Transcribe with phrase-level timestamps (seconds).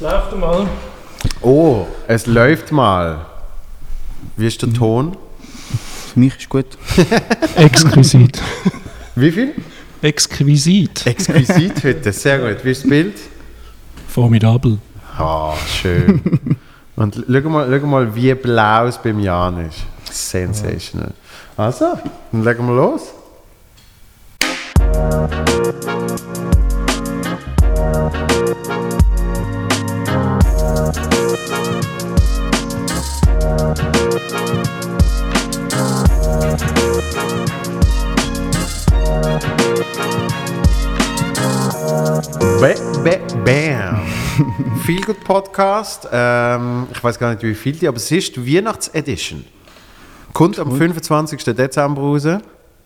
[0.00, 0.66] Es läuft mal.
[1.42, 3.26] Oh, es läuft mal.
[4.34, 5.14] Wie ist der Ton?
[6.14, 6.64] Für mich ist gut.
[7.56, 8.40] Exquisit.
[9.14, 9.52] Wie viel?
[10.00, 11.06] Exquisit.
[11.06, 12.64] Exquisit heute, sehr gut.
[12.64, 13.18] Wie ist das Bild?
[14.08, 14.78] Formidabel.
[15.18, 16.22] Ah, schön.
[16.96, 19.84] Und schau mal, schau mal, wie blau es beim Jan ist.
[20.10, 21.12] Sensational.
[21.58, 21.98] Also,
[22.32, 23.02] dann legen wir los.
[42.38, 44.02] Ba ba bam.
[44.84, 46.06] Viel gut Podcast.
[46.12, 49.44] Ähm, ich weiß gar nicht, wie viel die, aber es ist die Weihnachtsedition.
[50.32, 51.42] Kommt am 25.
[51.54, 52.26] Dezember raus.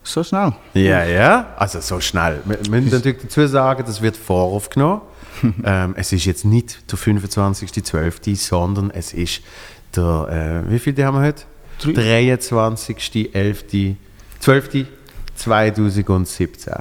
[0.02, 0.52] So schnell.
[0.74, 1.54] Ja, ja.
[1.56, 2.40] Also so schnell.
[2.44, 5.02] Wir müssen natürlich dazu sagen, das wird voraufgenommen.
[5.64, 9.42] ähm, es ist jetzt nicht der 25.12., sondern es ist
[9.94, 11.42] der, äh, wie viel die haben wir heute?
[11.82, 13.96] 23.11.
[14.40, 14.86] 12.
[15.34, 16.74] 2017.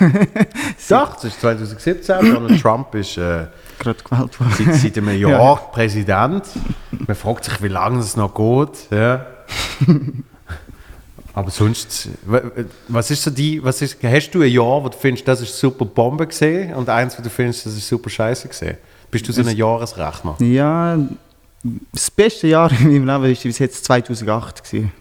[0.88, 2.32] Doch, das ist 2017.
[2.34, 3.46] Donald Trump ist äh,
[3.78, 4.52] Gerade gewählt worden.
[4.58, 6.44] seit, seit einem Jahr Präsident.
[7.06, 8.90] Man fragt sich, wie lange es noch geht.
[8.90, 9.26] Ja.
[11.32, 12.42] Aber sonst, wa-
[12.88, 15.58] was ist so die, was ist, hast du ein Jahr, wo du findest, das ist
[15.58, 18.76] super Bombe gesehen und eins, wo du findest, das ist super Scheiße gesehen?
[19.10, 20.36] Bist du so ein Jahresrechner?
[20.38, 20.96] Ja,
[21.92, 24.62] das beste Jahr in meinem Leben war bis jetzt 2008.
[24.64, 24.92] Gewesen.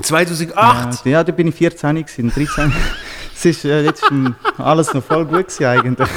[0.00, 1.04] 2008?
[1.04, 2.72] Ja, ja, da bin ich 14 gewesen, 13.
[3.34, 6.08] Es ist äh, jetzt schon alles noch voll gut gewesen eigentlich.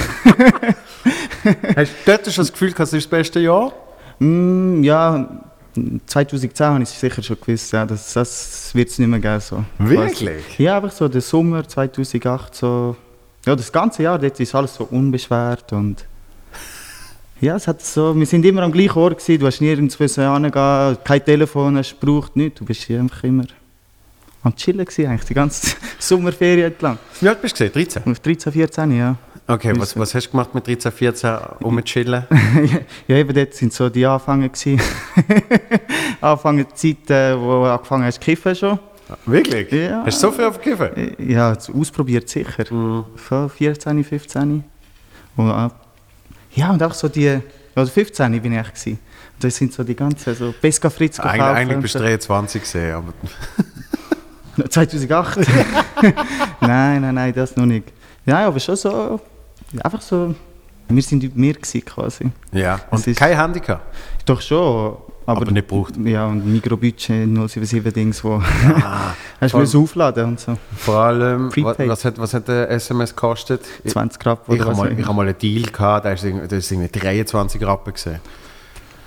[1.75, 3.72] Hast du dort schon das Gefühl, das ist das beste Jahr?
[4.19, 5.44] Mm, ja,
[6.05, 9.39] 2010 habe ich sicher schon gewusst, ja, das, das wird es nicht mehr geben.
[9.39, 9.63] So.
[9.77, 10.57] Wirklich?
[10.57, 12.95] Ja, einfach so der Sommer 2008, so,
[13.45, 16.05] ja, das ganze Jahr, dort ist alles so unbeschwert und
[17.41, 20.97] ja, es hat so, wir sind immer am gleichen Ort gewesen, du hast nirgends hingehen,
[21.03, 23.44] kein Telefon hast du gebraucht, nichts, du bist hier einfach immer
[24.45, 26.97] am Chillen gewesen, eigentlich die ganze Sommerferien entlang.
[27.19, 27.67] Wie alt bist du?
[27.67, 28.03] gesehen?
[28.03, 28.11] 13?
[28.11, 29.16] Auf 13, 14, ja.
[29.47, 32.25] Okay, was, was hast du gemacht mit 13, 14, um mit chillen?
[33.07, 34.81] ja, eben dort sind so die Anfänge gewesen.
[36.22, 38.79] Anfänge Zeiten, wo du angefangen hast zu kiffen schon.
[39.28, 39.72] Wirklich?
[39.72, 40.03] Ja.
[40.03, 41.16] Hast du so viel aufgegeben?
[41.19, 42.66] Ja, jetzt ausprobiert sicher.
[42.66, 44.63] Von 14, 15.
[45.35, 45.69] Und, äh,
[46.55, 47.39] ja, und auch so die,
[47.75, 49.00] also 15 bin ich echt gewesen.
[49.39, 52.05] Das sind so die ganzen, so Pesca Fritz gekauft eigentlich und bist du so.
[52.05, 53.13] 23 gesehen, aber
[54.69, 55.38] 2008?
[56.61, 57.91] nein, nein, nein, das noch nicht.
[58.25, 59.19] Ja, aber schon so,
[59.83, 60.33] einfach so,
[60.88, 62.25] wir sind mir gewesen quasi.
[62.51, 62.79] ja.
[62.91, 63.83] Und ist- kein Handy gehabt?
[64.25, 65.93] Doch schon, aber, Aber nicht gebraucht.
[66.03, 67.07] Ja, und Mikrobudget
[67.49, 68.35] 077 Dings, wo
[68.83, 70.55] Ah, hast du aufladen und so.
[70.77, 71.89] Vor allem, Prepaid.
[71.89, 73.61] was hat, was hat der SMS gekostet?
[73.87, 76.87] 20 Grad Ich oder habe mal, ich hab mal einen Deal gehabt, da ist irgendwie
[76.99, 78.19] 23 Rappen gesehen.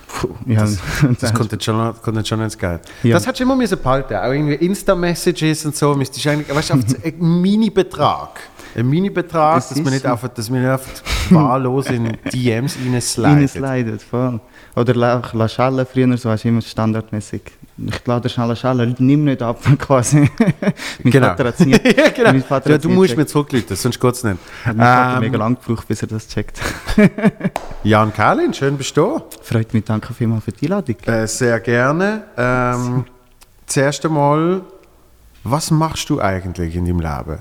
[0.09, 0.79] Puh, ja, Das,
[1.21, 2.81] das kommt schon, kommt schon ins Geld.
[3.03, 3.15] Ja.
[3.15, 4.15] Das hättest du immer müssen behalten.
[4.15, 5.95] Auch irgendwie Insta-Messages und so.
[5.95, 6.75] Müsstest du eigentlich, weißt du,
[7.05, 8.41] einen Mini-Betrag.
[8.75, 10.09] Ein Mini-Betrag, Das dass man nicht so.
[10.09, 10.91] einfach, dass man nicht einfach
[11.31, 13.63] wahllos in DMs reinslidet.
[13.63, 14.41] Reinslidet, voll.
[14.77, 17.43] Oder La, La Schelle früher, so hast du immer standardmäßig.
[17.87, 20.29] Ich lade schnell Schelle, nimm nicht ab, quasi.
[21.05, 21.29] mein Genau.
[21.29, 21.71] Vater hat nie.
[21.97, 22.33] ja, genau.
[22.33, 24.39] Mein Vater Ja, du musst mir zurückrufen, sonst geht es nicht.
[24.65, 26.61] Hat mein Vater Ähm, mega lang gebraucht, bis er das checkt.
[27.85, 29.25] Jan Kalin, schön bist du da.
[29.43, 30.97] Freut mich, danke vielmals für die Einladung.
[31.07, 32.25] Äh, sehr gerne.
[32.37, 33.05] Ähm,
[33.67, 34.63] zuerst einmal,
[35.45, 37.39] was machst du eigentlich in deinem Leben?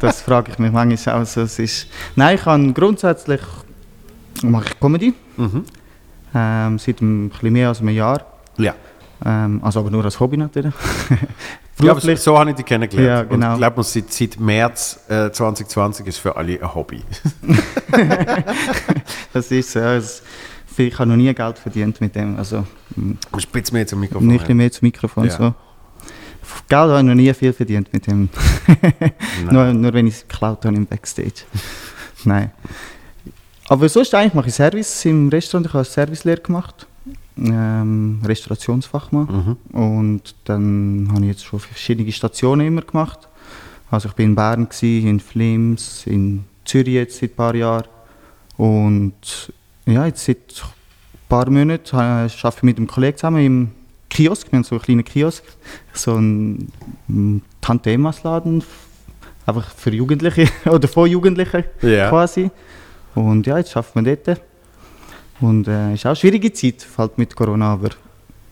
[0.00, 1.26] Das frage ich mich manchmal auch.
[1.26, 1.86] So, es ist,
[2.16, 3.40] nein, ich kann grundsätzlich
[4.42, 5.12] mache ich Comedy.
[5.36, 5.64] Mhm.
[6.34, 8.24] Ähm, seit ein bisschen mehr als einem Jahr.
[8.58, 8.74] Ja.
[9.24, 10.74] Ähm, also aber nur als Hobby natürlich.
[11.80, 13.08] Ja, aber so habe ich dich kennengelernt.
[13.08, 13.46] Ja, genau.
[13.50, 17.04] Und ich glaube, seit, seit März äh, 2020 ist für alle ein Hobby.
[19.32, 19.78] das ist so.
[19.78, 20.22] ja, es-
[20.76, 22.36] Ich habe noch nie Geld verdient mit dem.
[22.36, 22.64] Also
[23.38, 24.26] spitzt mir jetzt am Mikrofon.
[24.28, 25.24] nicht mehr zum Mikrofon.
[25.26, 25.30] Ja.
[25.30, 25.54] So.
[26.68, 28.28] Geld habe ich noch nie viel verdient mit dem.
[29.50, 31.42] Nur, nur wenn ich es geklaut habe im Backstage.
[32.24, 32.50] Nein.
[33.68, 35.66] Aber sonst eigentlich mache ich Service im Restaurant.
[35.66, 36.86] Ich habe Servicelehre gemacht.
[37.44, 39.56] Ähm, Restaurationsfachmann.
[39.72, 39.78] Mhm.
[39.78, 43.28] Und dann habe ich jetzt schon verschiedene Stationen immer gemacht.
[43.90, 47.84] Also ich bin in Bern, gewesen, in Flims, in Zürich jetzt seit ein paar Jahren.
[48.56, 49.52] Und
[49.86, 53.70] ja, jetzt seit ein paar Monaten äh, arbeite ich mit einem Kollegen zusammen im
[54.10, 54.50] Kiosk.
[54.50, 55.44] Wir haben so einen kleinen Kiosk,
[55.92, 56.72] so einen
[57.08, 58.62] einen Tante-Emmas-Laden,
[59.46, 62.08] einfach für Jugendliche oder von Jugendlichen Ja.
[62.10, 62.50] quasi.
[63.14, 64.40] Und ja, jetzt arbeiten wir dort.
[65.40, 67.90] Und es äh, ist auch eine schwierige Zeit, fällt mit Corona, aber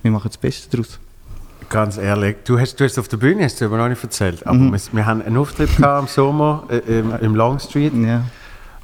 [0.03, 0.99] wir machen das Beste daraus.
[1.69, 4.47] ganz ehrlich, du hast, du hast auf der Bühne, hast du aber noch nicht erzählt,
[4.47, 7.93] aber wir, wir haben einen Auftritt gehabt im Sommer äh, im, im Long Street.
[7.95, 8.23] Ja.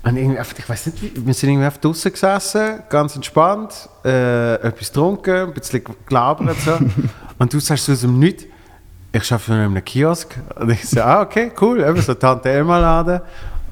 [0.04, 4.88] Und irgendwie, ich weiß nicht, wir sind irgendwie einfach draußen gesessen, ganz entspannt, äh, etwas
[4.88, 6.76] getrunken, ein bisschen gelabert so.
[7.38, 8.44] und du sagst so aus dem Nichts,
[9.12, 10.36] ich arbeite in einem Kiosk.
[10.58, 13.20] Und ich so, ah, okay, cool, eben so Tante Emma-Laden.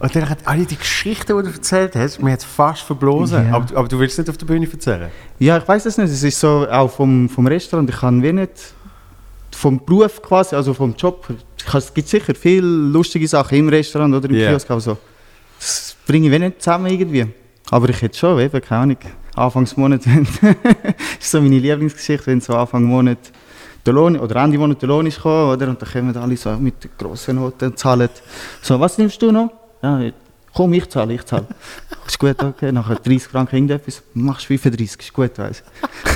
[0.01, 3.47] Und dann hat alle die Geschichten, die du erzählt hast, mir jetzt fast verblosen.
[3.49, 3.55] Ja.
[3.55, 5.11] Aber, du- aber du willst es nicht auf der Bühne erzählen?
[5.39, 6.11] Ja, ich weiß es nicht.
[6.11, 7.89] Es ist so auch vom, vom Restaurant.
[7.91, 8.51] Ich kann wie nicht
[9.53, 11.27] vom Beruf quasi, also vom Job.
[11.75, 14.49] Es gibt sicher viele lustige Sachen im Restaurant oder im Ja.
[14.49, 14.71] Kiosk.
[14.71, 14.97] Aber so,
[15.59, 17.27] das bringe ich nicht zusammen irgendwie.
[17.71, 18.97] Aber ich hätte schon, eben, keine Ahnung.
[19.37, 20.55] Anfangsmonat, wenn- das
[21.21, 23.19] ist so meine Lieblingsgeschichte, wenn so Anfang Monat
[23.85, 25.69] der Lohn, oder Ende Monat der Lohn ist gekommen, oder?
[25.69, 28.09] Und dann kommen alle so mit grossen Noten und zahlen.
[28.63, 29.51] So, was nimmst du noch?
[29.83, 30.01] Ja,
[30.55, 31.47] komm, ich zahle, ich zahle.
[32.07, 32.73] ist gut, okay.
[32.73, 35.63] Nachher 30 Franken irgendetwas, machst 35, ist gut, weiss.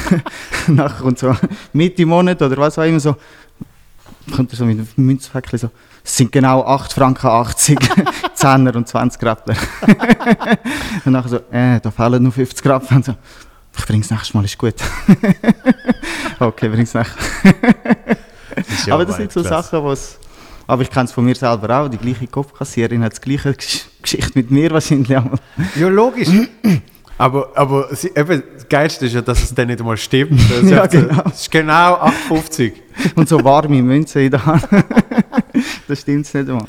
[0.69, 1.34] Nachher kommt so
[1.72, 3.16] Mitte Monat oder was auch immer so,
[4.34, 5.70] kommt er so mit einem Münzpäckchen so,
[6.02, 7.78] es sind genau 8 Franken 80,
[8.37, 9.56] 10er und 20 Grappler.
[11.05, 12.96] und nachher so, äh, da fehlen nur 50 Grappler.
[12.96, 13.14] Und so,
[13.78, 14.75] ich bring's nächstes Mal, ist gut.
[16.38, 17.16] okay, bring's nächstes
[18.87, 19.43] ja aber das sind so.
[19.43, 20.19] Sachen, was.
[20.66, 21.88] Aber ich kenne es von mir selber auch.
[21.88, 25.25] Die gleiche Kopfkassiererin hat die gleiche Gesch Geschichte mit mir wahrscheinlich auch.
[25.78, 26.28] Ja, logisch.
[27.19, 30.40] aber aber sie, eben, das Geilste ist ja, dass es dann nicht einmal stimmt.
[30.50, 31.22] Das ist, Ja, so- genau.
[31.22, 31.94] das ist genau
[32.31, 32.72] 8,50.
[33.16, 34.66] Und so warme Münzen in der Hand.
[35.88, 36.66] das stimmt nicht einmal.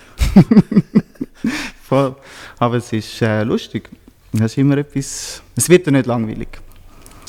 [1.88, 2.16] Voll.
[2.60, 3.90] Aber es ist äh, lustig.
[4.34, 5.42] Es ist immer etwas.
[5.56, 6.48] Es wird dir nicht langweilig.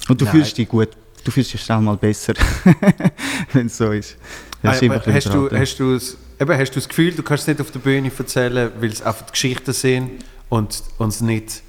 [0.09, 0.35] Und du Nein.
[0.35, 0.89] fühlst dich gut.
[1.25, 2.35] Du fühlst dich schnell mal besser,
[3.53, 4.17] wenn es so ist.
[4.63, 7.23] Das immer Aber ein hast, du, hast, du das, eben, hast du das Gefühl, du
[7.23, 11.63] kannst es nicht auf der Bühne erzählen, weil es einfach Geschichten sind und uns nicht,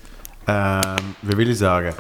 [0.47, 0.81] ähm,
[1.21, 1.93] wie will ich sagen,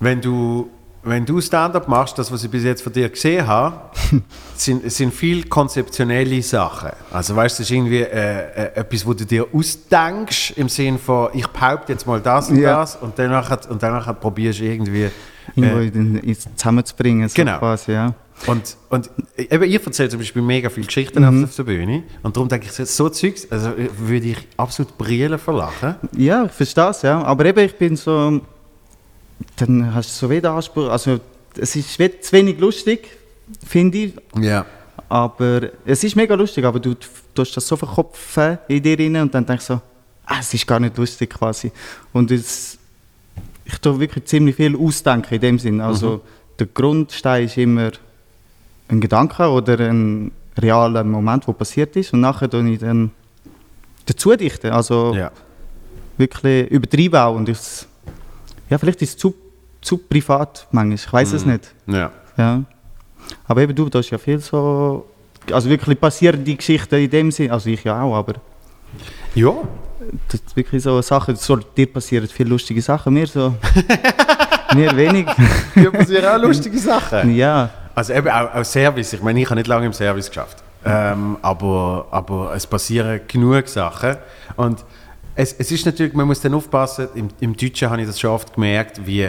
[0.00, 0.70] wenn du,
[1.02, 3.80] wenn du Stand-up machst, das, was ich bis jetzt von dir gesehen habe,
[4.56, 6.90] sind, sind viel konzeptionelle Sachen.
[7.12, 10.98] Also weißt du, es ist irgendwie äh, äh, etwas, wo du dir ausdenkst, im Sinne
[10.98, 12.80] von, ich behaupte jetzt mal das und Ja.
[12.80, 15.10] das und danach, und danach probierst du irgendwie...
[15.56, 17.28] Äh, ins zusammenzubringen.
[17.28, 17.58] So Genau.
[17.58, 18.12] Quasi, ja.
[18.46, 21.44] Und, und eben, ihr erzählt zum Beispiel mega viele Geschichten Mhm.
[21.44, 22.02] auf der Bühne.
[22.22, 25.96] Und darum denke ich, so- Zeugs, also äh, würde ich absolut brillen verlachen.
[26.16, 27.22] Ja, ich verstehe es, ja.
[27.22, 28.40] Aber eben, ich bin so.
[29.56, 30.88] Dann hast du so wieder Anspruch.
[30.88, 31.18] Also,
[31.58, 33.08] es ist zu wenig lustig,
[33.66, 34.12] finde ich.
[34.38, 34.64] Ja.
[35.08, 36.94] Aber es ist mega lustig, aber du
[37.34, 39.80] tust das so verkopfen in dir rein und dann denkst du so,
[40.26, 41.70] ah, es ist gar nicht lustig quasi.
[42.12, 42.78] Und es,
[43.64, 45.80] ich tue wirklich ziemlich viel ausdenken in dem Sinn.
[45.80, 46.22] Also,
[46.58, 47.90] der Grundstein ist immer
[48.88, 52.12] ein Gedanke oder ein realer Moment, der passiert ist.
[52.12, 53.10] Und nachher tue ich dann
[54.06, 54.70] dazu dichten.
[54.72, 55.30] Also, ja.
[56.16, 57.34] wirklich übertrieben auch.
[57.34, 57.58] Und ich,
[58.70, 59.34] ja, vielleicht ist es zu,
[59.80, 61.72] zu privat manchmal, ich weiß es nicht.
[61.86, 62.10] Ja.
[62.36, 62.62] Ja.
[63.48, 65.06] Aber eben du, da ist ja viel so,
[65.50, 68.34] also wirklich passierende Geschichten in dem Sinn, also ich ja auch, aber
[69.34, 69.52] Ja.
[70.28, 73.54] das ist wirklich so Sachen, so, dir passieren viele lustige Sachen, mir so,
[74.74, 75.26] mir wenig.
[75.74, 77.34] Hier passieren auch lustige Sachen.
[77.34, 79.14] ja, Also eben auch, auch Service.
[79.14, 80.62] Ich meine, ich habe nicht lange im Service geschafft.
[80.84, 84.16] Ähm, aber, aber es passieren genug Sachen.
[84.54, 84.84] Und
[85.34, 88.30] es, es ist natürlich, man muss dann aufpassen, im, im Deutschen habe ich das schon
[88.30, 89.28] oft gemerkt, wie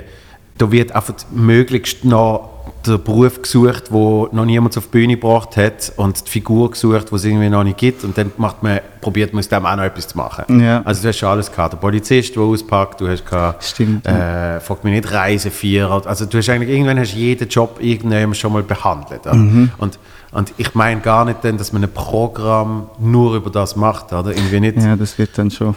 [0.57, 5.57] da wird einfach möglichst noch der Beruf gesucht, wo noch niemand auf die Bühne gebracht
[5.57, 8.80] hat und die Figur gesucht, die es irgendwie noch nicht gibt und dann macht man,
[9.01, 10.59] probiert man aus dem auch noch etwas zu machen.
[10.62, 10.81] Ja.
[10.83, 11.74] Also du hast schon alles gehabt.
[11.74, 16.05] Der Polizist, der auspackt, du hast gehabt, Stimmt, äh, frag mich nicht, Reisevierer.
[16.05, 19.25] Also du hast eigentlich, irgendwann hast jeden Job irgendwann schon mal behandelt.
[19.25, 19.72] Mhm.
[19.77, 20.00] Und,
[20.32, 24.13] und ich meine gar nicht, dann, dass man ein Programm nur über das macht.
[24.13, 24.32] Oder?
[24.32, 25.75] Irgendwie nicht, ja, das wird dann schon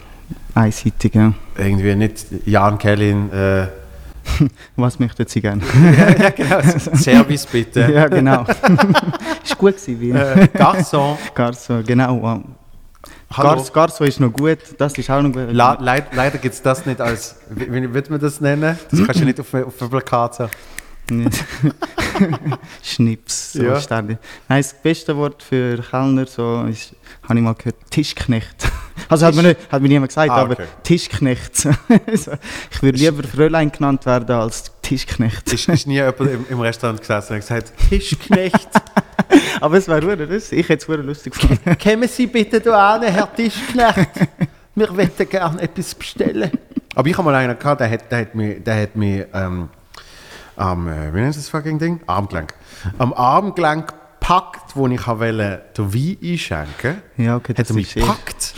[0.55, 1.33] einseitig, ja.
[1.57, 3.67] irgendwie nicht Jan Kellin, äh,
[4.77, 5.63] Was möchten Sie gerne?
[5.97, 6.61] ja, ja, genau,
[6.95, 7.81] Service bitte.
[7.93, 8.45] ja, genau.
[9.45, 12.43] ist gut gewesen, wie Äh, Garçon, Garso, genau.
[13.33, 13.65] hallo.
[13.73, 15.53] Garso, ist noch gut, das ist auch noch gut.
[15.53, 18.79] Leid, leider gibt es das nicht als, wie, wie würde man das nennen?
[18.91, 20.51] Das kannst du nicht auf, auf einem Plakat sagen.
[22.83, 23.81] Schnips, so Ja.
[23.81, 24.19] Sterne.
[24.49, 28.69] Nein, das beste Wort für Kellner so ist, habe ich mal gehört, Tischknecht.
[29.09, 30.67] Also hat mir, nicht, hat mir niemand gesagt, Ah, aber okay.
[30.83, 31.57] Tischknecht.
[32.15, 32.33] So,
[32.71, 35.51] ich würde lieber Fräulein genannt werden als Tischknecht.
[35.53, 38.69] Ist, ist nie jemand im, im Restaurant gesessen und gesagt, Tischknecht,
[39.61, 40.59] Aber es wäre lustig.
[40.61, 41.79] Ich hätte es lustig gefunden.
[41.83, 44.11] kommen Sie bitte da an, Herr Tischknecht.
[44.75, 46.51] Wir möchten gerne etwas bestellen.
[46.95, 49.69] Aber ich habe mal einen gehabt, der hat, der hat mir, der hat mir ähm,
[50.61, 52.01] am, äh, wie nennt das fucking Ding?
[52.07, 52.55] Armgelenk.
[52.99, 58.55] Am Armgelenk gepackt, wo ich wollte, den Wein einschenken Ja, okay, hat er mich gepackt.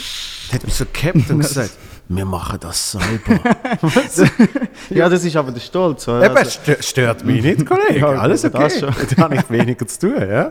[0.53, 1.71] Hat mich so gehabt und gesagt,
[2.09, 3.41] wir machen das selber.
[4.91, 6.07] Ja, das ist aber der Stolz.
[6.09, 6.27] oder?
[6.27, 8.01] Eben, Also, stö- stört mich nicht, Kollege.
[8.01, 8.59] Ja, Alles okay.
[8.59, 8.95] das schon.
[9.17, 10.51] Da habe ich weniger zu tun, ja.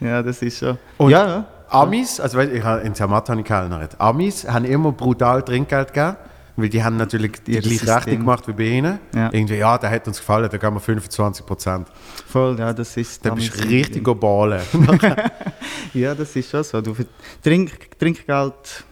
[0.00, 0.76] ja, das ist schon.
[0.98, 1.44] Und- ja, ja.
[1.70, 3.98] Amis, also ich habe in Zermatt habe ich gekellnert.
[3.98, 6.16] Amis haben immer brutal Trinkgeld gegeben,
[6.56, 7.96] weil die haben natürlich die gleiche.
[7.96, 8.98] Rechnung gemacht wie bei ihnen.
[9.14, 9.30] Ja.
[9.32, 11.88] Irgendwie, ja, der hat uns gefallen, da geben wir 25 Prozent.
[12.26, 13.24] Voll, ja, das ist.
[13.24, 14.60] Da damals- bist du richtig go ballen.
[15.94, 16.80] Ja, das ist schon so.
[16.80, 16.94] Du,
[17.42, 18.84] Trink, Trinkgeld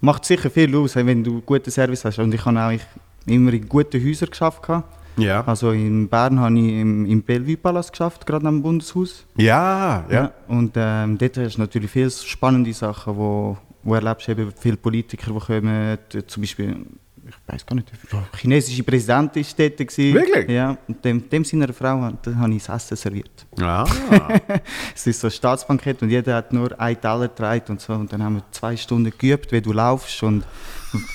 [0.00, 2.18] macht sicher viel aus, wenn du guten Service hast.
[2.18, 2.72] Und ich habe auch
[3.26, 4.62] immer in guten Häusern geschafft.
[5.16, 5.44] ja.
[5.46, 9.26] Also in Bern habe ich im, im Bellevue Palace geschafft, gerade am Bundeshaus.
[9.36, 10.32] Ja, ja.
[10.48, 14.76] Und ähm, dort hast du natürlich viele spannende Sachen, wo, wo erlebst du eben viele
[14.76, 16.86] Politiker, die kommen, zum Beispiel,
[17.28, 19.76] ich weiß gar nicht, der chinesische Präsident war dort.
[19.78, 20.14] Gewesen.
[20.14, 20.48] Wirklich?
[20.50, 23.46] Ja, und dem, dem seiner Frau da habe ich das Essen serviert.
[23.60, 23.84] Ah.
[24.94, 27.92] Es ist so ein Staatsbankett und jeder hat nur einen Teller getragen und so.
[27.94, 30.44] Und dann haben wir zwei Stunden geübt, wie du laufst und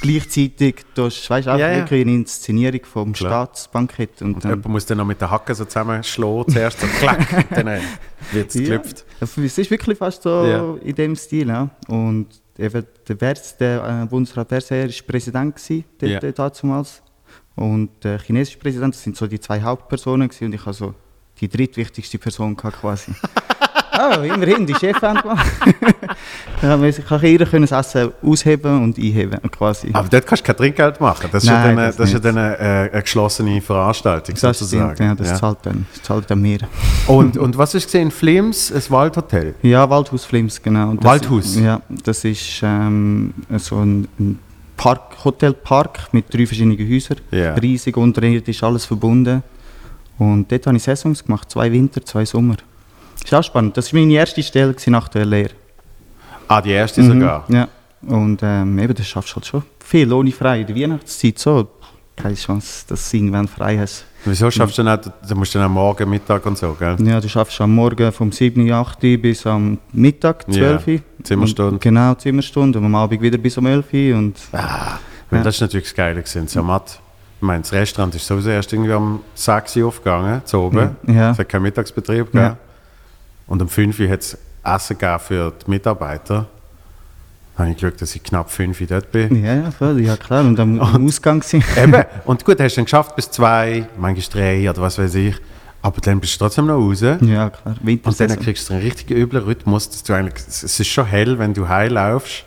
[0.02, 1.76] gleichzeitig, du hast, weißt, Ja, ja.
[1.78, 3.30] wirklich eine Inszenierung vom Klar.
[3.32, 4.22] Staatsbankett.
[4.22, 7.58] Und dann, Jemand muss dann noch mit der Hacke so zusammenschlagen, zuerst so klack, und
[7.58, 7.82] dann
[8.32, 8.62] wird es Ja.
[8.62, 9.06] geklüpft.
[9.20, 10.76] Es ist wirklich fast so Ja.
[10.84, 11.48] in dem Stil.
[11.50, 11.70] Ja.
[11.88, 16.46] Und eben der, Vers, der äh, Bundesrat Versailles war Präsident gewesen, dort, Ja.
[16.46, 16.50] ja.
[16.50, 17.02] damals.
[17.56, 20.94] Und der chinesische Präsident, das sind so die zwei Hauptpersonen gewesen, und ich habe so
[21.40, 23.14] die drittwichtigste Person gehabt, quasi.
[23.98, 25.46] Ah, immerhin, die Chefin gemacht.
[26.62, 29.90] ja, ich kann ihr können das Essen ausheben und einheben, quasi.
[29.94, 31.30] Aber dort kannst du kein Trinkgeld machen.
[31.32, 34.36] Das ist ja Nein, dann, eine- das das ist dann eine, äh, eine geschlossene Veranstaltung,
[34.40, 34.96] das sozusagen.
[34.96, 35.36] stimmt, ja, das Ja.
[35.36, 36.60] zahlt dann, das zahlt dann mehr.
[37.08, 38.12] Und, und was ist gesehen?
[38.12, 39.56] Flims, ein Waldhotel.
[39.64, 40.94] Ja, Waldhaus Flims, genau.
[40.94, 41.56] Das- Waldhaus?
[41.60, 44.40] Ja, das ist ähm, so ein, ein
[44.78, 47.18] Park, Hotelpark mit drei verschiedenen Häusern.
[47.32, 47.56] Ja.
[47.56, 49.42] Riesig, unterirdisch, alles verbunden.
[50.20, 52.56] Und dort habe ich Saisons gemacht, zwei Winter, zwei Sommer.
[53.28, 53.76] Ist auch spannend.
[53.76, 55.50] Das war meine erste Stelle nach der Lehre.
[56.48, 57.44] Ah, die erste Mhm, sogar.
[57.50, 57.68] Ja.
[58.04, 60.62] Und ähm, eben, das schaffst du halt schon viel, ohne frei.
[60.62, 61.68] In der Weihnachtszeit so,
[62.16, 64.06] keine Chance, dass du irgendwann frei hast.
[64.24, 66.96] Wieso schaffst du dann auch, du musst dann am Morgen, Mittag und so, gell?
[67.04, 71.72] Ja, du schaffst am Morgen vom 7, 8 bis am Mittag, 12 Ja, Zimmerstunde.
[71.74, 72.80] Und, genau, Zimmerstunde.
[72.80, 74.18] Und am Abend wieder bis um 11 Uhr.
[74.18, 75.00] Und Ah,
[75.32, 75.44] Ja.
[75.44, 76.48] das ist natürlich das Geile gewesen.
[76.48, 77.02] Zermatt.
[77.40, 80.96] Ich meine, das Restaurant ist sowieso erst irgendwie um 6 Uhr aufgegangen, zu oben.
[81.08, 81.32] Ja.
[81.32, 82.38] Es hat keinen Mittagsbetrieb gegeben.
[82.38, 82.58] Ja.
[83.48, 86.48] Und um 5 Uhr hat es Essen gegeben für die Mitarbeiter.
[87.56, 89.44] Da habe ich Glück, dass ich knapp 5 Uhr dort bin.
[89.44, 90.46] ja, ja, voll, ja klar.
[90.46, 91.64] Und am, am Ausgang sind.
[91.78, 92.04] Eben.
[92.26, 95.36] Und gut, hast du dann geschafft bis 2, manchmal 3 oder was weiß ich.
[95.82, 97.02] Aber dann bist du trotzdem noch raus.
[97.02, 97.76] Ja, klar.
[97.84, 99.90] Und dann kriegst du einen richtig üblen Rhythmus.
[99.90, 102.44] Dass du eigentlich, es es ist schon hell, wenn du heimlaufst.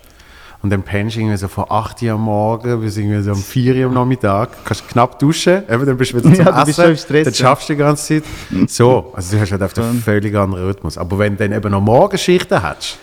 [0.63, 3.39] Und dann pennst du irgendwie so von 8 Uhr am Morgen bis irgendwie so um
[3.43, 4.51] 4 Uhr am Nachmittag.
[4.65, 6.85] Kannst knapp duschen, eben, dann bist du wieder zum Ja, du Essen.
[6.91, 8.25] im Stress, dann schaffst du die ganze Zeit.
[8.69, 10.99] So, also du hast halt auf einen völlig anderen Rhythmus.
[10.99, 12.99] Aber wenn du dann eben noch Morgenschichten hast,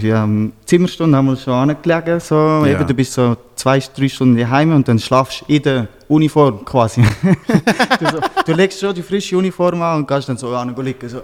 [0.00, 2.18] Ja, um Zimmerstunde haben wir schon angelegen.
[2.20, 2.34] So.
[2.34, 2.66] Ja.
[2.66, 6.64] Eben, du bist so zwei, drei Stunden daheim und dann schlafst du in der Uniform
[6.64, 7.02] quasi.
[8.00, 10.84] du, so, du legst schon die frische Uniform an und gehst dann so an und
[10.84, 11.08] liegen.
[11.08, 11.20] So.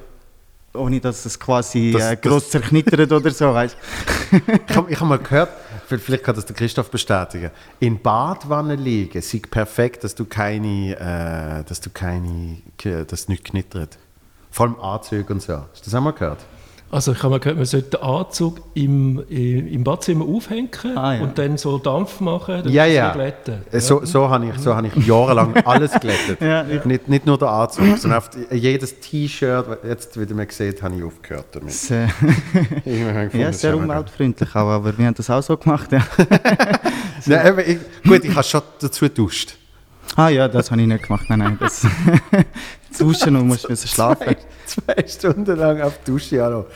[0.78, 3.52] Ohne dass es quasi Das- äh, gross zerknittert oder so.
[3.52, 3.76] Weißt.
[4.68, 5.50] ich habe hab mal gehört,
[5.86, 10.92] vielleicht kann das der Christoph bestätigen, in Badwanne liegen sei perfekt, dass du keine,
[11.62, 13.98] äh, dass du keine, dass es nicht knittert.
[14.50, 15.54] Vor allem Anzüge und so.
[15.54, 16.40] Hast du das auch mal gehört?
[16.90, 21.14] Also ich habe mal gehört, man sollte den Anzug im, im im Badzimmer aufhängen Ah,
[21.16, 21.20] ja.
[21.20, 23.12] und dann so Dampf machen, dann Ja, ja.
[23.12, 23.56] glätten.
[23.70, 26.40] Äh, So, so habe ich, so hab ich jahrelang alles glättet.
[26.40, 30.94] Ja, ich- nicht, nicht nur der Anzug, sondern jedes T-Shirt, jetzt wieder mal sieht, habe
[30.96, 31.74] ich aufgehört damit.
[31.74, 35.92] Ich gefunden, ja, sehr umweltfreundlich auch, aber wir haben das auch so gemacht.
[35.92, 36.00] Ja.
[37.26, 37.58] Nein, eben,
[38.04, 39.56] ich, gut, ich habe schon dazu geduscht.
[40.16, 41.26] Ah ja, das habe ich nicht gemacht.
[41.28, 41.56] Nein, nein.
[41.60, 41.86] Das
[42.96, 44.36] Duschen und musst müssen schlafen.
[44.66, 46.66] Zwei, zwei Stunden lang auf die Dusche, hallo.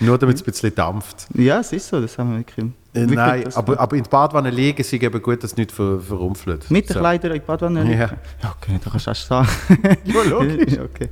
[0.00, 1.26] Nur damit es ein bisschen dampft.
[1.34, 2.66] Ja, es ist so, das haben wir wirklich.
[2.94, 6.00] Äh, Nein, aber, aber in die Badwanne liegen ist eben gut, dass es nicht ver,
[6.00, 6.70] verrumpelt.
[6.70, 7.00] Mit den So.
[7.00, 8.00] Kleidern in die Badwanne liegen?
[8.00, 8.10] Ja.
[8.42, 9.48] Ja, okay, da kannst du erst sagen.
[10.04, 10.78] Ja, logisch.
[10.78, 11.08] Okay.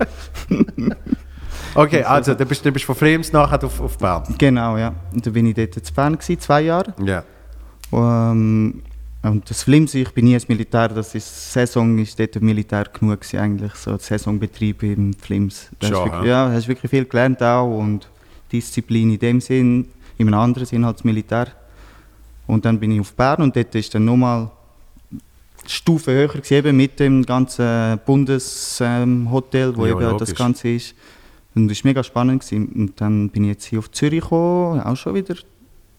[1.76, 4.23] Okay, also dann bist du bist von Flems nachher auf, auf Bern.
[4.38, 4.94] Genau, ja.
[5.12, 6.94] Und dann bin ich dort zu Bern, gewesen, zwei Jahre.
[7.04, 7.25] Ja.
[7.92, 8.83] Ähm,
[9.25, 13.21] und das Flimsi, ich bin nie ins Militär, das ist, Saison ist dort Militär genug
[13.21, 15.71] gewesen, eigentlich, so Saisonbetrieb im Flims.
[15.81, 16.49] Da Schon, hast du wirklich, ja.
[16.49, 18.09] ja, hast wirklich viel gelernt auch und
[18.52, 19.88] Disziplin in dem Sinn,
[20.19, 21.49] in einem anderen Sinn als Militär.
[22.47, 24.50] Und dann bin ich auf Bern und dort ist dann nochmal
[25.66, 30.19] Stufe höher gewesen, mit dem ganzen Bundeshotel, ähm, wo Ja, eben logisch.
[30.28, 30.95] das Ganze ist.
[31.54, 32.43] Und das war mega spannend.
[32.43, 32.66] Gewesen.
[32.66, 35.37] Und dann bin ich jetzt hier auf Zürich gekommen, auch schon wieder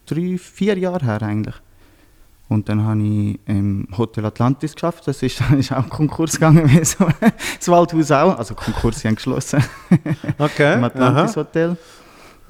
[0.05, 1.55] drei, vier Jahre her eigentlich.
[2.47, 5.07] Und dann habe ich im Hotel Atlantis geschafft.
[5.07, 6.97] Das ist, ist auch Konkurs gegangen, das
[7.67, 8.37] Waldhaus auch.
[8.37, 9.63] Also Konkurs, sie haben geschlossen.
[10.37, 10.73] Okay.
[10.73, 10.87] Im aha.
[10.87, 11.77] Atlantis Hotel.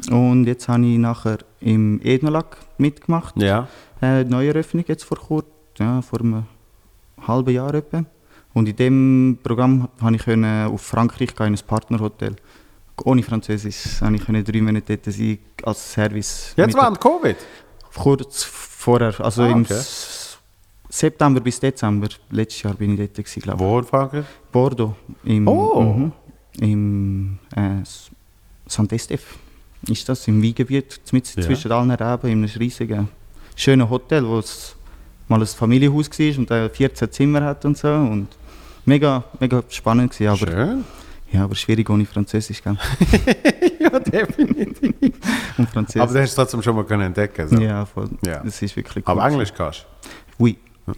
[0.09, 3.35] Und jetzt habe ich nachher im Ednolac mitgemacht.
[3.37, 3.67] Ja.
[4.01, 6.43] Äh, Neueröffnung jetzt vor kurzem, ja, vor einem
[7.25, 8.03] halben Jahr etwa.
[8.53, 12.35] Und in dem Programm konnte ich auf Frankreich gehen, in ein Partnerhotel.
[13.03, 16.53] Ohne Französisch konnte ich drei Monate dort sein als Service.
[16.55, 17.35] Jetzt während Covid?
[17.93, 18.43] Kurz
[18.85, 19.73] vorher, also Ah, im okay.
[19.73, 20.37] S-
[20.89, 22.07] September bis Dezember.
[22.29, 23.69] Letztes Jahr bin ich dort, gewesen, glaube ich.
[23.69, 24.25] Wo Frankreich?
[24.51, 24.95] Bordeaux.
[25.23, 25.81] Im, Oh.
[25.81, 26.11] mhm,
[26.59, 28.09] im äh, S-
[28.67, 29.25] Saint-Estèphe
[29.87, 31.41] ist das, im Weingebiet, mit Ja.
[31.43, 33.09] zwischen allen Reben, in einem riesigen,
[33.55, 34.75] schönen Hotel, wo es
[35.27, 37.87] mal ein Familienhaus war und äh, 14 Zimmer hat und so.
[37.87, 38.27] Und
[38.85, 40.83] mega, mega spannend gewesen, aber, Schön.
[41.35, 42.77] Ja, aber schwierig ohne Französisch, gell?
[43.79, 44.93] ja, definitiv.
[45.57, 46.01] Und Französisch.
[46.01, 47.57] Aber du hast es trotzdem schon mal können entdecken so.
[47.57, 48.09] ja, voll.
[48.25, 48.41] Ja.
[48.43, 49.31] Das ist wirklich Aber cool.
[49.31, 49.85] Englisch kannst
[50.37, 50.57] Oui.
[50.87, 50.93] du.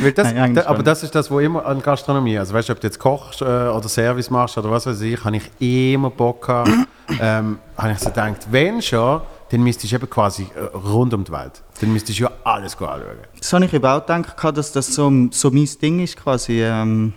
[0.00, 2.72] Weil das, Nein, da, aber das ist das, wo immer an Gastronomie, also weißt du,
[2.72, 5.50] ob du jetzt kochst äh, oder Service machst oder was weiß ich, habe ich
[5.92, 6.70] immer Bock gehabt,
[7.20, 9.20] ähm, habe ich so gedacht, wenn schon,
[9.52, 11.62] dann müsstest du eben quasi äh, rund um die Welt.
[11.80, 13.02] Dann müsstest du ja alles anschauen.
[13.38, 17.12] Das habe ich eben auch gedacht, dass das so, so mein Ding ist, quasi ähm,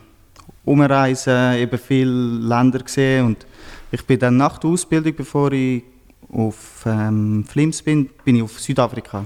[0.65, 3.46] umreisen, eben viele Länder gesehen und
[3.92, 5.84] ich bin dann nach der Ausbildung, bevor ich
[6.30, 9.24] auf ähm, Flims bin, bin ich auf Südafrika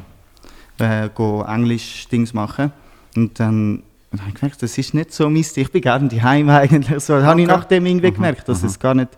[0.78, 2.72] äh, go Englisch Dings machen
[3.16, 3.82] und dann
[4.20, 5.63] habe ich gemerkt, das ist nicht so mein Ding.
[5.63, 7.04] Ich bin gerne daheim eigentlich.
[7.04, 7.58] So, habe ich Okay.
[7.58, 9.10] nachdem irgendwie gemerkt, dass es gar nicht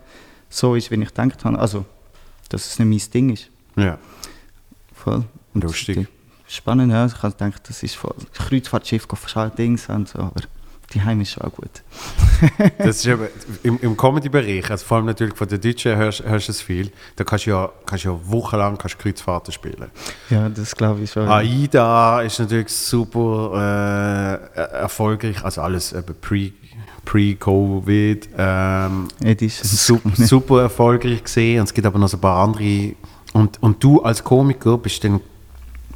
[0.49, 1.59] so ist, wie ich gedacht habe.
[1.59, 1.85] Also,
[2.49, 3.50] dass es nicht mein Ding ist.
[3.75, 3.97] Ja.
[4.93, 5.23] Voll.
[5.53, 5.97] Lustig.
[5.97, 6.07] die-
[6.47, 7.05] Spannend, ja.
[7.05, 8.13] Ich habe gedacht, das ist voll.
[8.33, 9.07] Kreuzfahrtschiff,
[9.57, 10.41] Dings und so, aber
[10.93, 11.69] die Heim ist auch gut.
[12.79, 13.27] Das ist eben,
[13.63, 16.91] im, im Comedy-Bereich, also vor allem natürlich von den Deutschen hörst, hörst du es viel,
[17.15, 19.89] da kannst du ja, kannst ja wochenlang kannst Kreuzfahrten spielen.
[20.29, 21.27] Ja, das glaube ich schon.
[21.29, 26.51] AIDA ist natürlich super äh, erfolgreich, also alles eben pre-
[27.05, 28.29] pre-Covid.
[28.37, 29.07] ähm,
[29.51, 32.93] super, super erfolgreich gesehen und es gibt aber noch so ein paar andere.
[33.33, 35.21] Und, und du als Komiker bist dann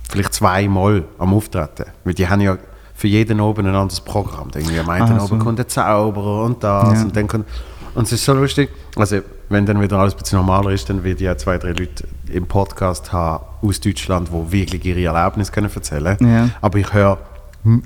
[0.10, 2.58] vielleicht zweimal am Auftreten, weil die haben ja
[2.94, 4.50] für jeden oben ein anderes Programm.
[4.56, 5.44] Irgendwie am einen Ah, oben so.
[5.46, 7.02] kommt der Zauberer und das Ja.
[7.04, 7.46] und dann kommt,
[7.94, 11.04] und es ist so lustig, also wenn dann wieder alles ein bisschen normaler ist, dann
[11.04, 15.70] wird ja zwei, drei Leute im Podcast haben aus Deutschland, die wirklich ihre Erlebnisse können
[15.74, 16.50] erzählen Ja.
[16.62, 17.18] Aber ich höre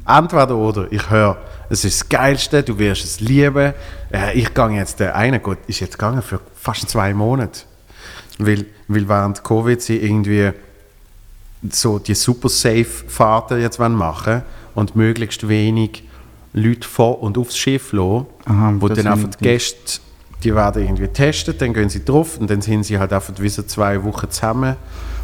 [0.05, 1.37] entweder oder, ich höre,
[1.69, 3.73] es ist das Geilste, du wirst es lieben.
[4.11, 7.61] Äh, ich gehe jetzt, der eine Gott ist jetzt gegangen für fast zwei Monate.
[8.39, 10.51] Weil, weil während Covid sie irgendwie
[11.69, 14.41] so die super safe Fahrten jetzt wollen machen
[14.75, 16.03] und möglichst wenig
[16.53, 20.01] Leute vor und aufs Schiff lassen, Aha, wo dann einfach die Gäste,
[20.43, 23.49] die werden irgendwie getestet, dann gehen sie drauf und dann sind sie halt einfach wie
[23.49, 24.75] so zwei Wochen zusammen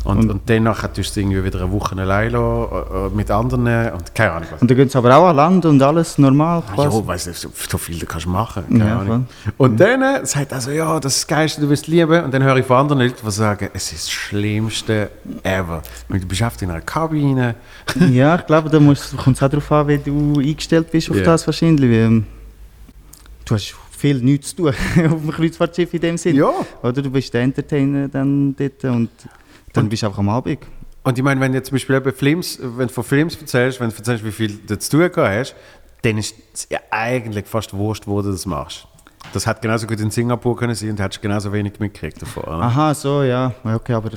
[0.05, 3.29] und, und, Und- danach tust du irgendwie wieder eine Woche allein lassen, äh, äh, mit
[3.31, 4.61] anderen und keine Ahnung was.
[4.61, 6.63] Und da gehen sie aber auch an Land und alles normal.
[6.67, 6.97] Ah, quasi.
[6.97, 8.63] Ja, weißt du, so, viel du kannst machen.
[8.69, 9.27] Keine Ja, Ahnung.
[9.57, 12.23] Und dann äh, sagt er so, ja, das ist das Geilste, du wirst lieben.
[12.23, 15.09] Und dann höre ich von anderen Leuten, die sagen, es ist das Schlimmste
[15.43, 15.81] ever.
[16.07, 17.55] Weil du bist oft in einer Kabine.
[18.11, 21.17] Ja, ich glaube, da musst- kommt es auch darauf an, wie du eingestellt bist auf
[21.17, 21.23] Ja.
[21.23, 21.89] das wahrscheinlich.
[21.89, 22.25] Weil, ähm,
[23.45, 24.67] du hast viel nichts zu tun
[25.11, 26.39] auf dem Kreuzfahrtschiff in dem Sinne.
[26.39, 26.51] Ja.
[26.83, 29.09] Oder du bist der Entertainer dann dort und
[29.75, 30.59] dann bist du einfach am Abend.
[31.03, 33.95] Und ich meine, wenn du zum Beispiel Films, wenn du von Films erzählst, wenn du
[33.95, 35.55] erzählst, wie viel du zu tun hast,
[36.01, 38.87] dann ist es ja eigentlich fast wurscht, wo du das machst.
[39.33, 42.43] Das hat genauso gut in Singapur können sein und hättest genauso wenig mitgekriegt davon.
[42.43, 42.61] oder?
[42.61, 43.53] Aha, so, ja.
[43.63, 44.11] Okay, aber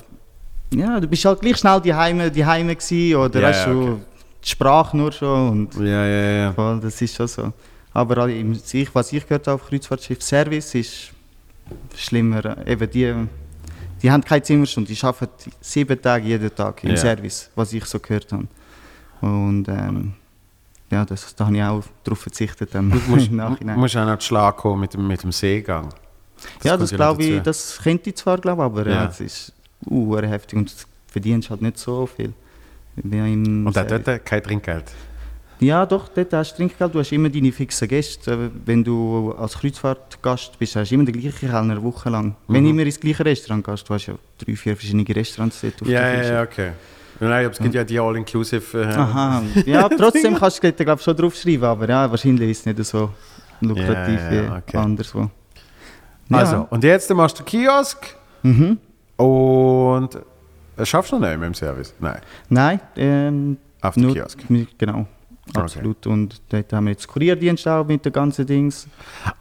[0.72, 3.82] ja, du bist halt gleich schnell die Heime, die Heime gewesen, oder weißt ja, du,
[3.82, 3.96] okay.
[4.44, 6.80] die Sprache nur schon und Ja, ja, ja.
[6.80, 7.52] das ist schon so.
[7.92, 11.12] Aber was ich gehört habe auf Kreuzfahrtschiff Service ist
[11.96, 12.66] schlimmer.
[12.66, 13.14] Eben die,
[14.02, 16.96] die haben keine Zimmerstunde, die arbeiten sieben Tage jeden Tag im Ja.
[16.96, 18.46] Service, was ich so gehört habe.
[19.20, 20.12] Und ähm,
[20.90, 24.56] ja, das, da habe ich auch darauf verzichtet dann Du musst, musst auch noch Schlag
[24.56, 25.88] kommen mit dem, mit dem Seegang.
[26.62, 28.92] ja, kommt das glaube ich, das könnte ich zwar glauben, aber Ja.
[29.04, 29.08] ja.
[29.08, 29.52] es ist
[29.90, 30.74] uh, heftig und du
[31.08, 32.32] verdienst halt nicht so viel.
[32.96, 34.84] Und auch dort kein Trinkgeld.
[35.60, 38.50] Ja, doch, dort hast du Trinkgeld, du hast immer deine fixen Gäste.
[38.64, 42.36] Wenn du als Kreuzfahrtgast bist, hast du immer den gleichen Kellner eine Woche lang.
[42.46, 45.82] Wenn du immer ins gleiche Restaurant gehst, du hast ja drei, vier verschiedene Restaurants dort
[45.82, 46.70] auf Ja, ja, ja, okay.
[47.20, 48.80] Nein, aber es gibt ja die All-Inclusive.
[48.80, 52.84] Äh, Aha, ja, trotzdem kannst du glaub, schon draufschreiben, aber ja, wahrscheinlich ist es nicht
[52.84, 53.10] so
[53.60, 54.62] lukrativ Ja, ja, ja, okay.
[54.72, 55.30] wie anderswo.
[56.30, 58.78] Also, und jetzt machst du Kiosk Mhm.
[59.16, 60.10] und
[60.76, 61.92] äh, schaffst du noch nicht mit dem Service?
[61.98, 64.38] Nein, Nein, ähm, auf dem Kiosk.
[64.78, 65.08] genau,
[65.54, 66.06] absolut.
[66.06, 68.86] Und dort haben wir jetzt Kurierdienst auch mit den ganzen Dings.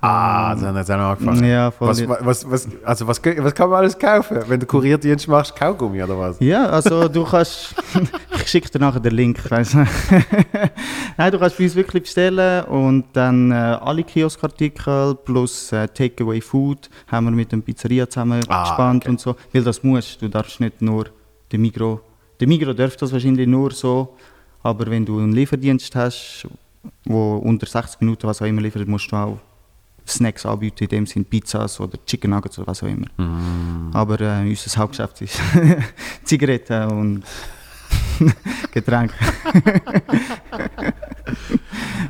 [0.02, 1.44] Ah, dann hat es auch noch angefangen.
[1.44, 1.90] Ja, voll.
[1.90, 4.40] Was, was, was, also was, was kann man alles kaufen?
[4.48, 6.40] Wenn du Kurierdienst machst, Kaugummi oder was?
[6.40, 7.76] Ja, also du kannst,
[8.36, 9.40] ich schicke dir nachher den Link.
[9.44, 9.92] Ich weiss nicht.
[11.18, 16.42] Nein, du kannst bei uns wirklich bestellen und dann äh, alle Kioskartikel plus äh, Takeaway
[16.42, 19.10] Food haben wir mit dem Pizzeria zusammen Ah, gespannt okay.
[19.12, 19.36] und so.
[19.54, 21.06] Weil das musst du darfst nicht nur
[21.52, 22.02] den Migro.
[22.40, 24.16] Der Migro dürfte das wahrscheinlich nur so,
[24.64, 26.48] aber wenn du einen Lieferdienst hast,
[27.06, 29.38] wo unter 60 Minuten was auch immer liefert, musst du auch
[30.08, 33.08] Snacks anbieten, in dem sind Pizzas oder Chicken Nuggets oder was auch immer.
[33.18, 33.92] Mm.
[33.94, 35.40] Aber äh, unser Hauptgeschäft ist
[36.24, 37.24] Zigaretten und
[38.72, 39.14] Getränke.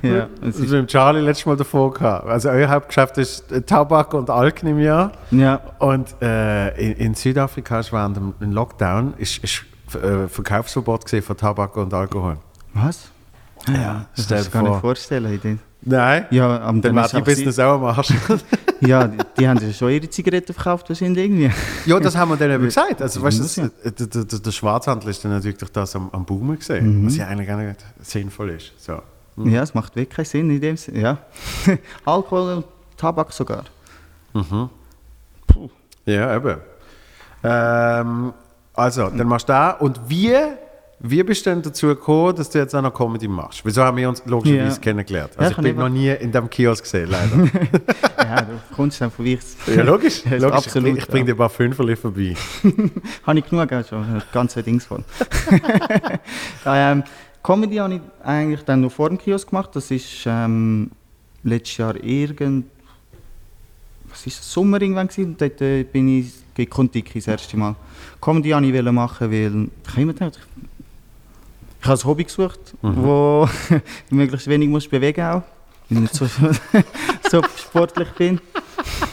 [0.01, 2.27] ja, Das ist, mit Charlie letztes Mal davor gehabt.
[2.27, 5.11] Also euer Hauptgeschäft ist Tabak und Alk im Jahr.
[5.31, 11.23] ja, Und äh, in, in Südafrika ist während dem Lockdown ist, ist äh, Verkaufsverbot gesehen
[11.23, 12.37] von Tabak und Alkohol.
[12.73, 13.09] was?
[13.67, 14.79] Ja, Das stell kannst dir du gar nicht vor.
[14.81, 15.59] vorstellen.
[15.81, 18.13] Nein, Ja, am dann wäre die Business auch am Arsch.
[18.79, 21.49] Ja, die, die haben ja schon ihre Zigaretten verkauft, wahrscheinlich irgendwie.
[21.87, 23.01] ja, das haben wir dann eben gesagt.
[23.01, 23.69] Also, weißt du, das- ja.
[23.83, 27.07] der, der, der, Schwarzhandel ist dann natürlich durch das am, am Boomen gesehen, Mhm.
[27.07, 28.73] was ja eigentlich gar nicht sinnvoll ist.
[28.77, 29.01] So.
[29.37, 30.99] Ja, es macht wirklich keinen Sinn in dem Sinne.
[30.99, 31.17] Ja.
[32.05, 32.65] Alkohol und
[32.97, 33.63] Tabak sogar.
[36.05, 36.57] Ja, eben.
[37.43, 38.33] Ähm,
[38.77, 39.71] also, dann machst du da.
[39.71, 40.33] Und wie,
[40.99, 43.61] wie bist du denn dazu gekommen, dass du jetzt auch noch Comedy machst?
[43.65, 44.81] Wieso haben wir uns logischerweise Ja.
[44.81, 45.31] kennengelernt?
[45.33, 47.37] Ja, Also, ich kann bin ich noch nie in dem Kiosk gesehen, leider.
[48.27, 49.39] Ja, du kommst dann vorbei.
[49.73, 50.23] ja, logisch.
[50.25, 50.51] Ja, logisch.
[50.57, 52.35] absolut, ich, ich bringe dir ein paar Fünferli vorbei.
[53.25, 54.13] Habe ich genug, auch schon.
[54.13, 55.03] Das ganze Dings voll.
[56.65, 57.03] ja, ähm,
[57.43, 59.69] Comedy habe ich eigentlich dann noch vor dem Kiosk gemacht.
[59.73, 60.91] Das ist ähm,
[61.43, 62.65] letztes Jahr irgend...
[64.09, 64.51] Was ist das?
[64.51, 65.25] Sommer irgendwann gewesen.
[65.31, 67.75] Und dort äh, bin ich gegen Kontiki das erste Mal.
[68.21, 69.69] Comedy wollte ich machen, weil...
[69.83, 70.63] Ich habe immer gedacht, ich,
[71.81, 73.81] ich habe ein Hobby gesucht, wo du
[74.15, 75.43] möglichst wenig musst bewegen auch.
[75.89, 76.25] Weil ich nicht so,
[77.29, 78.41] so sportlich bin.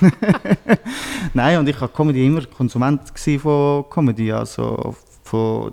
[1.34, 3.00] Nein, und ich war Comedy immer Konsument
[3.40, 5.72] von Comedy, also von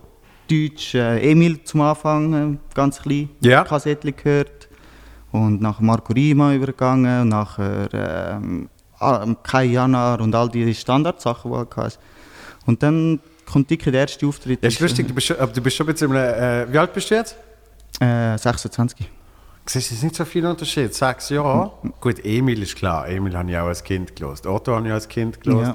[0.50, 3.64] Deutsch, äh, Emil zum Anfang, äh, ganz klein, Ja.
[3.64, 4.70] Kassettchen gehört
[5.32, 11.52] und nachher Marco Rima übergegangen und nachher ähm, ah, Kai Janar und all die Standardsachen,
[11.52, 12.00] die du hast.
[12.72, 13.20] Und dann
[13.52, 14.62] kommt Dicke der erste Auftritt.
[14.64, 16.16] Ja, ist lustig, du bist, schon- aber du bist schon ein bisschen.
[16.16, 17.36] Äh, wie alt bist du jetzt?
[18.00, 18.98] Äh, 26.
[19.66, 20.94] Siehst du, es ist nicht so viel Unterschied.
[20.96, 21.72] Sechs Jahre.
[22.00, 23.10] Gut, Emil ist klar.
[23.10, 24.48] Emil habe ich auch als Kind gelost.
[24.48, 25.74] Otto habe ich als Kind gelost.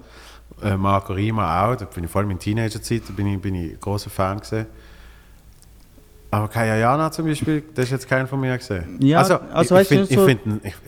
[0.63, 1.77] Äh, Marco Rima auch.
[1.77, 4.67] Da bin ich vor allem in Teenagerzeit, da bin ich, bin ich großer Fan gewesen.
[6.31, 8.97] Aber Kaya Jana zum Beispiel, das ist jetzt keiner von mir gesehen.
[9.01, 10.41] Ja, also, also ich, ich finde, so- find,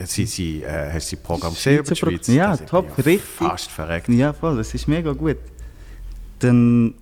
[0.09, 2.27] sie, sie, äh, hast sie Programm gesehen über die Schweiz?
[2.29, 3.23] Ja, top, ja richtig.
[3.23, 4.09] Fast verreckt.
[4.09, 5.37] Ja, voll, das ist mega gut.
[6.40, 6.94] Dann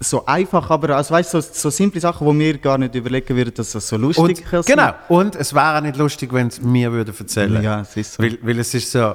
[0.00, 3.54] so einfach, aber also, weißt, so, so simple Sachen, die mir gar nicht überlegen würden,
[3.54, 4.92] dass das so lustig Und, kann genau.
[5.08, 8.22] Und es wäre auch nicht lustig, wenn es mir würde erzählen Ja, es ist so.
[8.22, 9.14] Weil, weil es ist so,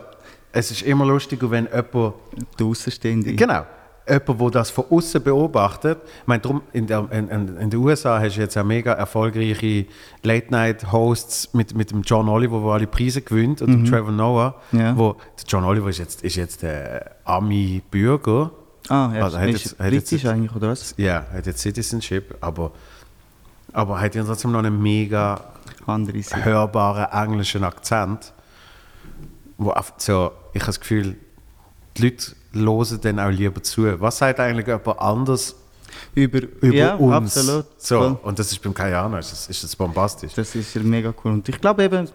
[0.52, 2.16] es ist immer lustiger, wenn jemand,
[2.58, 3.34] Der Außenstehende.
[3.34, 3.66] genau,
[4.08, 8.20] jemand, der das von außen beobachtet, ich meine, drum, in, der, in, in, den USA
[8.22, 9.86] hast du jetzt auch mega erfolgreiche
[10.24, 14.98] Late-Night-Hosts mit, mit dem John Oliver, der alle Preise gewinnt, und dem Trevor Noah, Ja.
[14.98, 18.52] wo, der John Oliver ist jetzt, ist jetzt der Ami-Bürger,
[18.90, 20.94] Ah, ja, Also, hat ist jetzt- hat jetzt- eigentlich, oder was?
[20.98, 22.72] ja, hat jetzt Citizenship, aber,
[23.74, 25.42] aber hat ja trotzdem noch einen mega
[25.86, 26.46] Andere Seite.
[26.46, 28.34] hörbaren englischen Akzent,
[29.58, 31.16] wo oft so, ich habe das Gefühl,
[31.98, 34.00] die Leute hören dann auch lieber zu.
[34.00, 35.56] Was sagt eigentlich jemand anders
[36.16, 37.14] Über, über ja, uns?
[37.14, 37.66] absolut.
[37.78, 38.18] So, Voll.
[38.24, 40.34] und das ist beim Kajano, ist das, ist das bombastisch.
[40.34, 41.34] Das ist ja mega cool.
[41.34, 42.08] Und ich glaube eben,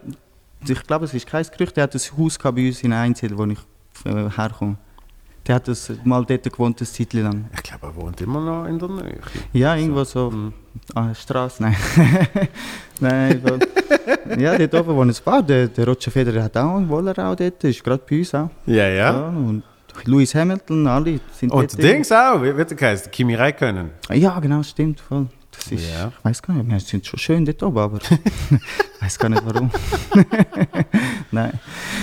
[0.67, 3.45] ich glaube, es ist kein Gerücht, der hat ein Haus bei uns in Einzel, wo
[3.47, 3.59] ich
[4.05, 4.77] äh, herkomme.
[5.47, 7.47] Der hat das mal dort gewohnt, eine Zeit lang.
[7.55, 9.19] Ich glaube, er wohnt immer noch in der Nähe.
[9.53, 10.31] Ja, irgendwo so.
[10.31, 10.53] Mhm.
[10.95, 11.77] Ah, Straße, nein.
[13.01, 13.43] nein.
[14.39, 15.43] Ja, dort oben wohnt ein paar.
[15.43, 18.51] Der, der Roger Federer hat auch einen Wollerau dort, ist gerade bei uns auch.
[18.67, 19.13] Ja, ja.
[19.13, 19.63] Ja, und
[20.05, 21.83] Lewis Hamilton, alle sind Und dort.
[21.83, 23.11] der Dings auch, wie wird der geheißen?
[23.11, 23.91] Kimi Räikkönen.
[24.13, 25.27] Ja, genau, stimmt, voll.
[25.55, 26.09] Das ist, Ja.
[26.19, 27.99] Ich weiß gar nicht, wir sind schon schön dort oben, aber
[28.51, 29.71] ich weiß gar nicht warum.
[31.31, 31.53] nein.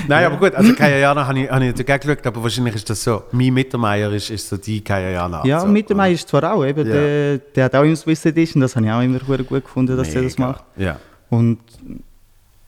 [0.08, 2.90] Nein, aber gut, also Kajana habe ich, habe ich natürlich auch geschaut, aber wahrscheinlich ist
[2.90, 5.46] das so, mein Mittermeier ist, ist so die Kajana.
[5.46, 5.66] Ja, so.
[5.66, 6.94] und mit dem Mai ist zwar auch, eben, Ja.
[6.94, 10.14] der, der hat auch immer Swiss Edition, das habe ich auch immer gut gefunden, dass
[10.14, 10.52] er das Mega.
[10.52, 10.64] macht.
[10.78, 10.98] Ja.
[11.30, 11.60] Und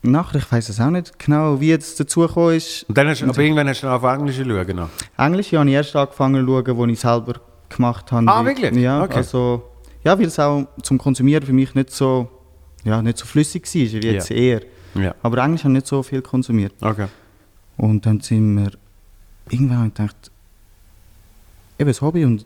[0.02, 2.84] nachher, ich weiß es auch nicht genau, wie es dazu gekommen ist.
[2.88, 4.88] Und dann hast, aber irgendwann hast du auf Englisch schauen noch.
[5.16, 7.34] Englisch habe ich erst angefangen zu schauen, als ich selber
[7.68, 8.26] gemacht habe.
[8.28, 8.74] Ah, wirklich?
[8.76, 9.16] Ja, Okay.
[9.16, 9.62] also,
[10.04, 12.28] ja, weil es auch zum Konsumieren für mich nicht so,
[12.84, 14.36] ja, nicht so flüssig war, wie jetzt Ja.
[14.36, 14.62] eher.
[14.94, 15.14] Ja.
[15.22, 16.74] Aber Englisch habe ich nicht so viel konsumiert.
[16.80, 17.06] Okay.
[17.76, 18.72] Und dann sind wir,
[19.50, 20.30] irgendwann habe ich gedacht,
[21.78, 22.44] eben das Hobby und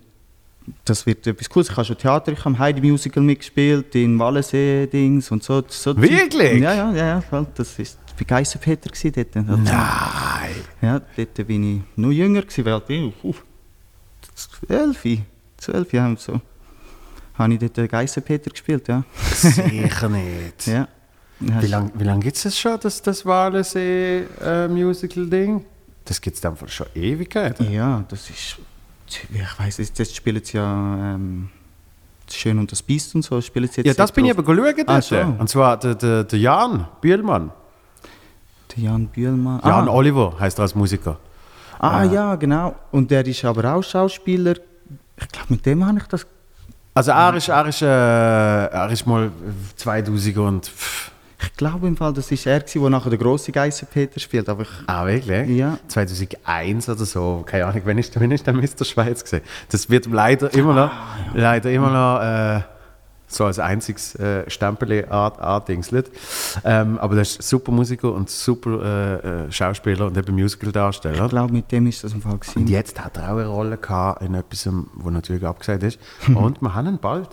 [0.84, 1.70] das wird etwas Cooles.
[1.70, 5.62] Ich habe schon Theater, ich habe Heidi Musical mitgespielt, in Wallensee-Dings und so.
[5.68, 6.60] so Wirklich?
[6.60, 7.46] Ja, ja, ja, ja.
[7.54, 7.86] Das war
[8.18, 9.36] bei Geissenpeter gewesen dort.
[9.36, 10.54] Also, Nein.
[10.82, 13.36] Ja, dort bin ich noch jünger gewesen, weil ich
[14.34, 15.04] zwölf,
[15.56, 16.40] zwölf Jahre so.
[17.38, 19.04] Habe ich dort den Geissenpeter gespielt, ja.
[19.34, 20.66] Sicher nicht.
[20.66, 20.88] ja.
[21.38, 25.66] Wie lange wie lang gibt es das schon, das, das Walensee-Musical-Ding?
[26.06, 27.70] das gibt es dann schon Ewigkeiten.
[27.70, 28.56] Ja, das ist.
[29.08, 31.50] Ich weiß nicht, jetzt spielen sie ja ähm,
[32.30, 33.40] Schön und das Biest und so.
[33.40, 34.48] Spielen sie jetzt Ja, das bin ich drauf.
[34.48, 34.88] aber geschaut.
[34.88, 35.36] Ah, schon.
[35.36, 37.52] Und zwar der, der, der Jan Bühlmann.
[38.74, 39.60] Der Jan Bühlmann.
[39.64, 41.18] Jan ah, Oliver heißt er als Musiker.
[41.78, 42.74] ah, ja, genau.
[42.90, 44.56] Und der ist aber auch Schauspieler.
[45.18, 46.26] Ich glaube, mit dem habe ich das.
[46.96, 49.30] Also er ist, er ist, äh, er ist mal
[49.76, 50.66] 2000 und...
[50.66, 51.10] pff,
[51.42, 54.48] Ich glaube im Fall, das ist er, der nachher der grosse Geissenpeter spielt.
[54.48, 55.50] Aber ich, Ah, wirklich?
[55.50, 55.76] Ja.
[55.88, 58.84] 2001 oder so, keine Ahnung, wann ist, wann ist der Mr.
[58.86, 59.42] Schweiz gesehen?
[59.70, 60.90] Das wird leider immer noch,
[61.34, 62.62] leider immer noch äh,
[63.28, 66.10] so als einziges äh, Stempel andingselt.
[66.64, 71.24] Ähm, aber das ist super Musiker und super äh, äh, Schauspieler und eben Musical-Darsteller.
[71.24, 72.32] ich glaube, mit dem ist das im Fall.
[72.34, 72.66] Und Gewesen.
[72.68, 75.98] jetzt hat er auch eine Rolle gehabt in etwas, was natürlich abgesagt ist.
[76.34, 77.28] Und wir haben ihn bald.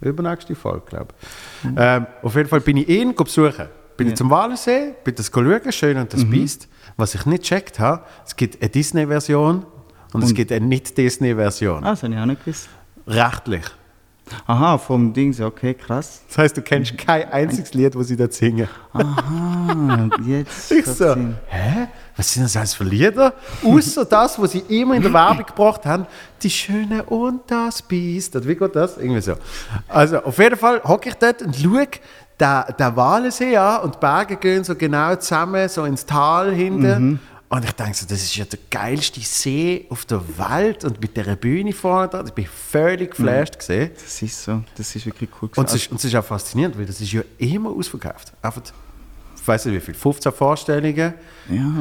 [0.00, 1.14] Übernächste Folge, glaube
[1.62, 1.68] ich.
[1.76, 3.66] Ähm, auf jeden Fall bin ich ihn besuchen.
[3.96, 4.12] Bin Ja.
[4.12, 6.68] ich zum Walensee, bin das schauen, schön und das Biest.
[6.96, 9.64] Was ich nicht gecheckt habe, es gibt eine Disney-Version
[10.12, 11.84] und, es Und- gibt eine Nicht-Disney-Version.
[11.84, 12.68] Ah, das habe ich auch nicht gewusst.
[13.06, 13.62] Rechtlich.
[14.46, 16.22] Aha, vom Ding, okay, krass.
[16.28, 18.68] Das heißt, du kennst kein einziges Lied, das sie da singen.
[18.92, 20.72] Ah, jetzt.
[20.72, 21.88] Ich so, hä?
[22.16, 23.34] Was sind das alles für Lieder?
[23.62, 26.06] Außer das, was sie immer in der Werbung gebracht haben.
[26.42, 28.46] Die Schöne und das Biest.
[28.46, 28.96] Wie geht das?
[28.96, 29.34] Irgendwie so.
[29.88, 31.88] Also, auf jeden Fall hocke ich dort und schaue
[32.40, 37.20] den, den Walensee an und die Berge gehen so genau zusammen, so ins Tal hinten.
[37.54, 40.84] Und ich denke so, das ist ja der geilste See auf der Welt.
[40.84, 43.92] Und mit dieser Bühne vorne da, ich bin völlig geflasht gesehen.
[43.94, 45.50] Das ist so, das ist wirklich cool.
[45.54, 48.32] Und es, ist, und es ist auch faszinierend, weil das ist ja immer ausverkauft.
[48.42, 48.60] Einfach,
[49.36, 51.14] ich weiß nicht wie viel, 15 Vorstellungen
[51.48, 51.72] ja,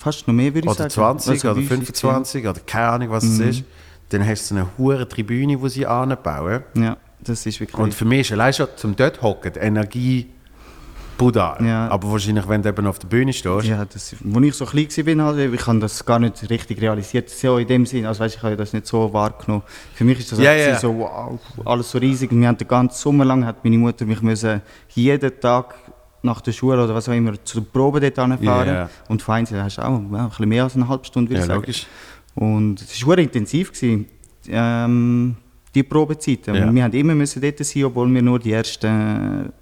[0.00, 1.20] fast noch mehr, würde ich oder sagen.
[1.20, 3.64] 20 Also, oder wie viel 25 oder keine Ahnung, was es ist.
[4.08, 6.64] Dann hast du so eine hohe Tribüne, die sie anbauen.
[6.74, 7.78] Ja, das ist wirklich.
[7.78, 10.30] Und für mich ist allein schon zum dort hocken die Energie
[11.20, 11.64] brutal.
[11.64, 11.88] Ja.
[11.88, 15.18] Aber wahrscheinlich, wenn du eben auf der Bühne stehst, ja, das, als ich so klein
[15.18, 17.28] war, halt, ich habe das gar nicht richtig realisiert.
[17.28, 19.62] So in dem Sinn, also weißt, ich habe das nicht so wahrgenommen.
[19.94, 20.78] Für mich ist das Ja, ja.
[20.78, 22.32] so, wow, alles so riesig.
[22.32, 24.62] Und wir haben den ganzen Sommer lang hat meine Mutter mich müssen
[24.94, 25.74] jeden Tag
[26.22, 28.68] nach der Schule oder was auch immer zur Probe dort anfahren.
[28.68, 28.90] Ja.
[29.08, 31.40] Und fein, da hast du auch ja, ein bisschen mehr als eine halbe Stunde, würde
[31.40, 31.60] ja, ich sagen.
[31.60, 31.86] logisch.
[32.34, 34.06] Und es war intensiv, gewesen,
[34.48, 35.36] ähm,
[35.74, 36.54] die Probezeiten.
[36.54, 36.72] Ja.
[36.72, 39.52] Wir haben immer müssen dort sein, obwohl wir nur die ersten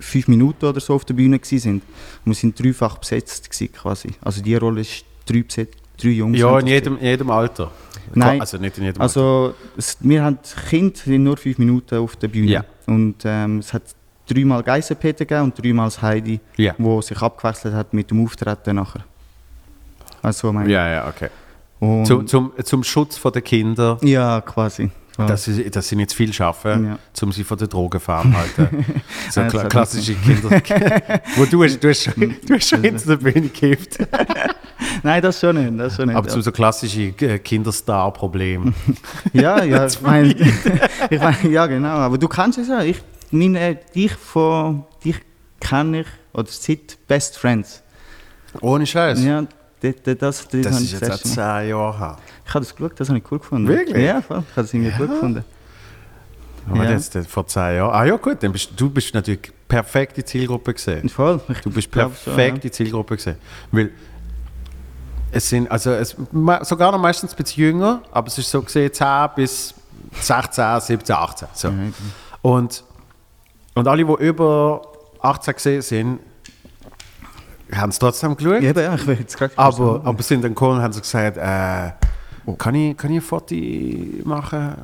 [0.00, 1.72] fünf Minuten oder so auf der Bühne waren.
[1.74, 1.82] Und
[2.24, 4.10] wir sind dreifach besetzt gewesen, quasi.
[4.20, 6.38] Also die Rolle ist drei, besetzt, drei Jungs.
[6.38, 7.70] Ja, in jedem, in jedem Alter.
[8.14, 8.40] Nein.
[8.40, 10.38] Also nicht in jedem also es, wir haben
[10.70, 12.50] Kinder sind nur fünf Minuten auf der Bühne.
[12.50, 12.64] Ja.
[12.86, 13.82] Und ähm, es hat
[14.26, 16.74] dreimal Geissenpeter gegeben und dreimal das Heidi, Ja.
[16.78, 19.04] wo sich abgewechselt hat mit dem Auftreten nachher.
[20.22, 21.28] Also mein Ja, ja, okay.
[21.80, 24.90] Zum, zum, zum Schutz der Kinder, Ja, quasi.
[25.18, 25.26] Ja.
[25.26, 26.98] dass, sie, dass sie nicht viel schaffen, Ja.
[27.22, 28.84] um sie von der Droge fernhalten.
[29.30, 30.48] so Ja, kla klassische Kinder.
[31.36, 33.98] Wo du hast, du hast schon, du hast schon hinter der Bühne gekippt.
[35.02, 35.78] Nein, das schon nicht.
[35.80, 38.72] Das schon nicht Aber zum so klassische äh, Kinderstar-Problem.
[39.32, 40.34] ja, ja, ich meine,
[41.10, 41.88] ich mein, ja genau.
[41.88, 42.82] Aber du kennst es ja.
[42.82, 43.02] Ich,
[43.32, 45.16] meine, dich von dich
[45.60, 47.82] kenne ich oder seit Best Friends.
[48.60, 49.22] Ohne Scheiß.
[49.24, 49.44] Ja,
[49.80, 51.18] das, das, das, das ist jetzt Mal-
[51.62, 52.16] zehn Jahre her.
[52.48, 53.68] Ich habe das geschaut, das habe ich cool gefunden.
[53.68, 54.04] Wirklich?
[54.04, 54.38] Ja, voll.
[54.38, 55.44] Ich habe das irgendwie gut gefunden.
[56.70, 56.90] Aber Ja.
[56.92, 57.94] jetzt, äh, vor zehn Jahren.
[57.94, 61.08] Ah ja gut, dann bist, du bist natürlich perfekte Zielgruppe gesehen.
[61.10, 61.40] Voll.
[61.48, 63.36] Ich Du bist glaub schon, perfekte Zielgruppe gesehen.
[63.70, 63.90] Weil
[65.30, 66.16] es sind, also es,
[66.62, 69.74] sogar noch meistens ein bisschen jünger, aber es ist so gesehen 10 bis
[70.20, 71.48] 16, 17, 18.
[71.52, 71.68] So.
[71.68, 71.74] Ja.
[71.74, 71.80] Ja,
[72.42, 72.82] Und,
[73.74, 74.82] und alle, die über
[75.20, 76.18] 18 gesehen sind,
[77.74, 78.62] haben es trotzdem geschaut.
[78.62, 81.36] ja, ja, ich will jetzt gerade Aber, aber sind dann gekommen und haben so gesagt,
[81.36, 81.92] äh,
[82.56, 83.54] kann, ich, kann ich ein Foto
[84.24, 84.74] machen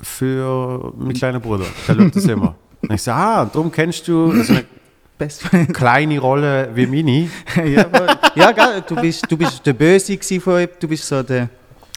[0.00, 1.64] für meinen kleinen Bruder?
[1.88, 2.54] Der schaut das immer.
[2.82, 7.28] Und ich sage, ah, darum kennst du so eine kleine Rolle wie meine.
[7.70, 8.06] ja, voll.
[8.36, 10.68] ja, gell, du bist, du bist der Böse von ihm.
[10.80, 11.50] Du bist so der,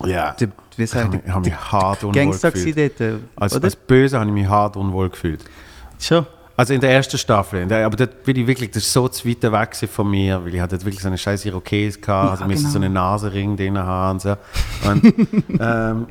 [0.04, 0.32] Ja.
[0.34, 2.78] der wie Ich sagt habe mich, ich habe mich hart unwohl gefühlt.
[2.78, 3.00] dort.
[3.02, 5.40] äh, Als, als Böse habe ich mich hart unwohl gefühlt.
[6.00, 6.26] Schon.
[6.56, 9.28] Also in der ersten Staffel, der, aber dort bin ich wirklich, das ist so zu
[9.28, 12.48] weit weg von mir, weil ich hatte wirklich so eine scheiß Irokese gehabt, also Ja,
[12.48, 12.72] müssen genau.
[12.74, 14.36] so einen Nasenring drin haben und so.
[14.88, 15.14] Und,
[15.60, 16.08] ähm,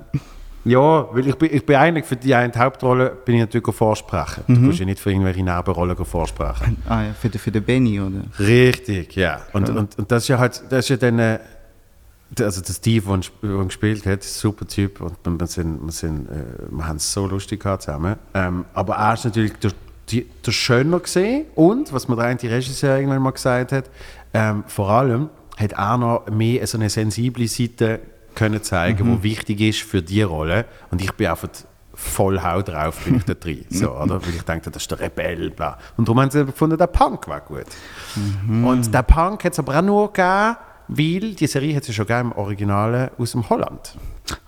[0.64, 4.44] ja, weil ich bin, ich bin eigentlich für die eine Hauptrolle bin ich natürlich vorsprechen.
[4.46, 4.55] Mhm.
[4.55, 6.76] Du kannst ja nicht für irgendwelche Nebenrollen vorsprechen.
[6.88, 8.22] Ah ja, für den, für den Benny, oder?
[8.38, 9.40] Richtig, ja.
[9.52, 9.74] Und, Ja.
[9.74, 11.38] und, und das ist ja halt, das ist ja dann, äh,
[12.40, 16.28] also der Steve, der gespielt hat, ist ein super Typ und wir, sind, wir, sind,
[16.31, 18.16] äh, wir haben es so lustig gehabt zusammen.
[18.35, 19.72] Ähm, aber er ist natürlich der,
[20.11, 23.91] die, der Schöner gesehen und, was mir der eine Regisseur irgendwann mal gesagt hat,
[24.35, 28.01] ähm, vor allem hat er noch mehr so eine sensible Seite
[28.35, 29.17] können zeigen, Mhm.
[29.19, 30.65] die wichtig ist für die Rolle.
[30.91, 31.49] Und ich bin einfach
[31.95, 33.67] voll Hau drauf bin ich da drin.
[33.71, 34.23] So, oder?
[34.23, 35.51] Weil ich dachte, das ist der Rebell.
[35.51, 35.79] Bla.
[35.99, 37.67] Und darum haben sie gefunden, der Punk war gut.
[38.49, 40.57] Und der Punk hat es aber auch nur gegeben,
[40.88, 43.95] weil die Serie hat es ja schon gegeben im Originalen aus dem Holland.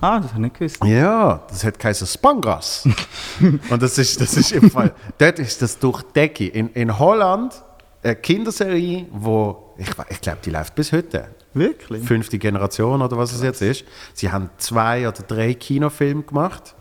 [0.00, 0.84] Ah, das habe ich nicht gewusst.
[0.84, 2.88] Ja, das hat geheißen Spangas.
[3.70, 6.46] Und das ist, das ist im Fall, dort ist das durch Decke.
[6.46, 7.54] In, in Holland
[8.02, 11.28] eine Kinderserie, wo, ich, ich glaube, die läuft bis heute.
[11.54, 12.04] Wirklich?
[12.04, 13.84] Fünfte Generation oder was es jetzt ist.
[14.12, 16.74] Sie haben zwei oder drei Kinofilme gemacht.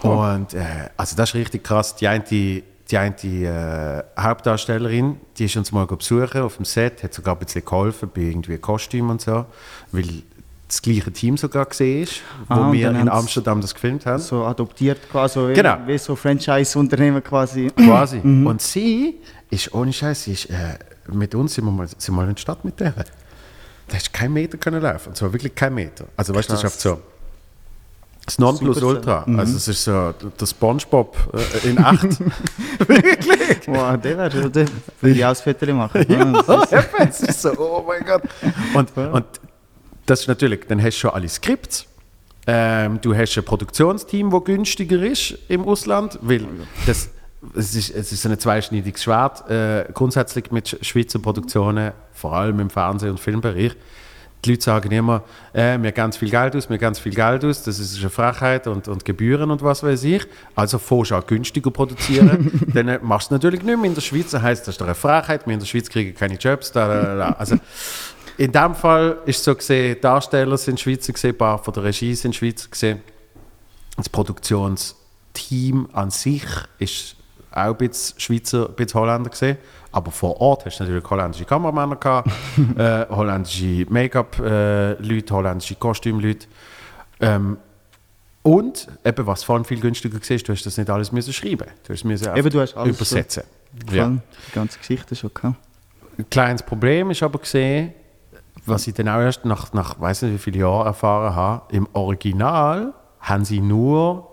[0.00, 1.96] Und äh, also das ist richtig krass.
[1.96, 7.12] Die eine, die eine äh, Hauptdarstellerin, die ist uns mal besuchen auf dem Set, hat
[7.12, 9.46] sogar ein bisschen geholfen bei irgendwie Kostüm und so,
[9.90, 10.22] weil
[10.68, 14.20] das gleiche Team sogar gesehen ist, wo Ah, und wir in Amsterdam das gefilmt haben.
[14.20, 15.76] So adoptiert quasi, Genau.
[15.86, 17.70] wie so Franchise-Unternehmen quasi.
[17.76, 18.20] Quasi.
[18.24, 18.46] Mhm.
[18.46, 19.16] Und sie
[19.50, 22.34] ist ohne Scheiß, sie ist äh, mit uns sind wir mal, sind wir mal in
[22.34, 22.90] die Stadt mit der.
[22.90, 25.10] Da hast du keinen Meter können laufen.
[25.10, 26.06] Und zwar wirklich keinen Meter.
[26.16, 26.98] Also weißt du, das oft so.
[28.24, 29.22] Das Nonplusultra.
[29.24, 29.38] Mhm.
[29.38, 31.16] Also es ist so der Spongebob
[31.62, 32.02] äh, in acht.
[32.88, 33.68] wirklich?
[33.68, 34.66] Wow, der wäre, der
[35.00, 36.04] würde ich auch das Foto machen.
[36.08, 38.22] Ja, das ist- eben, es ist so, oh mein Gott.
[38.74, 39.24] Und, und
[40.06, 41.86] das ist natürlich, dann hast du schon alle Skripts.
[42.46, 46.46] Ähm, du hast ein Produktionsteam, das günstiger ist im Ausland, weil
[46.86, 47.08] das,
[47.56, 49.50] es, ist, es ist ein zweischneidiges Schwert.
[49.50, 53.72] Äh, grundsätzlich mit Sch- Schweizer Produktionen, vor allem im Fernseh- und Filmbereich.
[54.44, 57.64] Die Leute sagen immer, äh, wir ganz viel Geld aus, wir ganz viel Geld aus,
[57.64, 60.24] das ist eine Frechheit und, und Gebühren und was weiß ich.
[60.54, 64.02] Also fährst du günstiger produzieren, dann äh, machst du es natürlich nicht mehr in der
[64.02, 66.70] Schweiz, das heisst, das ist doch eine Frechheit, wir in der Schweiz kriegen keine Jobs.
[66.70, 67.28] Da, da, da.
[67.30, 67.56] Also,
[68.38, 71.84] in dem Fall ist es so gesehen, Darsteller sind Schweizer gesehen, ein paar von der
[71.84, 73.00] Regie sind Schweizer gesehen.
[73.96, 76.44] Das Produktionsteam an sich
[76.78, 77.16] ist
[77.50, 79.56] auch ein bisschen Schweizer, ein bisschen Holländer gesehen.
[79.90, 82.30] Aber vor Ort hast du natürlich holländische Kameramänner gehabt,
[82.76, 86.46] äh, holländische Make-up-Leute, holländische Kostümleute.
[87.20, 87.56] Ähm,
[88.42, 91.66] und eben, was vorhin viel günstiger war, du hast das nicht alles müssen schreiben.
[91.84, 93.44] Du hast müssen Eben, du hast alles übersetzen.
[93.90, 93.96] Ja.
[93.96, 94.08] Ja.
[94.10, 95.56] Die ganze Geschichte schon gehabt.
[96.18, 97.92] Ein kleines Problem ist aber gesehen,
[98.64, 101.74] was ich dann auch erst nach, nach weiß nicht wie vielen Jahren erfahren habe.
[101.74, 104.28] Im Original haben sie nur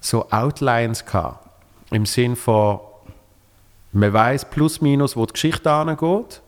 [0.00, 1.48] so Outlines gehabt.
[1.90, 2.80] Im Sinn von,
[3.92, 6.40] man weiß plus minus, wo die Geschichte angeht.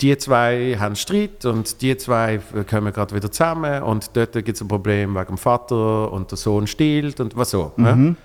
[0.00, 4.60] Die zwei haben Streit und die zwei kommen gerade wieder zusammen und dort gibt es
[4.60, 7.72] ein Problem wegen dem Vater und der Sohn stiehlt und was so.
[7.76, 8.16] Ne?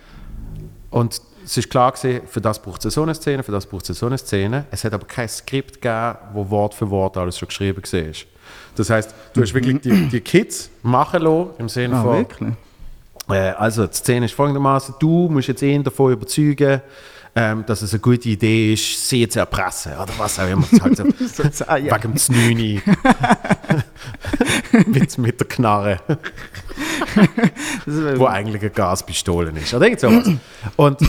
[0.90, 3.90] Und es ist klar gewesen, für das braucht es so eine Szene, für das braucht
[3.90, 4.66] es so eine Szene.
[4.70, 8.04] Es hat aber kein Skript gegeben, wo Wort für Wort alles schon geschrieben war.
[8.76, 12.50] Das heißt, du hast wirklich die, die Kids machen lassen, im Sinne Ah, von, wirklich?
[13.30, 16.82] äh, also die Szene ist folgendermaßen: Du musst jetzt ihn davon überzeugen,
[17.34, 20.66] ähm, dass es eine gute Idee ist, sie zu erpressen oder was auch immer.
[20.82, 21.98] Halt so, ja.
[22.04, 22.82] Wegen dem.
[24.88, 26.00] mit, mit der Knarre,
[28.16, 29.74] wo eigentlich eine Gaspistole ist.
[29.74, 30.28] Oder irgend sowas.
[30.76, 31.02] Und,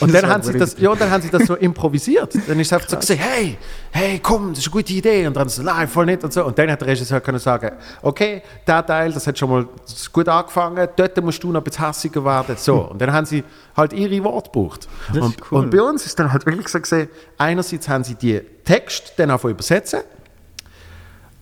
[0.00, 2.34] und dann, haben sie das, ja, dann haben sie das so improvisiert.
[2.46, 3.56] Dann ist es einfach so gesagt, hey,
[3.90, 5.26] hey, komm, das ist eine gute Idee.
[5.26, 6.44] Und dann so, nein, voll nicht und so.
[6.44, 9.66] Und dann hat der Regisseur können sagen, okay, der Teil, das hat schon mal
[10.12, 12.56] gut angefangen, dort musst du noch ein bisschen hässiger werden.
[12.58, 12.90] So.
[12.90, 13.42] Und dann haben sie
[13.76, 14.88] halt ihre Worte gebraucht.
[15.12, 15.58] Und, cool.
[15.58, 19.30] und bei uns ist dann halt wirklich so gesehen, einerseits haben sie die Text dann
[19.30, 20.00] auch übersetzen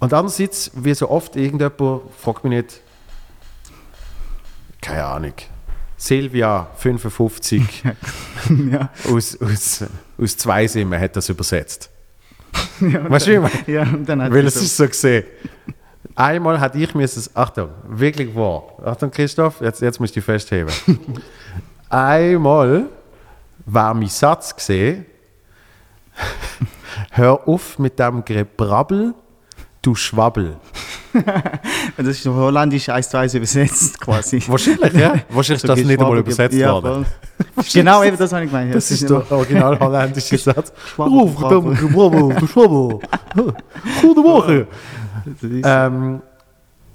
[0.01, 2.81] und andererseits, wie so oft, irgendjemand fragt mich nicht,
[4.81, 5.33] keine Ahnung,
[5.97, 7.85] Silvia, 55,
[8.71, 8.91] ja.
[9.11, 9.85] aus, aus,
[10.21, 11.91] aus zwei Simmen hat das übersetzt.
[12.81, 15.25] Ja, Weißt du, wie ja, Weil es ist so gesehen.
[16.15, 18.65] Einmal hatte ich mir es, Achtung, wirklich wahr.
[18.85, 20.73] Achtung, Christoph, jetzt, jetzt musst du dich festheben.
[21.89, 22.89] Einmal
[23.67, 25.07] war mein Satz gesehen,
[27.11, 29.15] hör auf mit dem Gebrabbel,
[29.85, 30.57] du Schwabbel.
[31.97, 34.43] Das ist auf Holländisch eins zu eins übersetzt quasi.
[34.49, 35.15] Wahrscheinlich, ja?
[35.29, 37.07] Wahrscheinlich ist das nicht einmal übersetzt ja, worden.
[37.73, 38.75] Genau, eben das habe ich gemeint.
[38.75, 40.73] Das ist der original holländische Satz.
[40.93, 42.99] Schwabbel, Ruf dem Gebrabbel, du Schwabbel.
[44.03, 44.67] Gute Woche.
[45.41, 46.21] Das Ähm,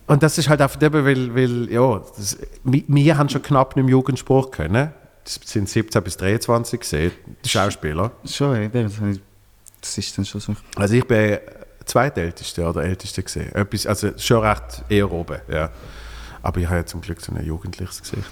[0.07, 3.75] und das ist halt einfach eben, weil, weil ja, das, wir, wir haben schon knapp
[3.75, 4.91] nicht im Jugendspruch können.
[5.23, 7.11] Das sind 17 bis 23 gesehen,
[7.45, 8.11] die Schauspieler.
[8.25, 9.19] Schon, eben, das,
[9.79, 10.55] das ist dann schon so.
[10.75, 11.37] Also ich bin
[11.89, 13.53] zweitälteste oder älteste gesehen.
[13.53, 15.69] Etwas, also schon recht eher oben, ja.
[16.41, 18.29] Aber ich habe ja zum Glück so ein jugendliches Gesicht.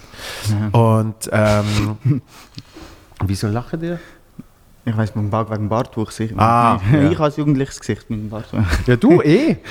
[0.72, 2.22] Und ähm,
[3.24, 3.96] wieso lachen die?
[4.84, 6.16] Ich weiß, beim Bart wegen dem Bartwuchs.
[6.16, 6.34] sicher.
[6.38, 7.10] Ah, ich ja.
[7.10, 8.66] ich als jugendliches Gesicht mit dem Bartwuchs.
[8.86, 9.56] Ja, du eh.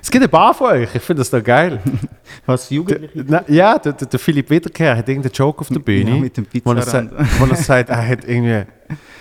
[0.00, 1.80] Es gibt ein paar von euch, ich finde das doch geil.
[2.46, 3.24] Was Jugendliche?
[3.26, 6.10] Na, ja, der, der, der Philipp Wiederkehr hat irgendeinen Joke auf der Bühne.
[6.10, 7.40] Ja, mit dem wo er, sagt, Pizzarand.
[7.40, 8.64] wo er sagt, er hat irgendwie.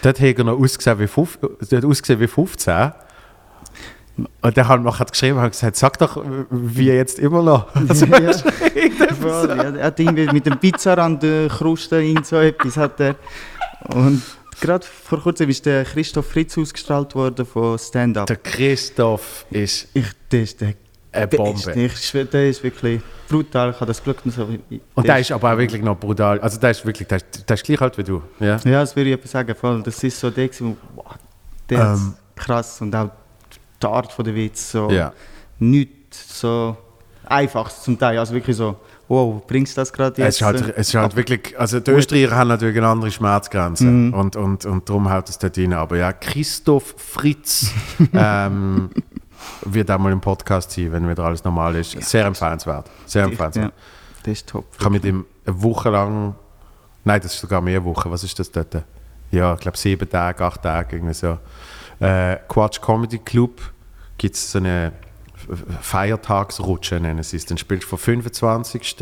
[0.01, 1.39] Dort hat er noch ausgesehen wie, fünf,
[1.69, 2.91] der hat ausgesehen wie 15.
[4.41, 7.67] Und der hat noch hat geschrieben und gesagt, sag doch, wie jetzt immer noch.
[7.87, 8.33] Also, Ja, ja.
[9.19, 13.15] Voll, ja, er hat irgendwie mit dem Pizzarand der Kruste in so etwas hat er.
[13.93, 14.21] Und
[14.59, 18.27] gerade vor kurzem ist der Christoph Fritz ausgestrahlt worden von Stand Up.
[18.27, 20.73] Der Christoph ist Ich, der ist der
[21.11, 21.27] eine.
[21.27, 21.73] Bombe.
[21.73, 23.69] Ich schwöre, der ist wirklich brutal.
[23.71, 24.47] Ich habe das Glück, so.
[24.95, 26.39] Und der ist aber auch wirklich noch brutal.
[26.39, 28.21] Also der ist wirklich, der ist, der ist gleich alt wie du.
[28.39, 28.57] Ja?
[28.65, 29.53] Ja, das würde ich sagen.
[29.55, 29.81] Voll.
[29.83, 31.05] Das ist so der, wo- wow,
[31.69, 31.93] der Ähm.
[31.93, 32.13] ist
[32.45, 33.09] krass und auch
[33.81, 35.13] die Art von der Witz so Ja.
[35.59, 36.75] nichts so
[37.25, 38.17] einfaches zum Teil.
[38.17, 40.35] Also wirklich so, wow, bringst du das gerade Es jetzt?
[40.37, 44.13] ist, halt, es ist halt wirklich, also die Österreicher haben natürlich eine andere Schmerzgrenze Mhm.
[44.13, 45.73] und, und, und darum haut es dort rein.
[45.73, 47.71] Aber ja, Christoph Fritz
[48.13, 48.89] ähm,
[49.65, 51.91] wird auch mal im Podcast sein, wenn wieder alles normal ist.
[52.01, 52.89] Sehr empfehlenswert.
[53.05, 53.73] Sehr ja, empfehlenswert.
[54.25, 54.65] der ist top.
[54.77, 56.35] Ich habe mit ihm eine Woche lang,
[57.03, 58.83] nein, das ist sogar mehr Wochen, was ist das dort?
[59.31, 61.37] Ja, ich glaube sieben Tage, acht Tage, irgendwie so.
[61.99, 63.61] Äh, Quatsch Comedy Club
[64.17, 64.93] gibt es so eine
[65.81, 67.45] Feiertagsrutsche, nennen sie es.
[67.45, 68.95] Dann spielst du vom 25.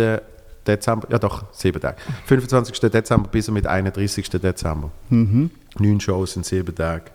[0.67, 1.97] Dezember, ja doch, sieben Tage.
[2.25, 2.79] 25.
[2.89, 4.29] Dezember bis mit 31.
[4.29, 4.91] Dezember.
[5.09, 5.51] Mhm.
[5.77, 7.05] Neun Shows in sieben Tagen.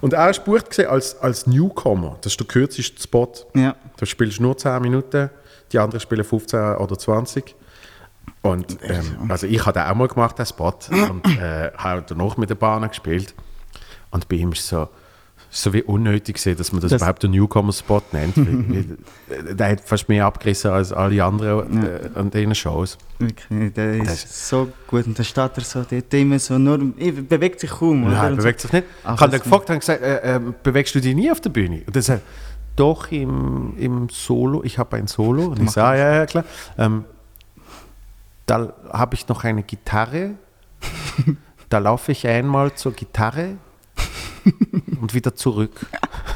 [0.00, 2.18] Und er ist bucht als, als Newcomer.
[2.20, 3.32] Das ist der kürzeste Spot.
[3.54, 3.76] Ja.
[3.96, 5.30] Du spielst nur 10 Minuten,
[5.70, 7.54] die anderen spielen 15 oder 20.
[8.42, 12.50] Und ähm, also ich habe auch mal gemacht, den Spot, und äh, habe danach mit
[12.50, 13.34] der Bahn gespielt.
[14.10, 14.88] Und bei ihm ist so,
[15.54, 18.34] so wie unnötig gesehen, dass man das, Das- überhaupt einen Newcomer-Spot nennt.
[19.58, 22.96] Der hat fast mehr abgerissen als alle anderen äh, an diesen Shows.
[23.18, 25.06] Wirklich, der ist Das- so gut.
[25.06, 28.06] Und dann steht er so, der hat immer so, nur, er bewegt sich kaum.
[28.06, 28.14] oder?
[28.14, 28.86] Nein, Und bewegt sich nicht.
[29.04, 31.50] Ach, ich habe ihn gefragt und gesagt, äh, äh, bewegst du dich nie auf der
[31.50, 31.82] Bühne?
[31.86, 32.22] Und er sagt,
[32.76, 35.48] doch im, im Solo, ich habe ein Solo.
[35.48, 36.44] Und ich sage, ja, ja, klar.
[36.78, 37.04] Ähm,
[38.46, 40.30] da habe ich noch eine Gitarre.
[41.68, 43.56] da laufe ich einmal zur Gitarre
[45.00, 45.72] und wieder zurück.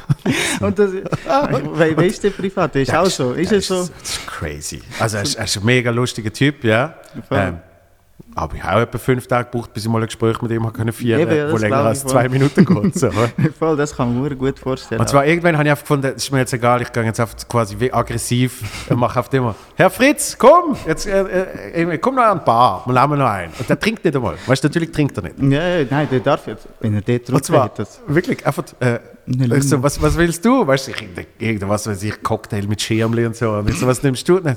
[0.60, 0.90] Und das,
[1.24, 2.74] weil, wer ist der privat?
[2.76, 3.32] Ist auch so.
[3.32, 3.86] Ist er so?
[3.86, 4.82] Das ist crazy.
[4.98, 6.94] Also er ist, er ist ein mega lustiger Typ, ja.
[7.30, 7.58] Ähm,
[8.34, 10.62] aber ich habe auch etwa fünf Tage gebraucht, bis ich mal ein Gespräch mit ihm
[10.64, 12.12] habe können führen Eben, ja, wo länger als voll.
[12.12, 12.94] zwei Minuten geht.
[12.94, 13.10] So.
[13.58, 15.00] Voll, das kann man mir gut vorstellen.
[15.00, 17.18] Und zwar irgendwann habe ich einfach gefunden, es ist mir jetzt egal, ich gehe jetzt
[17.18, 21.22] einfach quasi wie aggressiv und mache auf immer, Herr Fritz, komm, jetzt, äh,
[21.72, 23.50] äh, komm noch an die Bar, wir laden noch ein.
[23.58, 24.34] Und der trinkt nicht einmal.
[24.46, 25.38] Weißt du, natürlich trinkt er nicht.
[25.38, 28.00] ja, nein, der darf jetzt, wenn er dort Und zwar das.
[28.06, 28.98] wirklich einfach, äh,
[29.60, 30.66] so, was, was willst du?
[30.66, 31.08] Weißt du, ich,
[31.38, 33.50] irgendwas, weiß ich, Cocktail mit Schirmli und so.
[33.52, 34.38] Und ich so, was nimmst du?
[34.38, 34.56] Äh, ein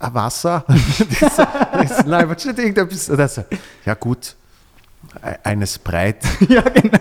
[0.00, 0.64] Wasser?
[0.68, 1.42] so,
[1.82, 3.08] ich so, nein, du nicht irgendetwas?
[3.08, 3.44] Und er so,
[3.84, 4.34] ja gut,
[5.24, 6.26] e- eine Sprite.
[6.48, 6.98] ja, genau.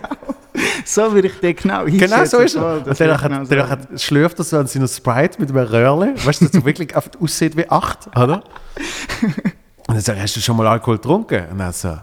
[0.85, 2.27] So würde ich den genau Genau einschätzen.
[2.29, 2.61] so ist er.
[2.61, 6.13] Voll, Und dann genau dann hat, schlürft er so an seiner Sprite mit einem Röhrle.
[6.23, 8.43] Weißt du, dass er wirklich aussieht wie acht, oder?
[9.87, 11.47] Und dann sage ich, hast du schon mal Alkohol getrunken?
[11.51, 11.97] Und er so,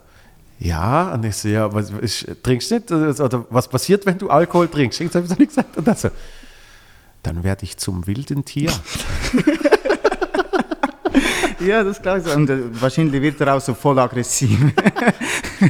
[0.58, 1.12] ja.
[1.12, 2.90] Und ich so, ja, was, ist, trinkst du nicht?
[3.20, 5.00] Oder was passiert, wenn du Alkohol trinkst?
[5.00, 5.76] Irgendwas habe ich nicht gesagt.
[5.76, 6.10] Und er so,
[7.22, 8.72] dann werde ich zum wilden Tier.
[11.60, 12.32] Ja, das glaube ich so.
[12.32, 14.58] Und äh, wahrscheinlich wird er auch so voll aggressiv.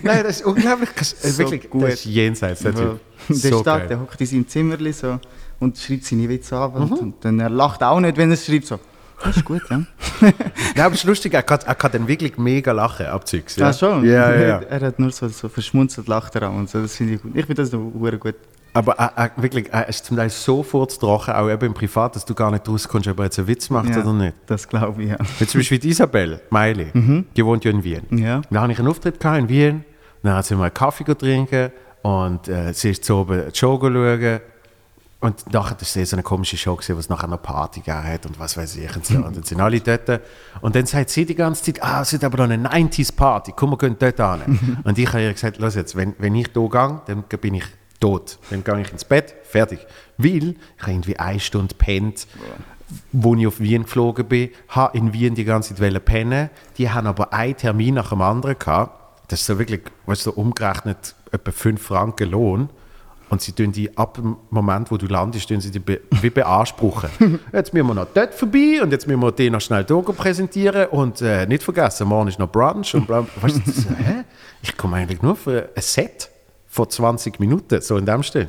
[0.03, 0.95] Nein, das ist unglaublich.
[0.95, 1.15] krass.
[1.23, 1.85] Äh, So wirklich, gut.
[1.85, 3.01] das ist jenseits, der Typ.
[3.29, 5.19] der So steht, der hockt in seinem Zimmerli so
[5.61, 6.79] und schreibt seine Witze ab.
[6.79, 6.93] Mhm.
[6.93, 8.67] Und, dann er lacht auch nicht, wenn er es schreibt.
[8.67, 8.79] So.
[9.25, 9.83] Das ist gut, ja.
[10.77, 13.57] Ja, aber es ist lustig, er kann, er kann dann wirklich mega lachen, abzüglich.
[13.57, 13.69] Ja.
[13.69, 14.05] Ah, schon?
[14.05, 14.59] Ja, ja, ja.
[14.69, 16.55] Er hat nur so, so verschmunzelt, lacht er auch.
[16.55, 16.81] Und so.
[16.81, 17.33] Das finde ich gut.
[17.35, 17.81] Ich finde das noch
[18.21, 18.37] gut.
[18.79, 22.25] Aber äh, äh, wirklich, er ist zum Teil so furztrocken, auch eben im Privat, dass
[22.25, 24.37] du gar nicht rauskommst, ob er jetzt einen Witz macht Ja, oder nicht.
[24.47, 25.17] Das glaube ich, ja.
[25.41, 26.93] Jetzt zum Beispiel die Isabel Meili,
[27.37, 28.03] die wohnt ja in Wien.
[28.11, 28.41] Ja.
[28.49, 29.85] Dann habe ich einen Auftritt gehabt in Wien,
[30.23, 31.73] dann hat sie mal einen Kaffee trinken
[32.03, 34.41] und äh, sie ist so oben die Show schauen.
[35.21, 38.27] Und nachher war so eine komische Show, gewesen, wo es nachher noch Party gegeben hat
[38.27, 38.95] und was weiß ich.
[38.95, 39.17] Und, so.
[39.17, 40.21] und dann sind alle dort.
[40.61, 43.71] Und dann sagt sie die ganze Zeit, ah, es ist aber noch eine 90s-Party, komm,
[43.71, 44.79] wir gehen dort hin.
[44.85, 47.65] und ich habe ihr gesagt, los jetzt, wenn, wenn ich hier gehe, dann bin ich
[48.01, 48.39] tot.
[48.51, 49.81] Dann gehe ich ins Bett, fertig.
[50.17, 52.27] Weil ich habe irgendwie eine Stunde pennt,
[53.13, 56.51] wo ich auf Wien geflogen bin, habe in Wien die ganze Zeit pennen.
[56.79, 58.95] Die haben aber einen Termin nach dem anderen gehabt.
[59.29, 62.71] Das ist so wirklich, weißt du, so umgerechnet etwa 5 Franken Lohn.
[63.31, 66.31] Und sie tun die ab dem Moment, wo du landest, tun sie die be wie
[66.31, 67.11] beanspruchen.
[67.53, 70.87] jetzt müssen wir noch dort vorbei und jetzt müssen wir den noch schnell hier präsentieren
[70.87, 74.25] und äh, nicht vergessen, morgen ist noch Brunch und bla, weißt du, das, hä?
[74.63, 76.31] Ich komme eigentlich nur für ein Set
[76.69, 78.49] von 20 Minuten, so in dem Stil.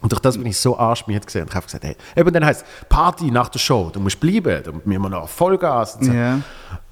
[0.00, 1.42] Und durch das bin ich so arschmiert gesehen.
[1.42, 4.62] Und ich habe gesagt, hey, eben dann heißt Party nach der Show, du musst bleiben,
[4.62, 5.96] da müssen wir noch Vollgas.
[5.96, 6.12] Und, so.
[6.12, 6.40] Ja.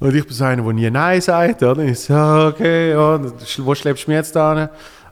[0.01, 1.63] und ich bin so einer, der nie Nein sagt.
[1.63, 1.85] Oder?
[1.85, 3.21] Ich so, okay, ja,
[3.59, 4.69] wo schleppst du mich jetzt da hin?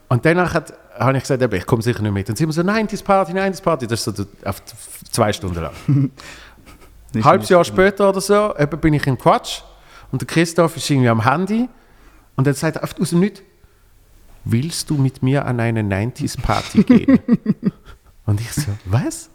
[0.08, 2.28] Und danach hat, habe ich gesagt, eben, ich komme sicher nicht mit.
[2.28, 3.86] Und sie immer so, 90s Party, 90s Party.
[3.86, 4.62] Das ist so auf
[5.10, 5.72] zwei Stunden lang.
[7.12, 9.60] Das Halbes Jahr später oder so, eben bin ich im Quatsch
[10.10, 11.68] und der Christoph ist irgendwie am Handy
[12.34, 13.40] und dann sagt er aus dem Nichts,
[14.44, 17.18] willst du mit mir an eine 90s Party gehen?
[18.26, 19.30] Und ich so, was?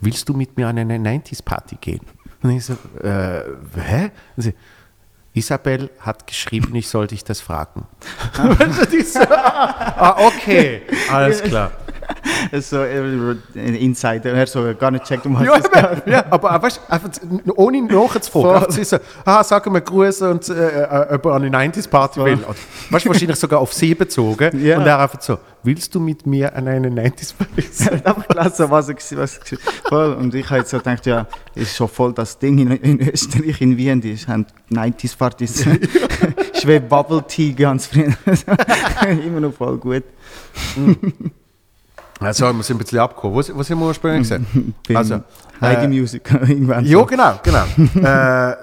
[0.00, 2.00] Willst du mit mir an eine 90s-Party gehen?
[2.42, 3.42] Und ich so, äh,
[3.74, 4.10] hä?
[4.36, 4.54] Und sie,
[5.32, 7.86] Isabel hat geschrieben, ich sollte dich das fragen.
[8.38, 11.72] Und ich so, ah, okay, alles klar.
[12.60, 16.62] So ein Insider, er so gar nicht checkt, um was Ja, es ja, aber äh,
[16.62, 17.10] weißt, einfach
[17.56, 18.70] ohne nachzufragen.
[18.72, 22.38] Sie so, ah, sag mir Grüße und äh, ob er an eine 90s-Party will.
[22.90, 24.64] Weißt du, wahrscheinlich sogar auf sie bezogen.
[24.64, 24.78] Ja.
[24.78, 27.48] Und er einfach so, willst du mit mir an eine 90s-Party?
[27.90, 30.12] Er hat einfach gelesen, was gsi- was gsi- voll.
[30.14, 33.60] Und ich habe jetzt so gedacht, ja, ist schon voll das Ding in, in Österreich,
[33.60, 35.64] in Wien, die haben 90s-Partys.
[36.60, 38.04] Schweb Bubble Tea ganz früh.
[39.26, 40.04] Immer noch voll gut.
[42.20, 43.34] Also, wir sind ein bisschen abgekommen.
[43.36, 44.74] Wo, wo sind wir ursprünglich gesehen?
[44.88, 45.22] Beim Also,
[45.60, 46.84] Heidi äh, Music irgendwann.
[46.84, 47.64] Ja, genau, genau.
[47.94, 48.56] äh,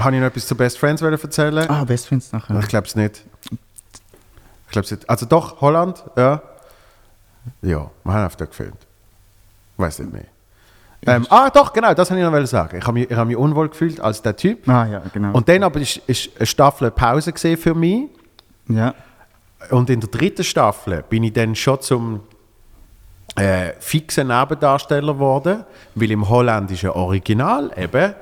[0.00, 1.68] Habe ich noch etwas zu Best Friends erzählen?
[1.68, 2.58] Ah, Best Friends nachher.
[2.60, 3.24] Ich glaube es nicht.
[3.50, 5.08] Ich glaube nicht.
[5.08, 6.42] Also doch, Holland, ja.
[7.62, 8.78] Ja, wir haben auf der gefilmt.
[9.76, 10.24] Weiß nicht mehr.
[11.06, 12.78] Ähm, ah, doch, genau, das wollte ich noch sagen.
[12.78, 14.66] Ich habe mich, ich hab mich unwohl gefühlt als der Typ.
[14.68, 15.32] Ah ja, genau.
[15.32, 18.08] Und dann aber ist, ist eine Staffel Pause gesehen für mich.
[18.68, 18.94] ja.
[19.70, 22.20] Und in der dritten Staffel bin ich dann schon zum
[23.36, 25.64] äh, fixen Nebendarsteller geworden,
[25.94, 28.14] weil im holländischen Original eben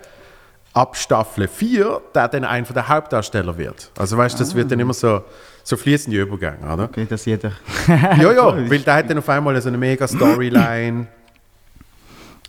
[0.75, 3.91] ab Staffel 4 der dann einer der Hauptdarsteller wird.
[3.99, 5.23] Also weißt du, das wird dann immer so,
[5.63, 6.85] so fließende Übergänge, oder?
[6.85, 7.53] Okay, dass jeder.
[7.89, 11.07] Ja, ja, weil der hat dann auf einmal so eine mega Storyline.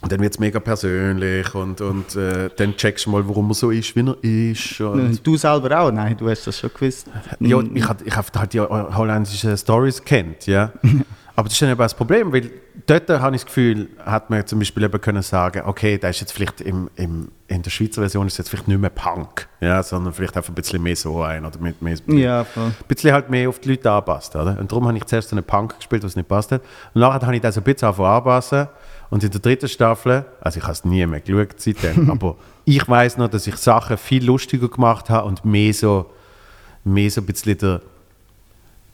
[0.02, 3.54] Und dann wird es mega persönlich und, und äh, dann checkst du mal, warum er
[3.54, 4.78] so ist, wie er ist.
[4.78, 5.90] Und, Du selber auch?
[5.90, 7.06] Nein, du hast das schon gewusst.
[7.40, 10.72] ja, ich habe ich hab halt die holländischen Stories kennt, ja.
[11.36, 12.48] Aber das ist dann eben das Problem, weil
[12.86, 16.20] dort habe ich das Gefühl, hat man zum Beispiel eben können sagen, okay, da ist
[16.20, 19.82] jetzt vielleicht im, im, in der Schweizer Version ist jetzt vielleicht nicht mehr Punk, ja,
[19.82, 22.66] sondern vielleicht einfach ein bisschen mehr so ein oder mit mehr, Ja, voll.
[22.66, 24.56] ein bisschen halt mehr auf die Leute anpasst, oder?
[24.60, 26.62] Und darum habe ich zuerst so einen Punk gespielt, was nicht passt hat.
[26.94, 28.68] Und nachher habe ich das so ein bisschen anpassen.
[29.10, 32.88] Und in der dritten Staffel, also ich habe es nie mehr geschaut seitdem, aber ich
[32.88, 36.10] weiß noch, dass ich Sachen viel lustiger gemacht habe und mehr so,
[36.84, 37.80] mehr so ein bisschen der,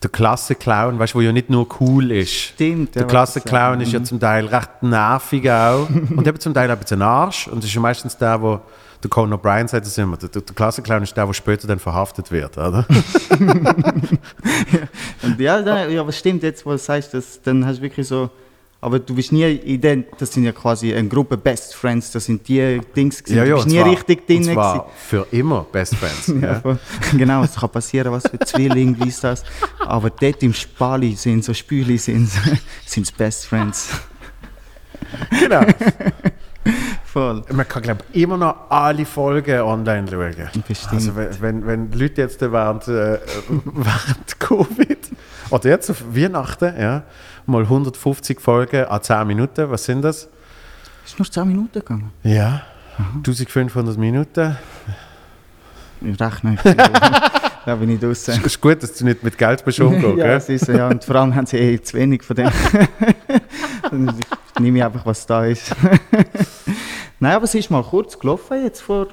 [0.02, 2.32] der Klassenclown, weißt du, wo ja nicht nur cool ist.
[2.32, 6.70] Stimmt, Der ja, Klassenclown ist ja zum Teil recht nervig auch und eben zum Teil
[6.70, 7.48] ein bisschen Arsch.
[7.48, 8.60] Und das ist ja meistens der, wo
[9.02, 12.30] der Conan O'Brien sagt das immer, der, der Klassenclown ist der, der später dann verhaftet
[12.30, 12.86] wird, oder?
[15.38, 18.30] Ja, dann, ja, aber stimmt jetzt, wo du sagst, dass, dann hast du wirklich so.
[18.82, 22.24] Aber du bist nie in den, das sind ja quasi eine Gruppe Best Friends, das
[22.24, 23.44] sind die Dings gewesen.
[23.46, 24.38] du bist nie zwar- richtig drin.
[24.38, 24.90] Und zwar gewesen.
[25.06, 26.28] für immer Best Friends.
[26.40, 26.78] Ja, ja.
[27.16, 29.42] genau, es kann passieren, was für Zwillinge, wie ist das.
[29.80, 32.30] Aber dort im Spali sind so Spüli sind
[32.86, 33.90] sind's Best Friends.
[35.38, 35.62] Genau.
[37.04, 37.42] Voll.
[37.52, 40.62] Man kann, glaube ich, immer noch alle Folgen online schauen.
[40.68, 40.92] Bestimmt.
[40.94, 43.18] Also, wenn, wenn, Leute jetzt während, äh,
[43.64, 44.98] während Covid
[45.50, 47.02] oder jetzt auf Weihnachten ja,
[47.46, 50.28] mal 150 Folgen an 10 Minuten, was sind das?
[51.04, 52.12] Ist nur 10 Minuten gegangen.
[52.22, 52.62] Ja,
[53.16, 54.56] 1500 Minuten.
[56.02, 56.64] Ich rechne nicht.
[57.66, 58.34] da bin ich draußen.
[58.34, 61.04] Es ist gut, dass du nicht mit Geld bist umgehen, ja, es ist ja, und
[61.04, 62.50] vor allem haben sie eh zu wenig von dem.
[63.90, 64.14] Dann
[64.58, 65.74] nehme ich einfach, was da ist.
[67.18, 69.08] Nein, aber es ist mal kurz gelaufen jetzt vor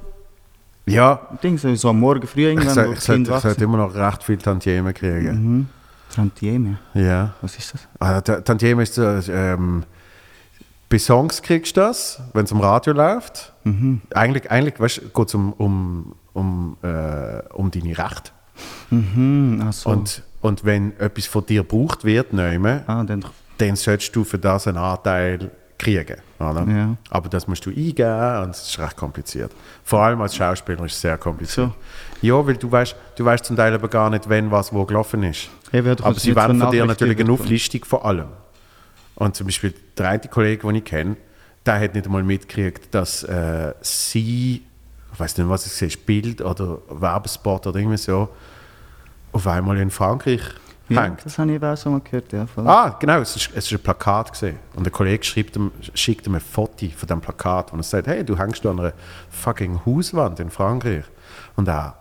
[0.86, 2.74] Ja, Ding, so, so am Morgen früh ich, irgendwann.
[2.74, 5.44] soll, ich, sollte, Kinder ich sollte wach immer noch recht viel Tantiemen kriegen.
[5.44, 5.70] Mhm.
[6.16, 7.34] Tantieme, Ja.
[7.42, 7.82] was ist das?
[8.00, 9.84] Ah, Ta- Tantieme ist so, ähm,
[10.90, 13.54] bei Songs kriegst du das, wenn es am Radio läuft.
[13.66, 14.02] Mhm.
[14.14, 18.32] Eigentlich, eigentlich weißt, geht es um, um, um, äh, um deine Rechte.
[18.90, 19.90] Mhm, ach so.
[19.90, 23.26] Und, und wenn etwas von dir gebraucht wird, nehmen, ah, dann,
[23.58, 26.18] dann solltest du für das einen Anteil kriegen.
[26.40, 26.66] Oder?
[26.68, 26.96] Ja.
[27.12, 29.52] Aber das musst du eingeben und es ist recht kompliziert.
[29.84, 31.68] Vor allem als Schauspieler ist es sehr kompliziert.
[31.68, 31.74] So.
[32.28, 35.22] Ja, weil du weißt, du weißt zum Teil aber gar nicht, wenn was wo gelaufen
[35.24, 35.50] ist.
[35.72, 38.28] Hat aber sie werden so von dir natürlich eine Auflistung von allem.
[39.16, 41.18] Und zum Beispiel der eine Kollege, den ich kenne,
[41.66, 44.64] der hat nicht einmal mitgekriegt, dass äh, sie,
[45.14, 48.30] ich weiß nicht, was es ist, Bild oder Werbespot oder irgendwie so,
[49.32, 50.42] auf einmal in Frankreich
[50.90, 51.26] ja, hängt.
[51.26, 52.46] das habe ich auch schon mal gehört, ja.
[52.46, 52.68] Voll.
[52.68, 54.58] Ah, genau, es ist, es ist ein Plakat gesehen.
[54.76, 58.08] Und der Kollege schreibt ihm, schickt ihm ein Foto von dem Plakat und er sagt,
[58.08, 58.94] hey, du hängst an einer
[59.30, 61.04] fucking Hauswand in Frankreich.
[61.58, 61.98] Und er,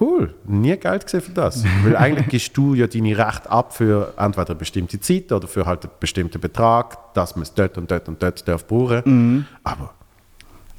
[0.00, 1.64] cool, nie Geld gesehen für das.
[1.84, 5.66] Weil eigentlich gibst du ja deine Rechte ab für entweder eine bestimmte Zeit oder für
[5.66, 9.46] halt einen bestimmten Betrag, dass man es dort und dort und dort darf brauchen.
[9.64, 9.94] Aber,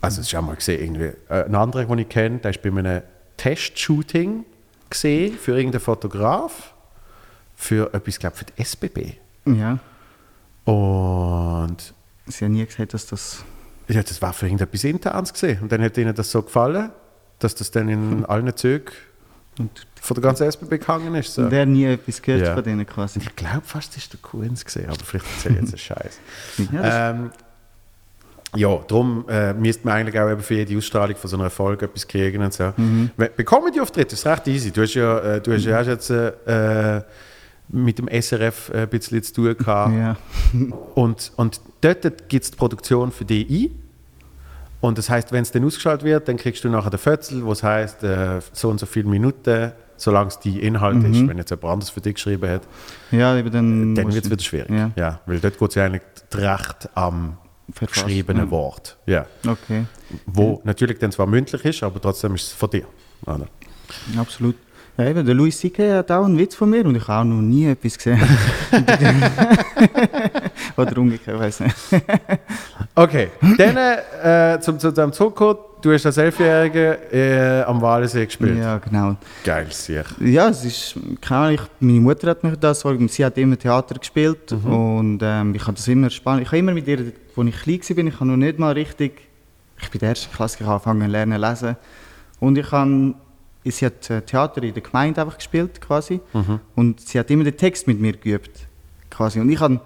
[0.02, 2.70] also ist auch mal gesehen, irgendwie, äh, ein anderer, den ich kenne, der ist bei
[2.70, 3.02] einem
[3.38, 4.46] Testshooting
[4.90, 6.74] gesehen für irgendeinen Fotograf
[7.56, 9.14] für etwas, glaube für die SBB.
[9.46, 9.80] Ja,
[10.66, 11.94] Und
[12.28, 13.44] sie haben nie gesagt, dass das...
[13.88, 15.60] ja, das war für irgendetwas Internes gesehen.
[15.62, 16.92] Und dann hat ihnen das so gefallen,
[17.40, 18.92] dass das dann in allen Zügen
[19.60, 21.34] Und von der ganzen SBB gehangen ist.
[21.34, 21.52] So.
[21.52, 22.54] wer nie etwas gehört Ja.
[22.56, 23.20] von denen quasi.
[23.20, 26.20] Ich glaube fast, das war der Kuhns gesehen, aber vielleicht erzähle ich jetzt einen Scheiß.
[26.74, 27.32] Ja, Ähm,
[28.56, 31.86] ja, darum äh, müsste man eigentlich auch eben für jede Ausstrahlung von so einer Folge
[31.86, 32.74] etwas kriegen und so.
[32.78, 33.12] Mhm.
[33.16, 34.72] Bei Comedy-Auftritt ist es recht easy.
[34.72, 37.02] Du hast ja, äh, du hast ja auch jetzt äh,
[37.68, 39.94] mit dem SRF ein bisschen zu tun gehabt.
[39.94, 40.16] ja.
[40.96, 43.84] Und, und dort gibt es die Produktion für dich ein.
[44.82, 47.52] Und das heißt, wenn es dann ausgeschaltet wird, dann kriegst du nachher den Fötzel, wo
[47.52, 51.28] es heißt, äh, so und so viele Minuten, solange es die Inhalt ist.
[51.28, 52.62] Wenn jetzt jemand anderes für dich geschrieben hat,
[53.12, 53.96] ja, eben dann.
[53.96, 54.70] dann musst wird es wieder schwierig.
[54.70, 54.92] Ja.
[54.96, 55.20] Ja.
[55.26, 56.04] weil dort geht es ja eigentlich
[56.34, 57.38] recht am
[57.72, 58.52] Verfasst, geschriebenen ja.
[58.52, 58.98] Wort.
[59.06, 59.26] Ja.
[59.46, 59.86] Okay,
[60.26, 62.86] Wo natürlich dann zwar mündlich ist, aber trotzdem ist es von dir.
[63.26, 63.48] Oder?
[64.18, 64.56] absolut.
[64.98, 65.98] Ja, eben, der Louis C.K.
[65.98, 68.20] hat auch einen Witz von mir und ich habe auch noch nie etwas gesehen.
[70.80, 71.76] Oder umgekehrt, ich weiß nicht.
[72.96, 73.78] Okay, dann
[74.58, 75.60] äh, zum, zu dem zurückkommen.
[75.82, 78.58] Du hast als Elfjährige äh, am Walensee gespielt.
[78.58, 79.16] Ja, genau.
[79.46, 80.04] Geil, sicher.
[80.20, 83.14] Ja, es ist, keine Ahnung, meine Mutter hat mich das, organisiert.
[83.14, 86.42] sie hat immer Theater gespielt und ähm, ich habe das immer spannend.
[86.42, 89.22] Ich habe immer mit ihr, als ich klein war, ich habe noch nicht mal richtig,
[89.82, 91.78] ich bin der erste Klasse, angefangen zu lernen lesen
[92.42, 93.14] und ich habe,
[93.64, 96.20] sie hat äh, Theater in der Gemeinde einfach gespielt quasi
[96.76, 98.68] und sie hat immer den Text mit mir geübt
[99.10, 99.80] quasi und ich habe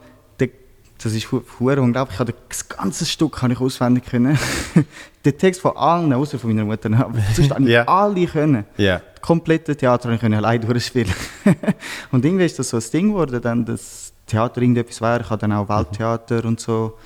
[1.03, 2.15] das ist hu- hu- unglaublich.
[2.15, 4.37] Ich habe das ganze Stück habe ich auswendig können.
[5.25, 7.87] den Text von allen, außer von meiner Mutter, aber sonst habe ich Ja.
[7.87, 9.01] alle können Ja.
[9.21, 11.11] komplette Theater ich konnte allein durchspielen.
[12.11, 15.21] und irgendwie ist das so ein Ding geworden, dann das Theater irgendetwas wäre.
[15.21, 16.97] Ich habe dann auch Welttheater und so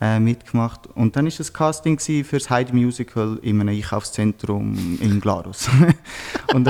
[0.00, 0.86] äh, mitgemacht.
[0.94, 5.68] Und dann ist das Casting für das Heidi Musical in einem Einkaufszentrum in Glarus.
[6.54, 6.68] und,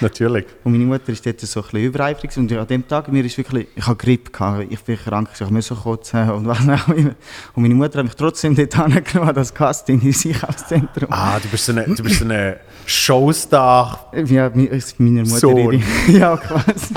[0.00, 0.46] Natürlich.
[0.64, 3.36] und meine Mutter ist dort so ein bisschen übereifrig und an dem Tag mir ist
[3.36, 7.14] wirklich, ich habe Grippe gehabt, ich bin krank, ich musste kotzen und was auch immer.
[7.54, 11.08] Und meine Mutter hat mich trotzdem dort angenommen, an das Casting ins Einkaufszentrum.
[11.10, 14.10] Ah, du bist so eine, du bist so eine Showstar.
[14.26, 15.82] Ja, meiner Mutter Sohn.
[16.08, 16.94] Ja, quasi.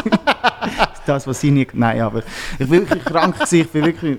[1.05, 1.67] das, was sie nie...
[1.73, 2.23] Nein, aber
[2.57, 3.35] ich war wirklich krank.
[3.35, 3.61] Gewesen.
[3.61, 4.17] Ich bin wirklich...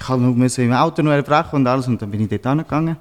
[0.00, 2.96] Ich müssen im Auto noch erbrechen und alles und dann bin ich dort angegangen.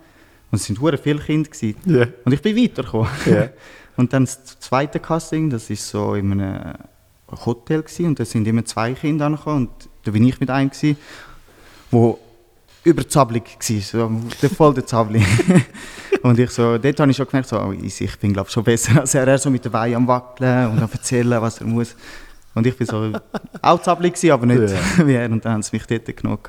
[0.51, 1.49] Und es waren viele Kinder.
[1.49, 1.75] Gewesen.
[1.85, 2.07] Ja.
[2.25, 3.09] Und ich bin weitergekommen.
[3.25, 3.49] Ja.
[3.97, 6.75] Und dann das zweite Casting, das ist so in einem
[7.45, 10.69] Hotel gewesen, und da sind immer zwei Kinder angekommen und da bin ich mit einem
[10.69, 10.97] gewesen,
[11.91, 12.19] wo
[12.83, 15.25] überzablig war, so, der voll der Zabli.
[16.21, 19.01] und ich so, dort habe ich schon gemerkt, so, oh, ich bin glaube schon besser
[19.01, 21.95] als er, er so mit der Weih am wackeln und am erzählen, was er muss.
[22.53, 23.11] Und ich bin so
[23.61, 24.73] auch gewesen, aber nicht
[25.05, 26.39] wie er und dann haben sie mich dort genommen.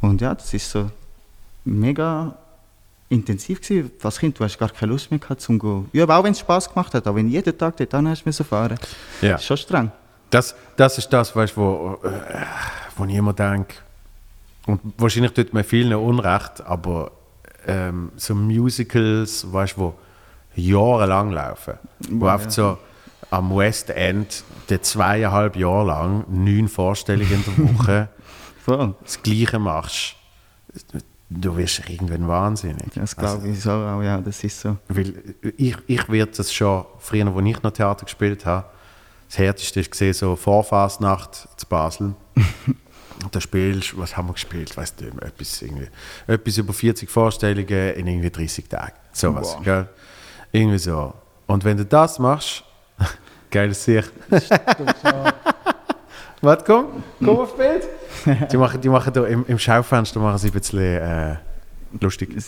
[0.00, 0.90] Und ja, das ist so
[1.64, 2.36] mega
[3.08, 3.90] intensiv gewesen.
[4.02, 5.88] Als Kind, du hast gar keine Lust mehr gehabt zum gehen.
[5.92, 8.24] Ja, aber auch wenn es Spaß gemacht hat, aber wenn jeden Tag dort hin hast
[8.26, 8.78] müssen fahren,
[9.22, 9.32] Ja.
[9.32, 9.92] das ist schon streng.
[10.30, 12.08] Das, das ist das, weißt, wo, äh,
[12.96, 13.76] wo ich immer denke,
[14.66, 17.12] und wahrscheinlich tut mir vielen Unrecht, aber
[17.66, 19.94] ähm, so Musicals, weißt, wo
[20.54, 21.74] jahrelang laufen,
[22.10, 22.76] wo Ja, oft so
[23.30, 28.08] am West End die zweieinhalb Jahre lang neun Vorstellungen in der Woche
[29.02, 30.16] das Gleiche machst,
[31.30, 32.92] du wirst irgendwann wahnsinnig.
[32.94, 34.76] Das Also, glaube ich so auch, ja, das ist so.
[34.88, 35.14] weil
[35.56, 38.66] ich, ich werde das schon, früher, als ich noch Theater gespielt habe,
[39.28, 42.14] das Härteste ist gesehen, so Vorfasnacht zu Basel.
[42.34, 42.76] Und
[43.34, 44.74] da spielst du, was haben wir gespielt?
[44.74, 45.88] Weißt du, etwas, irgendwie,
[46.26, 48.94] etwas über 40 Vorstellungen in irgendwie 30 Tagen.
[49.12, 49.64] Sowas, Wow.
[49.64, 49.88] gell?
[50.52, 51.12] Irgendwie so.
[51.46, 52.64] Und wenn du das machst,
[53.50, 54.10] geil Sicht.
[56.40, 57.86] Was, komm, komm auf Bild.
[58.52, 61.36] Die machen, die machen da im, im Schaufenster machen sie ein bisschen äh,
[62.00, 62.30] lustig.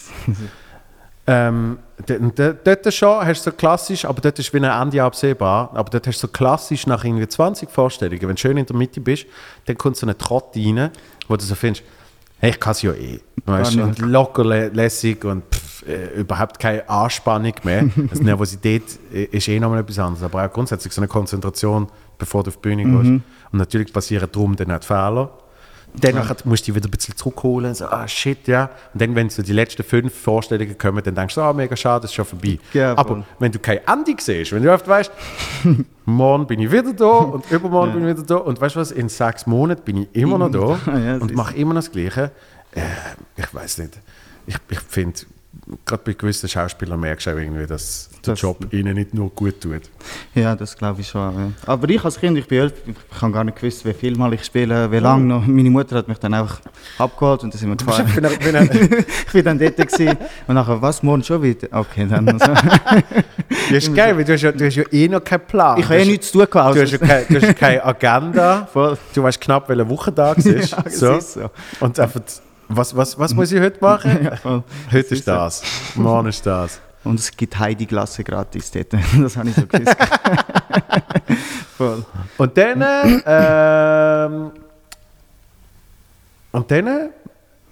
[1.27, 5.89] Ähm, dort schon hast du so klassisch, aber dort ist wie ein Ende absehbar, aber
[5.91, 9.01] dort hast du so klassisch nach irgendwie 20 Vorstellungen, wenn du schön in der Mitte
[9.01, 9.27] bist,
[9.66, 10.91] dann kommt so ein Trott rein,
[11.29, 11.85] wo du so findest,
[12.39, 13.21] hey, ich kann es ja eh.
[13.45, 17.85] Weißt, und locker lä- lässig und pff, äh, überhaupt keine Anspannung mehr.
[18.11, 21.87] Also Nervosität ist eh nochmal etwas anderes, aber auch grundsätzlich so eine Konzentration,
[22.18, 23.11] bevor du auf die Bühne gehst.
[23.53, 25.31] Und natürlich passieren darum dann auch die Fehler.
[25.95, 28.70] Dann nachher musst du dich wieder ein bisschen zurückholen, so, ah shit, ja.
[28.93, 32.03] Und dann, wenn so die letzten fünf Vorstellungen kommen, dann denkst du, ah, mega schade,
[32.03, 32.59] das ist schon vorbei.
[32.72, 32.97] Ja.
[32.97, 35.11] Aber wenn du kein Ende siehst, wenn du oft weißt,
[36.05, 38.93] morgen bin ich wieder da und übermorgen bin ich wieder da und weißt du was,
[38.93, 42.30] in sechs Monaten bin ich immer noch da Ja, und mache immer noch das Gleiche,
[42.72, 42.82] äh,
[43.36, 43.99] ich weiß nicht.
[44.47, 45.20] Ich, ich finde,
[45.84, 49.30] gerade bei gewissen Schauspielern merkst du auch irgendwie, dass der Das- Job ihnen nicht nur
[49.30, 49.82] gut tut.
[50.34, 51.20] Ja, das glaube ich schon.
[51.34, 51.53] Ja.
[51.66, 54.32] Aber ich als Kind, ich bin elf, ich habe gar nicht gewusst, wie viel Mal
[54.34, 55.46] ich spiele, wie lange noch.
[55.46, 56.61] Meine Mutter hat mich dann einfach
[56.98, 58.07] abgeholt und dann sind wir gefahren.
[58.14, 60.16] Wenn er- wenn er- ich bin dann dort gewesen.
[60.46, 61.68] und nachher, was, morgen schon wieder?
[61.72, 62.38] Okay, dann.
[62.38, 62.46] So.
[63.72, 65.78] Das ist geil, weil du hast ja, du hast ja eh noch keinen Plan.
[65.78, 66.76] Ich habe eh nichts zu tun gehabt.
[66.76, 68.68] Du hast, ja keine, du hast keine Agenda.
[68.72, 68.96] Voll.
[69.14, 70.70] Du weißt knapp, welcher Wochentag es ist.
[70.72, 71.12] Ja, so.
[71.14, 71.51] ist so.
[71.80, 72.20] Und einfach,
[72.71, 74.29] was, was, was muss ich heute machen?
[74.45, 74.62] Ja,
[74.93, 75.62] heute ist das.
[75.95, 76.81] Morgen ist das.
[77.05, 78.89] Und es gibt Heidi-Glasse gratis dort.
[79.21, 79.97] Das habe ich so gewusst.
[81.77, 82.05] Voll.
[82.39, 84.51] Und dann, ähm,
[86.53, 87.11] und dann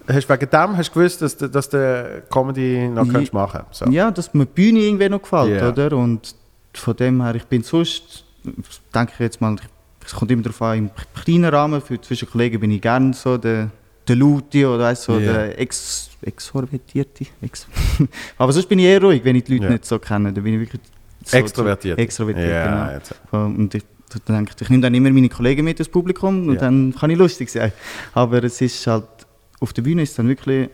[0.08, 3.60] hast du wegen dem hast du gewusst, dass, du- dass du Comedy noch kannst machen
[3.70, 3.84] so.
[3.86, 5.68] Ja, dass mir die Bühne irgendwie noch gefällt, Ja.
[5.68, 5.96] oder?
[5.96, 6.34] Und
[6.74, 8.24] von dem her, ich bin sonst,
[8.94, 9.68] denke ich jetzt mal, ich-
[10.06, 10.90] es kommt immer darauf an, im
[11.22, 13.68] kleinen Rahmen, für zwischen Kollegen bin ich gerne so der,
[14.08, 15.32] der Laute oder weißt, so Ja.
[15.32, 17.26] der Ex, Exorbierte.
[17.42, 17.66] Ex
[18.38, 19.70] Aber sonst bin ich eher ruhig, wenn ich die Leute Ja.
[19.72, 20.32] nicht so kenne.
[20.32, 20.82] Da bin ich wirklich
[21.24, 21.98] so, Extrovertiert.
[21.98, 23.00] Extrovertiert, ja,
[23.30, 23.44] genau.
[23.46, 23.84] Und ich,
[24.26, 27.10] da denke ich, ich nehme dann immer meine Kollegen mit ins Publikum und dann kann
[27.10, 27.72] ich lustig sein.
[28.14, 29.04] Aber es ist halt,
[29.60, 30.70] auf der Bühne ist dann wirklich,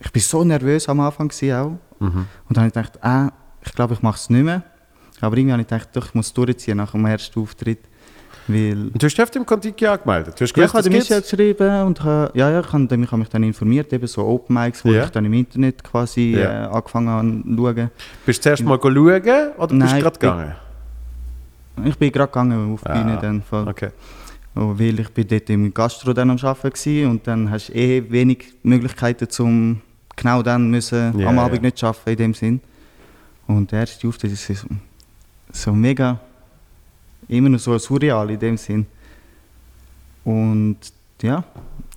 [0.00, 1.70] ich bin so nervös am Anfang auch.
[2.00, 2.26] Mhm.
[2.48, 3.32] Und dann habe ich gedacht, ah,
[3.64, 4.62] ich glaube, ich mache es nicht mehr.
[5.20, 7.80] Aber irgendwie habe ich gedacht, doch, ich muss durchziehen nach dem ersten Auftritt.
[8.46, 10.34] Weil Und du hast öfter im Kontiki angemeldet.
[10.40, 13.06] Du hast ja, gewusst, ich habe mich geschrieben und habe, ja, ja, ich habe, ich
[13.10, 15.04] habe mich dann informiert, eben so Open Mics, wo Ja.
[15.04, 16.64] ich dann im Internet quasi Ja.
[16.64, 17.90] äh, angefangen habe zu schauen.
[18.24, 20.54] Bist du zuerst mal schauen oder bist Nein, du gerade gegangen?
[21.84, 23.42] Ich bin gerade gegangen auf die Ah, Bühne dann.
[23.42, 23.68] Voll.
[23.68, 23.90] Okay.
[24.56, 27.74] Oh, weil ich bin dort im Gastro dann am Arbeiten war und dann hast du
[27.74, 29.80] eh wenig Möglichkeiten, zum
[30.16, 31.44] genau dann müssen Ja, am ja.
[31.44, 32.60] Abend nicht arbeiten in dem Sinn.
[33.46, 34.66] Und der erste Auftritt ist so,
[35.52, 36.18] so mega,
[37.28, 38.86] immer noch so surreal in dem Sinn.
[40.24, 40.78] Und
[41.22, 41.44] ja,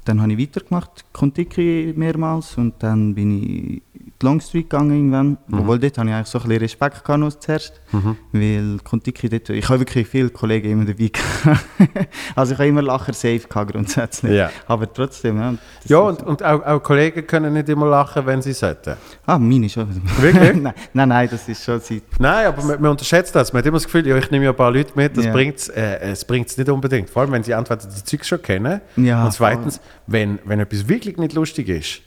[0.06, 3.82] dann habe ich weitergemacht, Kontiki mehrmals und dann bin ich
[4.22, 5.38] die Longstreet gegangen irgendwann.
[5.52, 7.82] Obwohl dort hatte ich eigentlich so ein bisschen Respekt gehabt noch zuerst.
[7.92, 8.18] Mhm.
[8.32, 11.66] Weil Kontiki dort, ich habe wirklich viele Kollegen immer dabei gehabt.
[12.36, 14.34] also ich habe immer Lacher safe gehabt grundsätzlich.
[14.34, 14.50] Ja.
[14.68, 15.56] Aber trotzdem, ja.
[15.86, 18.96] Ja, und, und auch, auch Kollegen können nicht immer lachen, wenn sie sollten.
[19.26, 19.88] Ah, meine schon.
[20.20, 20.54] Wirklich?
[20.62, 22.04] nein, nein, nein, das ist schon seit...
[22.20, 23.52] Nein, aber man, man unterschätzt das.
[23.54, 25.34] Man hat immer das Gefühl, ja, ich nehme ja ein paar Leute mit, das Ja.
[25.34, 27.10] bringt's, äh, es bringt es nicht unbedingt.
[27.10, 30.88] Vor allem, wenn sie entweder die Züge schon kennen Ja, und zweitens, wenn, wenn etwas
[30.88, 32.02] wirklich nicht lustig ist,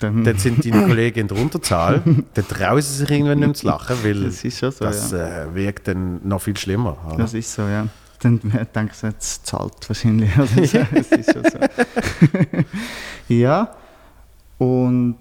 [0.00, 2.02] Dann, dann sind deine Kollegen in der Unterzahl,
[2.34, 5.44] dann trauen sie sich irgendwann nicht mehr zu lachen, weil das so, das ja.
[5.44, 6.98] äh, wirkt dann noch viel schlimmer.
[7.06, 7.18] oder?
[7.18, 7.86] Das ist so, ja.
[8.20, 10.36] Dann denke ich, es zahlt wahrscheinlich.
[10.36, 11.58] Also, das ist schon so.
[13.34, 13.76] ja,
[14.58, 15.18] und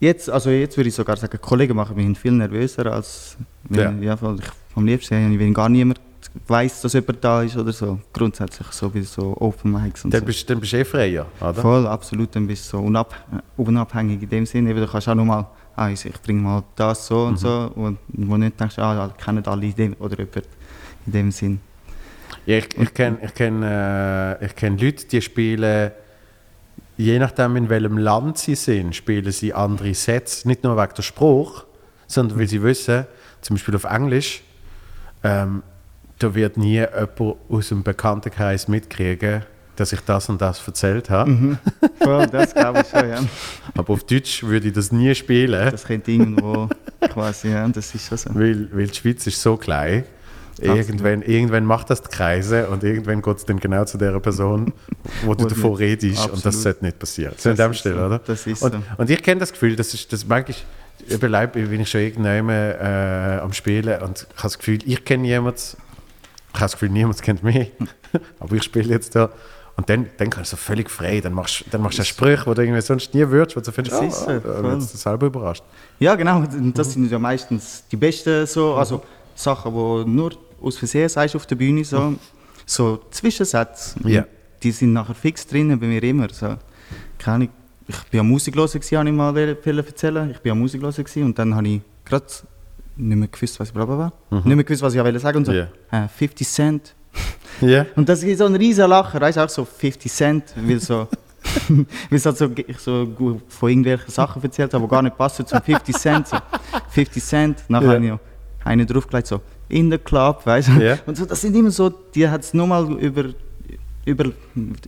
[0.00, 3.36] jetzt, also jetzt würde ich sogar sagen, Kollegen machen mich viel nervöser als
[3.68, 4.14] wenn, ja.
[4.14, 4.20] ich
[4.74, 6.00] am liebsten, wenn gar niemand
[6.48, 7.98] weiß, dass jemand da ist oder so.
[8.12, 10.26] Grundsätzlich so wie so Open Mics und Dann so.
[10.26, 11.54] bist, dann bist du eh freier, oder?
[11.54, 12.34] Voll, absolut.
[12.34, 13.14] Dann bist du so unab
[13.56, 14.70] unabhängig in dem Sinne.
[14.70, 17.28] Eben, Du kannst auch nochmal, ah, ich, ich bringe mal das so Mhm.
[17.28, 17.72] und so.
[17.76, 20.42] Und wo nicht denkst, ah, kennen alle in dem, oder jemand
[21.06, 21.60] in dem Sinn.
[22.46, 25.92] Ja, ich ich kenne ich kenn, äh, ich kenn Leute, die spielen,
[26.96, 30.44] je nachdem in welchem Land sie sind, spielen sie andere Sets.
[30.44, 31.64] Nicht nur wegen der Spruch,
[32.06, 33.06] sondern weil sie wissen,
[33.40, 34.42] zum Beispiel auf Englisch,
[35.22, 35.62] ähm,
[36.18, 39.42] da wird nie jemand aus dem Bekanntenkreis mitkriegen,
[39.76, 41.30] dass ich das und das erzählt habe.
[41.30, 41.58] Mhm.
[42.00, 43.18] Voll, das glaube ich schon, ja.
[43.76, 46.68] Aber auf Deutsch würde ich das nie spielen, Das könnte irgendwo
[47.12, 48.30] quasi, ja, das ist schon so.
[48.34, 50.04] weil, weil die Schweiz ist so klein.
[50.60, 54.72] Irgendwann, irgendwann macht das die Kreise und irgendwann geht es dann genau zu der Person,
[55.24, 56.44] wo du nicht- redest und absolut.
[56.46, 57.34] das sollte nicht passieren.
[57.42, 57.98] Das dem ist Stil, so.
[58.04, 58.18] oder?
[58.20, 58.78] Das ist und, so.
[58.96, 60.56] und ich kenne das Gefühl, das ist das manchmal,
[61.08, 65.04] eben leid, bin ich schon irgendwann äh, am Spielen und ich habe das Gefühl, ich
[65.04, 65.60] kenne niemanden,
[66.54, 67.70] ich habe das Gefühl, niemand kennt mich,
[68.40, 69.30] aber ich spiele jetzt da.
[69.76, 72.06] Und dann, dann kannst du so völlig frei, dann machst du dann machst du einen
[72.06, 74.80] Spruch, wo du irgendwie sonst nie würdest, wo du findest, Das oh, oh, wenn du
[74.80, 75.64] selber überrascht.
[75.98, 76.44] Ja, genau.
[76.72, 79.02] Das sind ja meistens die besten so, also
[79.34, 80.30] Sachen, die nur
[80.62, 82.14] aus Versehen sagst auf der Bühne, so,
[82.64, 83.98] so Zwischensätze.
[84.08, 84.24] Ja.
[84.62, 86.28] Die sind nachher fix drin bei mir immer.
[86.30, 86.56] So.
[87.18, 87.48] Keine
[87.86, 90.30] ich war ja gewesen, habe ich mal erzählen.
[90.30, 92.26] Ich war ja gewesen und dann habe ich gerade
[92.96, 93.96] nicht mehr gewusst, was ich bla bla
[94.28, 94.38] bla.
[94.44, 95.52] Nicht mehr gewusst, was ich wollte sagen und so.
[95.52, 95.68] Ja.
[95.90, 96.94] äh, 50 Cent.
[97.60, 97.86] Ja.
[97.94, 101.06] Und das ist so ein riesen Lacher, weißt du, auch so 50 Cent, weil so,
[101.68, 103.06] weil es halt so, ich so
[103.48, 106.26] von irgendwelchen Sachen erzählt habe, die gar nicht passen zum 50 Cent.
[106.28, 106.36] So.
[106.90, 107.92] 50 Cent, nachher Ja.
[107.94, 108.20] habe ich noch
[108.64, 110.72] einen draufgelegt, so in the club, weißt du.
[110.84, 110.98] Ja.
[111.06, 113.26] Und so, das sind immer so, die hat es nochmal über,
[114.06, 114.30] über,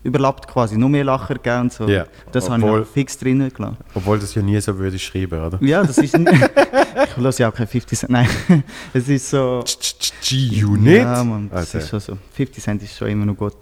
[0.03, 1.89] überlappt quasi, noch mehr Lacher gegeben und so.
[1.89, 3.77] Ja, Das habe ich fix drinnen gelassen.
[3.95, 5.59] Obwohl das ja nie so würde ich schreiben, oder?
[5.62, 8.29] Ja, das ist, ich lasse ja auch kein 50 Cent, nein,
[8.93, 9.62] es ist so...
[10.29, 11.03] G-Unit?
[11.03, 12.19] Ja, Mann, das Also, ist schon so.
[12.33, 13.55] 50 Cent ist schon immer noch gut.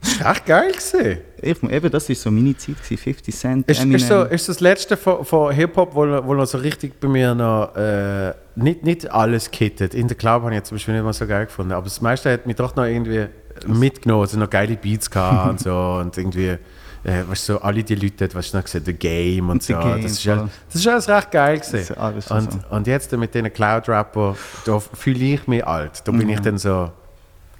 [0.00, 1.18] Das ist echt geil gewesen.
[1.40, 3.68] Ich, eben, das war so meine Zeit, gewesen, 50 Cent.
[3.68, 3.96] Ist, Eminem.
[3.96, 7.34] ist, so, ist das letzte von, von Hip-Hop, wo, wo noch so richtig bei mir
[7.34, 9.94] noch äh, nicht, nicht alles kittet.
[9.94, 12.00] In der Club habe ich jetzt zum Beispiel nicht mal so geil gefunden, aber das
[12.00, 13.26] meiste hat mich doch noch irgendwie
[13.66, 14.22] mitgenommen.
[14.22, 16.56] Also noch geile Beats gehabt und so und irgendwie,
[17.04, 19.76] äh, weißt du, so alle die Leute, was ich noch gesehen The Game und so.
[19.76, 21.94] Game, das, ist alles, das ist alles recht geil gewesen.
[21.96, 22.58] Und, so.
[22.70, 26.02] und jetzt mit diesen Cloud-Rapper, da fühle ich mich alt.
[26.04, 26.92] Da bin ich dann so,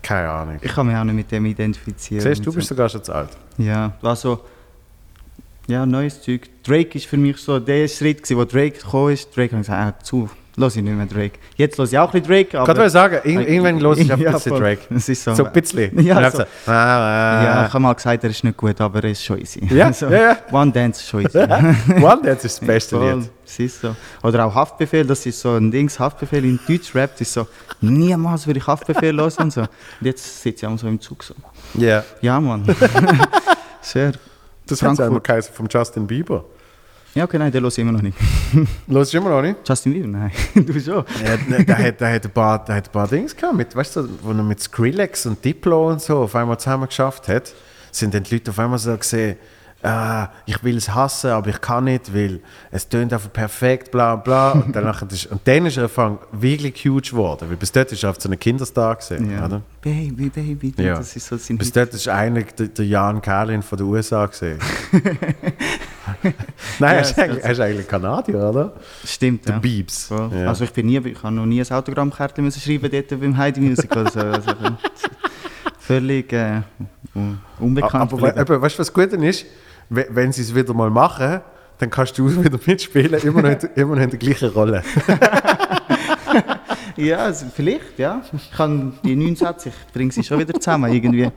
[0.03, 0.59] keine Ahnung.
[0.61, 2.23] Ich kann mich auch nicht mit dem identifizieren.
[2.23, 2.75] Siehst du, bist so.
[2.75, 3.31] sogar schon zu alt.
[3.59, 4.41] Ja, also
[5.69, 6.49] Ja, neues Zeug.
[6.65, 9.35] Drake ist für mich so der Schritt, gewesen, wo Drake gekommen ist.
[9.37, 11.39] Drake ich gesagt, ah, zu, los ich nicht mehr Drake.
[11.57, 12.69] Jetzt los ich auch ein bisschen Drake, aber...
[12.69, 14.55] Wollte ich sagen, ir- irgendwann los ich ein Ja, bisschen.
[14.57, 14.81] Drake.
[14.95, 15.35] Es ist so.
[15.35, 15.99] So ein bisschen.
[16.05, 16.39] Ja, so.
[16.39, 19.25] so, ah, ah, Ja, ich habe mal gesagt, er ist nicht gut, aber er ist
[19.25, 19.65] schon easy.
[19.75, 20.37] Ja, Also, ja, ja.
[20.53, 21.39] One Dance ist schon easy.
[22.03, 23.31] One Dance ist das beste Lied.
[23.45, 23.95] Es ist so.
[24.23, 27.47] Oder auch Haftbefehl, das ist so ein Dings, Haftbefehl in Deutsch Rap, das ist so,
[27.81, 29.61] niemals würde ich Haftbefehl hören und so.
[29.63, 29.69] Und
[30.01, 31.35] jetzt sitze ich auch so im Zug so.
[31.75, 32.03] Ja.
[32.21, 32.65] Ja, Mann.
[33.81, 34.13] Sehr.
[34.67, 35.07] Das hat Frankfurt.
[35.07, 36.45] einmal geheißen vom Justin Bieber.
[37.15, 38.17] Ja, okay, nein, den höre ich immer noch nicht.
[38.87, 39.57] Los immer noch nicht?
[39.69, 40.09] Justin Bieber?
[40.09, 41.05] Nein, du schon.
[41.23, 43.77] Ja, ne, der, hat, der, hat ein paar, der hat ein paar Dings gehabt, mit,
[43.77, 47.53] weißt du, wo er mit Skrillex und Diplo und so auf einmal zusammen geschafft hat,
[47.91, 49.37] sind dann die Leute auf einmal so gesehen,
[49.83, 54.17] ah, ich will es hassen, aber ich kann nicht, weil es tönt einfach perfekt, bla
[54.17, 54.53] bla.
[54.67, 58.03] Und, danach ist, und dann ist er angefangen wirklich huge geworden, weil bis dort ist
[58.05, 59.47] er auf so einen Kinderstar gesehen, Ja.
[59.47, 59.63] oder?
[59.81, 60.97] Baby, Baby, Ja.
[60.97, 64.27] das ist so sein Bis dort ist eigentlich der, der Jan Carlin von den USA
[64.27, 64.59] gesehen.
[66.79, 68.73] Nein, er ist, Ja, eigentlich, er ist eigentlich Kanadier, oder?
[69.05, 69.59] Stimmt, Der ja.
[69.61, 70.09] Biebs.
[70.11, 70.49] Ja.
[70.49, 73.61] Also ich bin nie, ich habe noch nie ein Autogrammkärtchen müssen schreiben dort beim Heidi
[73.61, 74.21] Music oder so.
[74.21, 74.51] Also,
[75.79, 76.61] völlig äh,
[77.15, 78.13] un- unbekannt.
[78.13, 79.47] Aber eben, weißt du, was gut ist?
[79.89, 81.41] We- Wenn sie es wieder mal machen,
[81.79, 84.83] dann kannst du wieder mitspielen, immer noch in, der- immer noch in der gleichen Rolle.
[86.97, 88.23] Ja, also vielleicht, ja.
[88.35, 90.93] Ich kann die neun Sätze, ich bringe sie schon wieder zusammen.
[90.93, 91.31] Irgendwie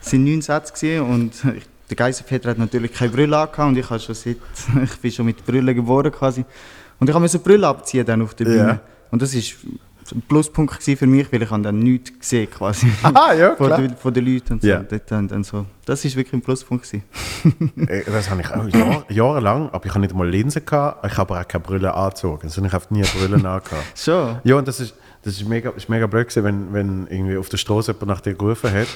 [0.00, 3.88] es sind neun Sätze und ich, der Geiselpeter hat natürlich keine Brille angehabt und ich,
[3.90, 4.36] habe schon seit,
[4.82, 6.44] ich bin schon mit Brille geboren quasi.
[6.98, 8.56] Und ich musste Brille abziehen dann auf der Bühne.
[8.68, 8.80] Ja.
[9.10, 9.42] Und das war
[10.12, 12.86] ein Pluspunkt für mich, weil ich habe dann nichts gesehen quasi.
[13.02, 13.80] Ah, ja, von, klar.
[13.80, 14.68] den, von den Leuten und so.
[14.68, 14.82] Ja.
[14.82, 15.66] Dann, dann so.
[15.84, 16.86] Das war wirklich ein Pluspunkt.
[17.88, 21.16] Äh, Das habe ich auch Jahr, jahrelang, aber ich habe nicht mal Linsen gehabt, ich
[21.16, 23.72] habe aber auch keine Brille angezogen, sondern ich habe nie Brille angehabt.
[23.96, 24.38] Schon?
[24.44, 27.48] Ja, und das ist, das ist mega, ist mega blöd gewesen, wenn, wenn irgendwie auf
[27.48, 28.86] der Straße jemand nach dir gerufen hat.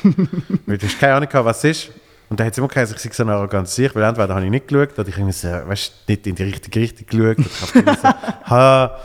[0.67, 1.93] weil du hast keine Ahnung gehabt, was es ist.
[2.31, 4.51] Und dann hat es immer geheißen, ich sei so arrogant sicher, weil entweder habe ich
[4.53, 7.39] nicht geschaut oder ich irgendwie so, weißt, nicht in die richtige Richtung geschaut.
[7.75, 8.99] Oder ich habe ha.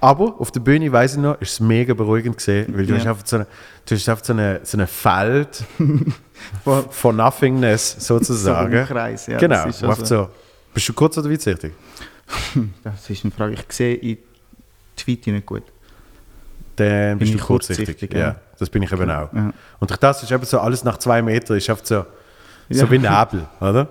[0.00, 3.00] Aber auf der Bühne, weiss ich noch, ist es mega beruhigend gesehen, weil du Ja.
[3.00, 3.46] hast einfach so eine,
[3.86, 5.64] du hast einfach so eine, so eine Feld
[6.64, 8.86] von, von Nothingness sozusagen.
[8.86, 9.66] So Kreis, ja, genau.
[9.66, 10.28] das einfach so.
[10.72, 11.72] Bist du kurz oder weitsichtig?
[12.84, 13.54] Das ist eine Frage.
[13.54, 14.18] Ich sehe in
[14.96, 15.64] die Weite nicht gut.
[16.76, 17.86] Dann bist Bin du ich kurzsichtig.
[17.86, 18.20] kurzsichtig, ja.
[18.20, 18.36] ja.
[18.58, 19.32] das bin ich eben auch.
[19.32, 19.52] Ja.
[19.80, 22.06] Und durch das ist eben so alles nach zwei Metern ist einfach so,
[22.70, 22.90] so Ja.
[22.90, 23.88] wie Nebel, oder?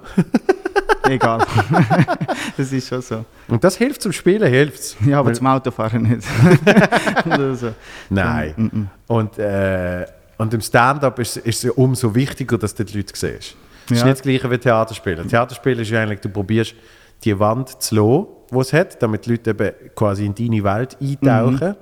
[1.09, 1.39] Egal.
[2.57, 3.25] das ist schon so.
[3.47, 4.95] Und das hilft zum Spielen, hilft's.
[5.05, 6.21] Ja, aber Weil- zum Autofahren nicht.
[7.55, 7.73] So.
[8.09, 8.53] Nein.
[8.55, 8.89] Mm, mm.
[9.07, 10.05] Und, äh,
[10.37, 13.55] und im Stand-up ist, ist es ja umso wichtiger, dass du die Leute siehst.
[13.87, 14.05] Das ist Ja.
[14.05, 15.27] nicht das gleiche wie Theaterspielen.
[15.27, 16.75] Theaterspielen ist ja eigentlich, du probierst
[17.23, 20.97] die Wand zu lassen, die es hat, damit die Leute eben quasi in deine Welt
[21.01, 21.75] eintauchen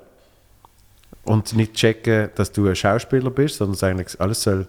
[1.24, 4.66] und nicht checken, dass du ein Schauspieler bist, sondern es eigentlich alles soll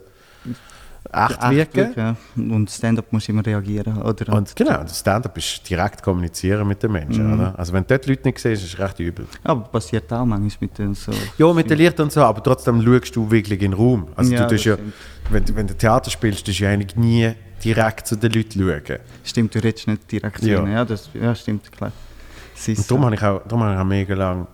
[1.12, 1.94] echt, Echt wirken.
[1.96, 2.16] ja.
[2.36, 4.02] Und Stand-up muss immer reagieren.
[4.02, 4.34] Oder?
[4.34, 7.34] Und genau, Stand-up ist direkt kommunizieren mit den Menschen.
[7.34, 7.54] Oder?
[7.58, 9.26] Also wenn du dort Leute nicht siehst, ist es recht übel.
[9.44, 11.12] aber passiert auch manchmal mit den so.
[11.38, 14.08] Ja, mit den Lichtern und so, aber trotzdem schaust du wirklich in den Raum.
[14.16, 14.94] Also Ja, du tust ja, stimmt.
[15.30, 17.32] wenn, du- wenn du Theater spielst, tust du ja eigentlich nie
[17.64, 19.00] direkt zu den Leuten schauen.
[19.24, 20.58] Stimmt, du redest nicht direkt Ja.
[20.58, 20.72] zu ihnen.
[20.74, 21.92] Ja, das, ja, stimmt, klar.
[22.68, 23.06] Und darum so.
[23.06, 24.48] habe ich auch, darum habe ich auch mega lang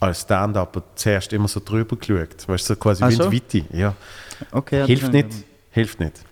[0.00, 2.48] als Stand-Upper zuerst immer so drüber geschaut.
[2.48, 3.76] Weißt du, so quasi Ach wie in die Weite.
[3.76, 3.94] Ja.
[4.50, 5.28] Okay, Hilft nicht.
[5.70, 6.24] Hilft nicht.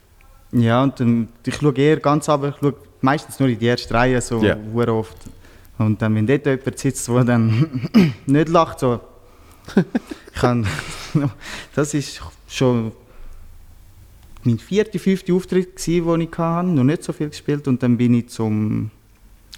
[0.52, 3.94] Ja, und dann, ich schaue eher ganz aber ich schaue meistens nur in die erste
[3.94, 4.58] Reihe, so yeah.
[4.88, 5.16] oft.
[5.78, 7.88] Und dann, wenn dort jemand sitzt, der dann
[8.26, 9.00] nicht lacht, so.
[10.34, 10.66] kann,
[11.74, 12.92] das ist schon
[14.44, 17.68] mein vierter, fünfter Auftritt, gewesen, den ich hatte, noch nicht so viel gespielt.
[17.68, 18.90] Und dann bin ich zum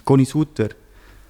[0.05, 0.69] Conny Suter.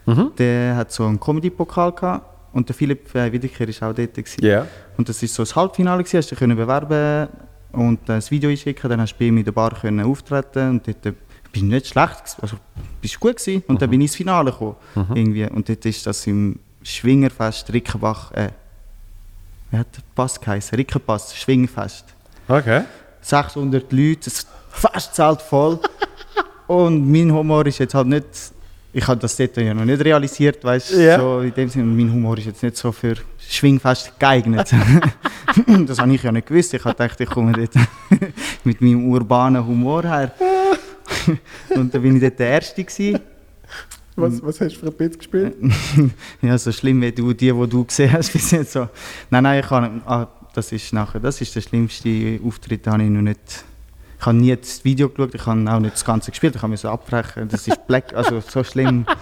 [0.06, 0.32] Mhm.
[0.38, 2.31] Der hat so einen Comedy-Pokal gehabt.
[2.52, 4.14] Und der Philipp äh, Wiederkehr war auch dort.
[4.14, 4.44] Gewesen.
[4.44, 4.66] Ja.
[4.96, 7.28] Und das war so das Halbfinale, gewesen, hast du dich können bewerben
[7.72, 10.70] und äh, das Video einschicken, dann hast du bei ihm in der Bar können auftreten
[10.70, 11.12] und dort äh,
[11.52, 12.56] bin ich nicht schlecht, gewesen, also
[13.00, 13.62] bist gut gewesen.
[13.66, 14.76] und dann bin ich ins Finale gekommen,
[15.14, 15.44] irgendwie.
[15.44, 18.50] und dort ist das im Schwingerfest Rickenbach, äh,
[19.70, 20.76] wie hat der Pass geheißen?
[20.76, 22.04] Rickenpass, Schwingerfest.
[22.48, 22.82] Okay.
[23.22, 25.78] 600 Leute, das Festzelt voll
[26.66, 28.26] und mein Humor ist jetzt halt nicht,
[28.92, 31.18] ich habe das dort ja noch nicht realisiert, weißt Ja.
[31.18, 34.70] so in dem Sinne, mein Humor ist jetzt nicht so für Schwingfest geeignet.
[35.86, 36.74] das habe ich ja nicht gewusst.
[36.74, 37.72] Ich habe gedacht, ich komme dort
[38.64, 40.32] mit meinem urbanen Humor her.
[41.70, 43.20] Und dann bin ich dort der Erste gewesen.
[44.14, 45.54] Was, was hast du für ein Bit gespielt?
[46.42, 48.72] Ja, so schlimm wie du, die, die du gesehen hast bis jetzt.
[48.72, 48.88] So.
[49.30, 53.02] Nein, nein, ich kann, ah, das ist nachher, das ist der schlimmste Auftritt, den habe
[53.04, 53.64] ich noch nicht.
[54.22, 56.76] Ich habe nie das Video geschaut, ich habe auch nicht das Ganze gespielt, ich habe
[56.76, 57.48] so abbrechen.
[57.48, 59.04] Das ist black, also so schlimm.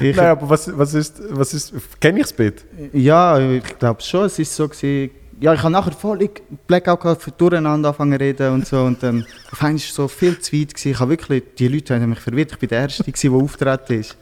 [0.00, 2.64] Ich, Nein, aber was, was ist, was ist, kenne ich das Bit?
[2.92, 4.26] Ja, ich glaube schon.
[4.26, 5.10] Es ist so gewesen,
[5.40, 8.82] ja, ich habe nachher voll ich- Blackout gehabt, für durcheinander anfangen zu reden und so.
[8.82, 10.74] Und dann auf einmal war es so viel zu weit.
[10.74, 10.90] Gewesen.
[10.90, 12.52] Ich habe wirklich, die Leute haben mich verwirrt.
[12.52, 14.16] Ich bin der Erste, der auftreten ist.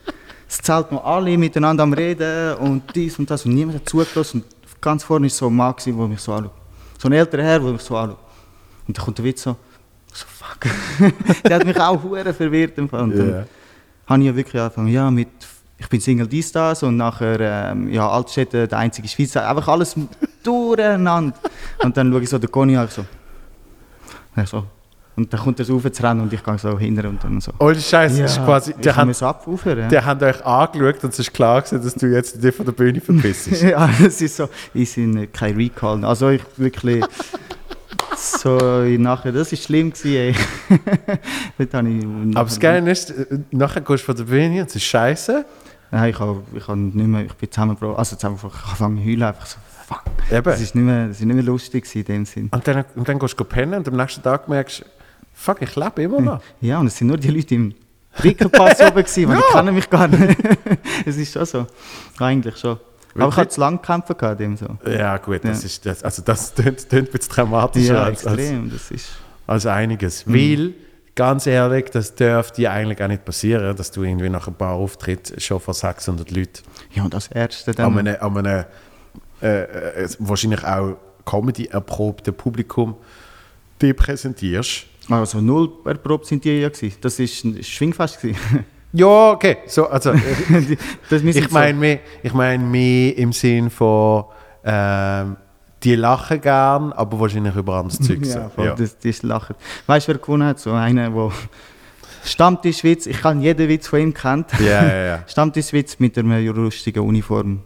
[0.47, 4.43] Es zählt noch alle miteinander am Reden und dies und das und niemand hat zugelassen.
[4.45, 6.53] Und ganz vorne war so ein Mann, der mich so anschaut.
[6.97, 8.30] So ein älterer Herr, der mich so anschaut.
[8.87, 9.55] Und dann kommt der Witz so,
[10.13, 10.71] so fuck.
[11.43, 12.77] der hat mich auch hure verwirrt.
[12.77, 13.01] im Fall.
[13.03, 13.45] Und dann Ja.
[14.07, 15.29] habe ich ja wirklich angefangen, ja, mit,
[15.77, 17.39] ich bin Single dies, das und nachher,
[17.71, 19.95] ähm, ja, Altstädte, der einzige Schweizer, einfach alles
[20.43, 21.35] durcheinander.
[21.83, 23.05] Und dann schaue ich so den Conny an, ich so,
[24.35, 24.65] ja, so.
[25.15, 27.41] Und dann kommt er so rauf zu rennen und ich gehe so hinter und dann
[27.41, 27.51] so.
[27.59, 28.73] Ohne Scheiß, Ja, ist quasi,
[29.05, 29.87] mir so abrufen, ja.
[29.89, 32.71] die haben euch angeschaut und es ist klar gewesen, dass du jetzt dich von der
[32.71, 33.51] Bühne verpissst.
[33.61, 36.05] ja, es ist so, ich bin kein Recall.
[36.05, 37.03] Also ich wirklich
[38.21, 38.57] so
[38.97, 40.35] nachher, das ist schlimm gewesen, ey.
[41.57, 44.83] Ich Aber das Geile ist, äh, nachher gehst du von der Bühne und es ist
[44.83, 45.45] scheiße.
[45.91, 48.97] Nein, ich habe ich hab nicht mehr, ich bin zusammengebrochen, also zusammengebrochen, ich habe angefangen
[48.97, 49.57] zu heulen, einfach so,
[49.87, 50.03] fuck.
[50.31, 50.43] Eben.
[50.43, 52.49] Das ist nicht mehr, das ist nicht mehr lustig in dem Sinn.
[52.51, 54.85] Und dann, und dann gehst du pennen und am nächsten Tag merkst du,
[55.33, 56.41] fuck, ich lebe immer noch.
[56.61, 57.73] Ja, und es sind nur die Leute im
[58.23, 60.37] Rickenpass oben gewesen, weil die kennen mich gar nicht.
[61.05, 61.67] es ist schon so,
[62.19, 62.79] eigentlich schon.
[63.13, 63.37] Aber ich Wirklich?
[63.37, 64.67] hatte zu lange gekämpft gehabt, dem so.
[64.89, 65.65] Ja gut, das Ja.
[65.65, 69.09] ist das, also das tönt, tönt ein bisschen dramatischer Ja, als, als, extrem, das ist...
[69.47, 70.25] als einiges.
[70.27, 70.73] Weil,
[71.15, 74.73] ganz ehrlich, das dürfte dir eigentlich auch nicht passieren, dass du irgendwie nach ein paar
[74.73, 77.97] Auftritten schon vor 600 Leuten Ja, und als Ärzte an dann...
[78.07, 78.65] einem, an einem
[79.41, 79.63] äh,
[80.03, 82.95] äh, wahrscheinlich auch Comedy-erprobten Publikum
[83.81, 84.85] die präsentierst.
[85.09, 86.95] Also null erprobt sind die ja gewesen.
[87.01, 88.39] Das ist ein Schwingfest gewesen.
[88.93, 89.57] Ja, okay.
[89.67, 90.13] So, also,
[91.11, 94.25] ich meine mehr, ich mein mehr im Sinn von,
[94.63, 95.37] ähm,
[95.83, 98.25] die lachen gern, aber wahrscheinlich über anderes so, Zeug.
[98.25, 98.49] ja, so.
[98.49, 98.75] voll, Ja.
[98.75, 99.55] Das, das ist lachen.
[99.87, 100.59] Weißt du, wer gewonnen hat?
[100.59, 101.31] So einer, der
[102.23, 104.47] Stammtischwitz, ich kann jeden Witz von ihm kennt.
[104.59, 105.23] Ja, ja, ja.
[105.27, 107.61] Stammtischwitz mit einer lustigen Uniform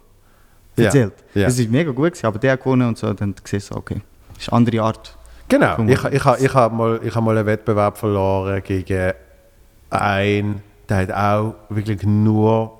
[0.76, 1.12] Ja, erzählt.
[1.34, 1.44] ja.
[1.46, 4.00] Das ist mega gut gewesen, aber der hat gewonnen und so, dann gesehen so, okay,
[4.34, 5.16] das ist eine andere Art.
[5.48, 5.78] Genau.
[5.86, 9.12] Ich, ich, ich, ich habe mal, ich hab mal einen Wettbewerb verloren gegen
[9.90, 12.72] einen, der hat auch wirklich nur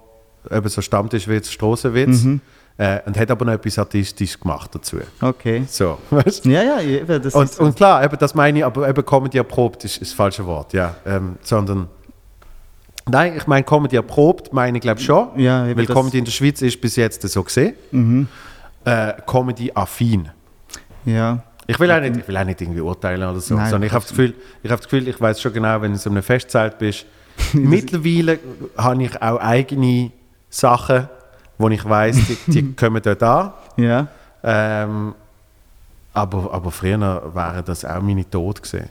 [0.50, 2.40] eben so Stammtischwitz, Strassenwitz Mhm.
[2.78, 4.98] äh, und hat aber noch etwas Artistisches gemacht dazu.
[5.20, 5.64] Okay.
[5.68, 6.50] So, weißt du?
[6.50, 9.84] Ja, ja, eben, das Und, und klar, eben, das meine ich, aber eben Comedy erprobt
[9.84, 10.94] ist, ist das falsche Wort, ja.
[11.04, 11.88] Ähm, sondern,
[13.08, 16.62] nein, ich meine Comedy erprobt, meine ich glaube schon, Ja, weil Comedy in der Schweiz
[16.62, 17.74] ist bis jetzt so gesehen.
[17.90, 18.28] Mhm.
[18.84, 20.28] Äh, Comedy affin.
[21.04, 21.42] Ja.
[21.68, 23.92] Ich will, auch nicht, ich will auch nicht irgendwie urteilen oder so, Nein, sondern ich
[23.92, 26.22] habe das Gefühl, ich, habe das Gefühl, ich weiß schon genau, wenn du so einem
[26.22, 27.06] Festzelt bist.
[27.52, 28.38] Mittlerweile
[28.76, 30.10] habe ich auch eigene
[30.48, 31.08] Sachen,
[31.58, 33.52] wo ich weiß, die, die kommen dort an.
[33.76, 34.08] Ja.
[34.42, 35.14] Ähm,
[36.12, 36.98] aber, aber früher
[37.34, 38.88] wären das auch meine Tod gesehen.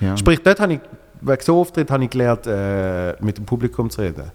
[0.00, 0.16] ja.
[0.16, 0.80] Sprich, dort habe ich,
[1.20, 4.30] wegen so Auftritt habe ich gelernt, äh, mit dem Publikum zu reden.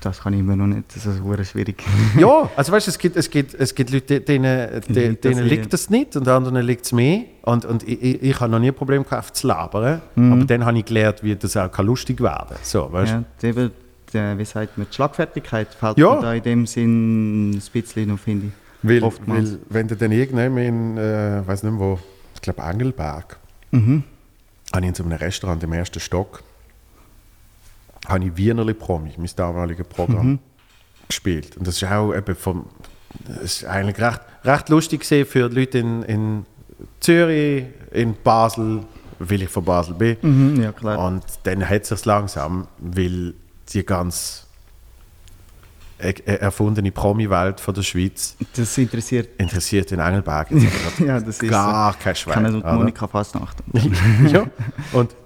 [0.00, 1.82] Das kann ich immer noch nicht, das ist sehr schwierig.
[2.18, 5.32] ja, also weißt du, es gibt, es gibt, es gibt Leute, denen, liegt denen, das
[5.36, 7.22] denen liegt das nicht und anderen liegt es mehr.
[7.42, 10.00] Und, und ich, ich, ich habe noch nie ein Problem gehabt, zu labern.
[10.14, 10.32] Mhm.
[10.32, 12.58] Aber dann habe ich gelernt, wie das auch lustig werden kann.
[12.62, 13.12] So, weißt?
[13.42, 13.70] Ja, eben,
[14.38, 16.14] wie sagt man, die Schlagfertigkeit fällt Ja.
[16.16, 18.52] mir da in dem Sinn ein bisschen noch, finde ich.
[18.82, 21.98] Weil, weil, wenn du dann irgendwann in, äh, weiß nicht mehr wo,
[22.34, 23.38] ich glaube Engelberg,
[23.72, 24.02] Mhm.
[24.72, 26.42] habe ich in so einem Restaurant im ersten Stock,
[28.08, 30.38] habe ich Wienerli Promi, mein damaliges Programm, Mhm.
[31.08, 31.56] gespielt.
[31.56, 32.66] Und das ist auch eben vom,
[33.26, 36.46] das ist eigentlich recht, recht lustig gesehen für die Leute in, in
[37.00, 38.84] Zürich, in Basel,
[39.18, 40.16] weil ich von Basel bin.
[40.22, 40.98] Mhm, ja, klar.
[40.98, 43.34] Und dann hat es sich langsam, weil
[43.72, 44.46] die ganz
[45.98, 49.38] er er- erfundene Promi-Welt von der Schweiz Das interessiert.
[49.38, 50.48] interessiert in Engelberg
[51.06, 52.20] Ja, das ist gar kein so.
[52.22, 52.34] Schwein.
[52.44, 52.72] Kennen und oder?
[52.72, 53.58] Monika Fastnacht.
[54.32, 54.46] ja,
[54.92, 55.14] und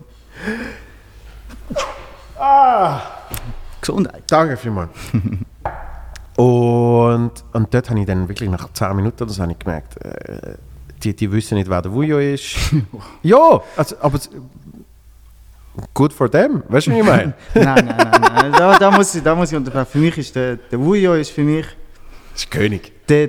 [3.81, 4.23] Gesundheit.
[4.27, 4.91] danke vielmals.
[6.37, 10.05] und, und dort habe ich dann wirklich nach 10 Minuten oder so habe ich gemerkt,
[10.05, 10.55] äh,
[11.03, 12.57] die, die wissen nicht, wer der Vujo ist.
[13.23, 14.19] ja, also, aber
[15.93, 17.35] good for them, weißt du, wie ich meine?
[17.55, 18.53] nein, nein, nein, nein.
[18.53, 19.87] Da, da, muss ich, da muss ich unterbrechen.
[19.91, 21.67] Für mich ist der, der Wujo ist für mich,
[22.33, 22.93] Das ist König.
[23.09, 23.29] der,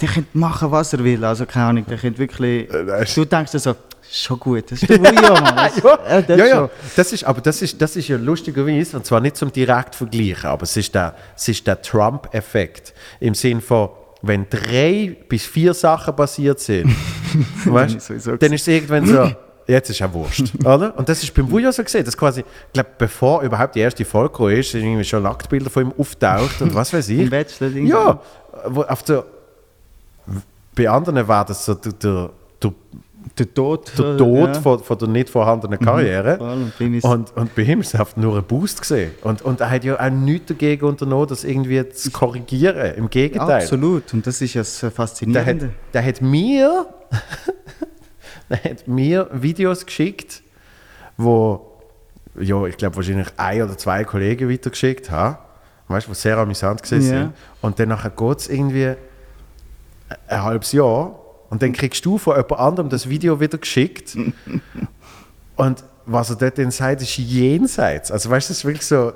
[0.00, 1.24] der könnte machen, was er will.
[1.24, 2.68] Also keine Ahnung, der könnte wirklich.
[2.72, 3.74] Äh, Du denkst dir so,
[4.20, 5.56] schon gut, das ist der Wujo, Mann.
[5.56, 6.56] Das, ja, äh, das ja, ja.
[6.56, 6.70] schon.
[6.96, 10.50] Das ist, aber das ist, das ist ja lustigerweise, und zwar nicht zum direkt vergleichen,
[10.50, 12.94] aber es ist der, es ist der Trump-Effekt.
[13.20, 13.90] Im Sinn von,
[14.22, 16.94] wenn drei bis vier Sachen passiert sind,
[17.64, 19.32] weißt, dann ist es irgendwann so,
[19.66, 20.52] jetzt ist ja Wurscht.
[20.64, 20.96] oder?
[20.96, 24.04] Und das ist beim Wujo so gesehen, dass quasi, ich glaube, bevor überhaupt die erste
[24.04, 27.32] Folge gekommen ist, sind irgendwie schon Nacktbilder von ihm auftaucht und was weiß ich.
[27.60, 27.86] Im.
[27.86, 28.20] Ja,
[28.66, 29.24] wo auf der,
[30.74, 32.30] bei anderen war das so der, der,
[32.62, 32.72] der
[33.38, 33.90] Der Tod.
[33.98, 34.60] der äh, Tod ja.
[34.60, 36.36] von, von der nicht vorhandenen Karriere.
[36.36, 36.70] voll.
[37.02, 39.12] Und und, bei ihm ist es einfach nur ein Boost gesehen.
[39.22, 42.94] Und, und er hat ja auch nichts dagegen unternommen, das irgendwie zu korrigieren.
[42.96, 43.62] Im Gegenteil.
[43.62, 44.12] Absolut.
[44.12, 45.70] Und das ist ja das Der hat, Faszinierende.
[45.94, 46.86] der hat mir
[48.50, 50.42] der hat mir Videos geschickt,
[51.16, 51.68] wo
[52.38, 55.36] ja, ich glaube wahrscheinlich ein oder zwei Kollegen weitergeschickt haben,
[55.88, 57.18] weißt du, die sehr amüsant gewesen Ja.
[57.20, 57.32] sind.
[57.60, 58.94] Und dann nachher geht es irgendwie
[60.28, 61.18] ein halbes Jahr
[61.52, 64.16] und dann kriegst du von jemand anderem das Video wieder geschickt
[65.56, 68.10] und was er dort dann sagt, ist jenseits.
[68.10, 69.12] Also weißt du, das ist wirklich so,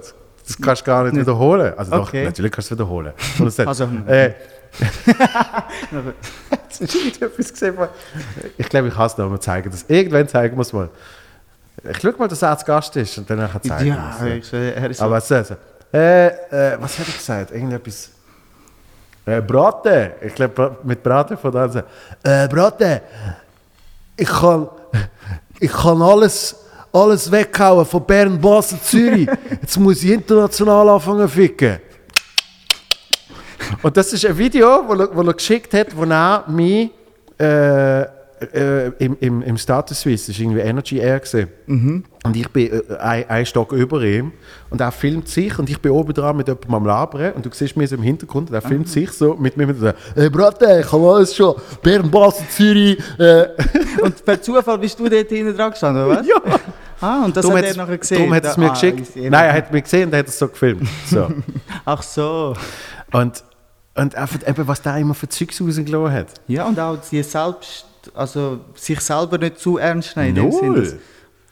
[0.46, 1.72] das kannst du gar nicht wiederholen.
[1.78, 2.24] Also doch, Okay.
[2.24, 3.12] natürlich kannst du es wiederholen.
[3.38, 4.32] Und er Also- äh,
[6.78, 7.74] Jetzt irgendetwas gesehen.
[8.58, 9.70] Ich glaube, ich kann es noch mal zeigen.
[9.70, 9.84] Das.
[9.88, 10.90] Irgendwann zeigen wir es mal.
[11.90, 14.90] Ich schau mal, dass er zu Gast ist und dann nachher zeigen Ja, ich, er
[14.90, 15.56] ist so, Aber was ist das?
[15.92, 17.50] Äh, äh, was hat er gesagt?
[17.52, 18.10] Irgendetwas.
[19.26, 20.12] Äh, Braten.
[20.20, 21.66] Ich glaube, mit Braten von da.
[22.22, 23.00] Äh, Braten.
[24.16, 24.68] Ich kann,
[25.58, 26.54] ich kann alles,
[26.92, 29.28] alles weghauen von Bern, Basel, Zürich.
[29.60, 31.80] Jetzt muss ich international anfangen ficken.
[33.82, 36.90] Und das ist ein Video, wo er geschickt hat, wo er mich
[37.36, 38.04] äh,
[38.52, 41.20] äh, im, im, im Status Suisse, das war irgendwie Energy Air.
[41.20, 42.04] Gewesen.
[42.24, 44.32] Und ich bin äh, ein, ein Stock über ihm
[44.70, 47.50] und er filmt sich und ich bin oben dran mit jemandem am Labern und du
[47.52, 50.28] siehst mich so im Hintergrund und er filmt sich so mit mir mit so, «Hey
[50.30, 53.46] Bratte, ich habe alles schon, Bern, Basel, Zürich.» äh,
[54.02, 56.26] Und per Zufall bist du dort hinten dran gestanden, oder was?
[56.26, 56.34] Ja,
[57.00, 58.18] Ah, und das darum hat er es- nachher gesehen.
[58.18, 59.16] darum hat er es mir Ah, geschickt.
[59.16, 60.88] Nein, er hat mich gesehen und er hat es so gefilmt.
[61.10, 61.28] So.
[61.84, 62.54] Ach so.
[63.12, 63.44] und,
[63.94, 66.26] und einfach eben, was der immer für Zeugs rausgelassen hat.
[66.48, 67.84] Ja, und auch die selbst,
[68.14, 70.34] also sich selber nicht zu ernst nehmen.
[70.34, 70.98] dem Null.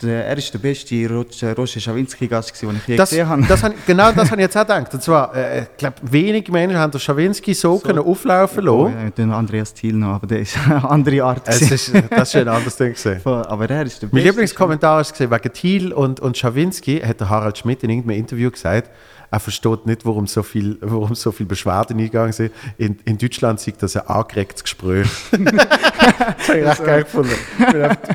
[0.03, 3.45] Der, er ist der beste Roger, Roger Schawinski-Gast, den ich je Das, gesehen habe.
[3.47, 4.93] das genau das habe ich jetzt auch gedacht.
[4.93, 8.93] Und zwar, äh, ich glaube, wenige Menschen haben den Schawinski so, können auflaufen lassen.
[9.05, 11.43] ja, den Andreas Thiel noch, aber der ist eine andere Art.
[11.49, 12.93] Es ist, das ist ein anderes Ding.
[12.93, 13.21] Gewesen.
[13.25, 14.29] aber er ist der Mein Beste.
[14.31, 18.91] Lieblingskommentar war wegen Thiel und, und Schawinski, hat der Harald Schmidt in irgendeinem Interview gesagt,
[19.35, 22.53] er versteht nicht, warum so viel, warum so viel Beschwerden eingegangen sind.
[22.79, 25.09] In, in Deutschland sieht das ein angeregtes Gespräch.
[25.33, 27.33] das habe ich recht geil gefunden.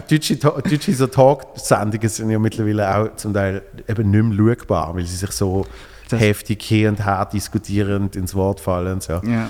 [0.10, 5.06] Deutsche, deutsche so Talksendungen sind ja mittlerweile auch zum Teil eben nicht mehr schaubar, weil
[5.06, 5.66] sie sich so
[6.10, 8.94] Das- heftig hier und her diskutierend ins Wort fallen.
[8.94, 9.14] und So.
[9.24, 9.50] Ja.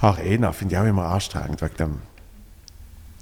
[0.00, 1.98] Ach, Ena, finde ich auch immer anstrengend, wegen dem,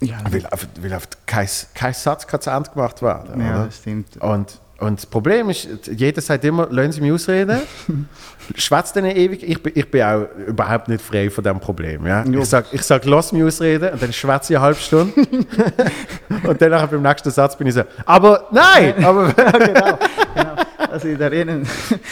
[0.00, 0.42] Ja, weil,
[0.80, 3.40] weil auf kein, kein Satz kann zu Ende gemacht werden.
[3.40, 3.64] ja, oder?
[3.66, 4.16] das stimmt.
[4.16, 7.61] Und, und das Problem ist, jeder sagt immer, lassen Sie mich ausreden.
[8.57, 9.43] Schwätzt denen ewig.
[9.45, 12.05] Ich bin, ich bin auch überhaupt nicht frei von diesem Problem.
[12.05, 12.24] Ja?
[12.24, 12.41] Jo.
[12.41, 15.14] Ich sage, ich sag, lass mich ausreden und dann schwätze ich eine halbe Stunde.
[16.49, 19.05] und dann nachher beim nächsten Satz bin ich so, aber nein!
[19.05, 19.99] Aber, genau,
[20.35, 20.55] genau.
[20.91, 21.59] Also in der Arena,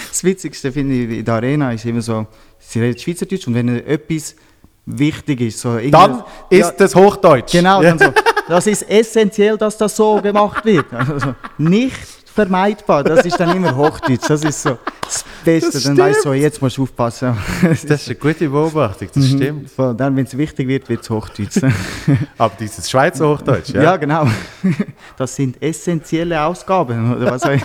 [0.08, 2.26] das Witzigste finde ich in der Arena ist immer so,
[2.58, 4.36] sie redet Schweizerdeutsch und wenn etwas
[4.86, 7.52] wichtig ist, so dann ist Ja, das Hochdeutsch.
[7.52, 7.94] Genau, Ja.
[7.94, 10.86] dann so, das ist essentiell, dass das so gemacht wird.
[10.92, 15.72] Also, nicht vermeidbar, das ist dann immer Hochdeutsch, das ist so das Beste.
[15.72, 16.42] Das dann weißt du, so, stimmt.
[16.42, 17.36] jetzt musst du aufpassen.
[17.62, 19.70] Das ist eine gute Beobachtung, das stimmt.
[19.70, 21.60] So, dann, wenn es wichtig wird, wird es Hochdeutsch.
[22.38, 23.82] Aber dieses Schweizer Hochdeutsch, ja?
[23.82, 23.96] ja.
[23.96, 24.26] genau.
[25.16, 27.42] Das sind essentielle Ausgaben, oder was.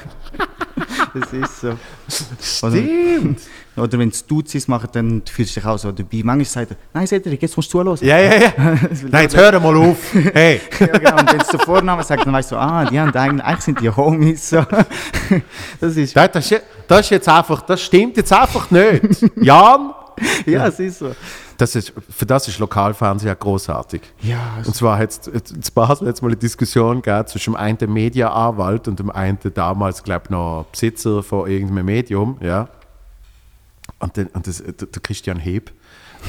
[1.14, 1.78] Das ist so.
[2.42, 3.40] Stimmt.
[3.78, 6.22] Oder wenn es Duzis machen, dann fühlst du dich auch so dabei.
[6.24, 7.98] Manchmal sagt er, nein Cedric, jetzt musst du zuhören.
[8.02, 8.54] Ja, ja, ja.
[9.12, 9.98] Nein, jetzt hör mal auf.
[10.34, 10.62] Hey.
[10.80, 11.20] Ja, genau.
[11.20, 13.82] Und wenn es den Vornamen sagt, dann weißt du, ah, die haben eigentlich, eigentlich sind
[13.82, 14.50] die Homies.
[14.50, 14.64] So.
[15.80, 19.04] Das ist, Das, das, ist- das ist jetzt einfach, das stimmt jetzt einfach nicht.
[19.38, 19.92] Jan?
[20.46, 21.12] ja, es ist so.
[21.58, 24.02] Das ist, für das ist Lokalfernsehen ja großartig.
[24.22, 27.94] Ja, Und zwar hat es in Basel jetzt mal eine Diskussion gegeben zwischen dem einen
[27.94, 32.38] Mediaanwalt und dem einen damals, glaube ich, noch Besitzer von irgendeinem Medium.
[32.42, 32.68] Ja.
[34.06, 35.72] Und, den, und das, der, der Christian Heb.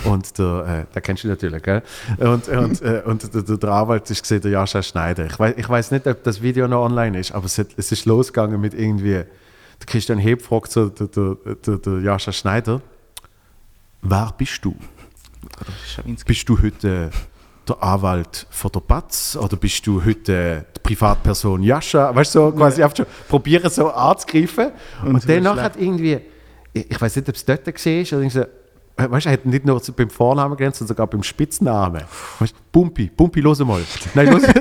[0.05, 1.83] Und der, äh, der kennst du natürlich, gell?
[2.19, 5.27] Und, und, äh, und der, der, der Anwalt ist gesehen, der Jascha Schneider.
[5.27, 7.93] Ich weiß, ich weiß nicht, ob das Video noch online ist, aber es, hat, es
[7.93, 9.25] ist losgegangen mit irgendwie,
[9.81, 12.81] der Christian Heb fragt so der, der, der, Jascha Schneider,
[14.03, 14.75] wer bist du?
[16.27, 17.11] Bist du heute
[17.69, 22.15] der Anwalt von der Batz oder bist du heute die Privatperson Jascha?
[22.15, 24.71] Weißt du, so quasi einfach schon probieren so anzugreifen.
[25.03, 26.21] Und, Und danach hat irgendwie,
[26.77, 28.45] ich, weiß nicht, ob es dort war oder so,
[28.99, 32.03] Weißt du, er hat nicht nur beim Vornamen gelernt, sondern sogar beim Spitznamen.
[32.39, 33.83] Weißt Pumpi, Pumpi, los mal.
[34.15, 34.43] Nein, los.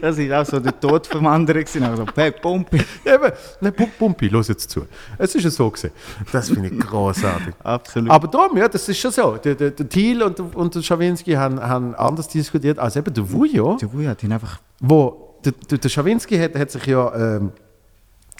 [0.00, 1.64] Das ist auch so der Tod vom anderen.
[1.64, 2.76] Also, hey, Pumpi.
[3.06, 3.32] Eben,
[3.62, 4.82] nein, Pum- Pumpi, los jetzt zu.
[5.16, 5.92] Es ist ja so gewesen.
[6.30, 7.54] Das finde ich großartig.
[7.62, 8.10] Absolut.
[8.10, 9.38] Aber darum, ja, das ist schon so.
[9.38, 13.14] Der, der, der Thiel und, der- und der Schawinski haben, haben anders diskutiert als eben
[13.14, 14.60] der Vujo, Der Wuja hat ihn einfach.
[14.80, 17.52] wo der, der, der Schawinski hat, hat sich ja ähm,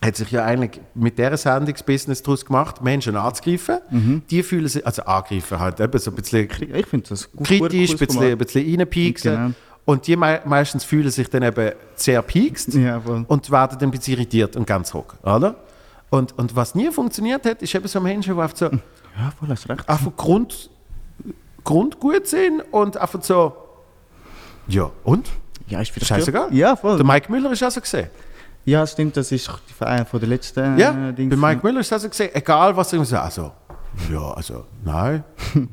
[0.02, 3.78] hat sich ja eigentlich mit dieser Sendungsbusiness daraus gemacht, Menschen anzugreifen.
[3.90, 4.22] Mhm.
[4.30, 7.46] Die fühlen sich, also angreifen halt, eben so ein bisschen Ich das gut.
[7.46, 9.32] kritisch, ein bisschen, ein bisschen reinpieksen.
[9.32, 9.50] Genau.
[9.86, 13.92] Und die mei meistens fühlen sich dann eben sehr piekst Ja, und werden dann ein
[13.92, 15.56] bisschen irritiert und ganz hoch, oder?
[16.10, 19.48] Und, und was nie funktioniert hat, ist eben so Menschen, die einfach so Ja, voll
[19.48, 19.88] hast recht.
[19.88, 20.70] einfach Grund,
[21.64, 23.54] grundgut sind und einfach so,
[24.68, 25.28] ja, und?
[25.66, 26.48] Ja, ist wieder Scheißegal.
[26.54, 26.96] Ja, voll.
[26.96, 28.08] Der Mike Müller ist also gesehen.
[28.64, 29.50] Ja, stimmt, das ist
[29.80, 31.36] einer von der letzten Ja, äh, bei Dings.
[31.36, 33.52] Mike Müller ist also gesehen, egal was er so, also,
[34.10, 35.24] ja, also, nein.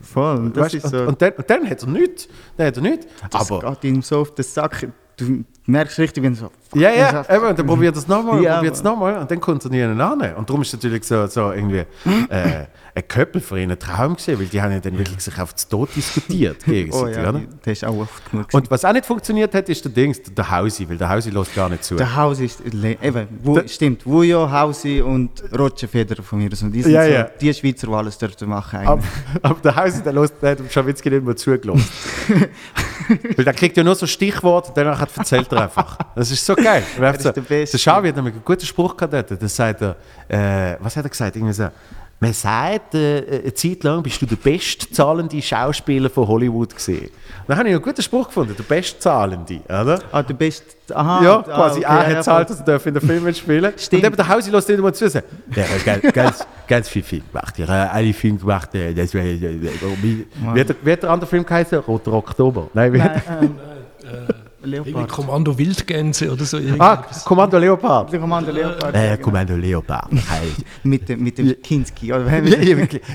[0.00, 0.96] Voll, und das Weißt, ist so.
[1.02, 3.06] und, und, dann, und dann hat er nichts, dann hat er nichts.
[3.30, 4.88] das Aber, geht ihm so auf den Sack.
[5.16, 6.50] Du merkst richtig, wenn so.
[6.74, 9.30] ja, ja, Das- eben, und dann probiert er es nochmal, Ja, probiert es nochmal und
[9.30, 10.00] dann kommt er nie an.
[10.36, 11.84] Und darum ist es natürlich so, so irgendwie
[12.28, 15.38] äh, ein Köppel für ihn ein Traum gewesen, weil die haben ja dann wirklich sich
[15.38, 17.40] auf das Tod diskutiert Oh gegenseitig, ja, oder?
[17.64, 18.46] der ist auch oft genug.
[18.52, 21.54] Und was auch nicht funktioniert hat, ist der Dings, der- Hausi, weil der Hausi lässt
[21.54, 21.96] gar nicht zu.
[21.96, 22.60] der Haus ist.
[22.64, 26.48] Eben, wo, Der- stimmt, Wujo, Hausi und Roger Federer von mir.
[26.50, 27.22] Also die sind Ja, so, ja.
[27.24, 28.78] die Schweizer, die alles dürfen machen.
[28.80, 29.10] Aber, Eigentlich.
[29.42, 31.84] aber der Hausi, der, lässt, der hat dem Schawitzki nicht mehr zugelassen.
[33.08, 35.98] Weil der kriegt ja nur so Stichworte und danach erzählt er einfach.
[36.14, 36.82] Das ist so geil.
[37.00, 37.76] Er ist so, der Beste.
[37.76, 39.42] der Schawi hat nämlich einen guten Spruch gehabt dort.
[39.42, 39.96] Da sagt er,
[40.28, 41.36] äh, was hat er gesagt?
[41.36, 41.68] Irgendwie so,
[42.18, 47.10] man sagt, äh, eine Zeit lang bist du der bestzahlende Schauspieler von Hollywood gesehen.
[47.46, 50.00] Dann habe ich einen guten Spruch gefunden, der bestzahlende, oder?
[50.10, 50.64] Ah, der beste.
[50.94, 51.22] Aha.
[51.22, 52.44] ja, ah, quasi, okay, er hat voll.
[52.44, 54.02] dass er darf in den Film mitspielen Stimmt.
[54.02, 55.08] Und eben der Hausi lässt nicht immer zu.
[55.10, 57.58] sagen, Ja, ganz, ganz, ganz viel Film gemacht.
[57.58, 58.74] Ja, alle Filme gemacht.
[58.74, 59.38] äh, Das, wär- äh,
[60.02, 60.26] wie,
[60.60, 61.78] hat der, hat der andere Film geheißen?
[61.80, 62.68] Roter Oktober.
[62.72, 63.58] Nein, wie hat, Nein,
[64.04, 65.08] ähm, Irgendwie Leopard.
[65.08, 66.58] Kommando Wildgänse oder so.
[66.78, 66.96] ah.
[67.24, 68.12] Kommando Leopard.
[68.12, 68.94] Der Kommando Leopard.
[68.94, 69.24] Äh, ja, genau.
[69.24, 70.10] Kommando Leopard.
[70.10, 70.54] Halt.
[70.82, 72.12] Mit dem, mit dem Kinski.
[72.12, 72.24] Oder?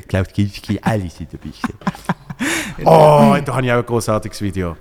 [0.07, 1.49] Klaus Kinski, alle sind dabei.
[1.49, 1.73] gewesen.
[2.85, 4.75] oh, da habe ich auch ein großartiges Video.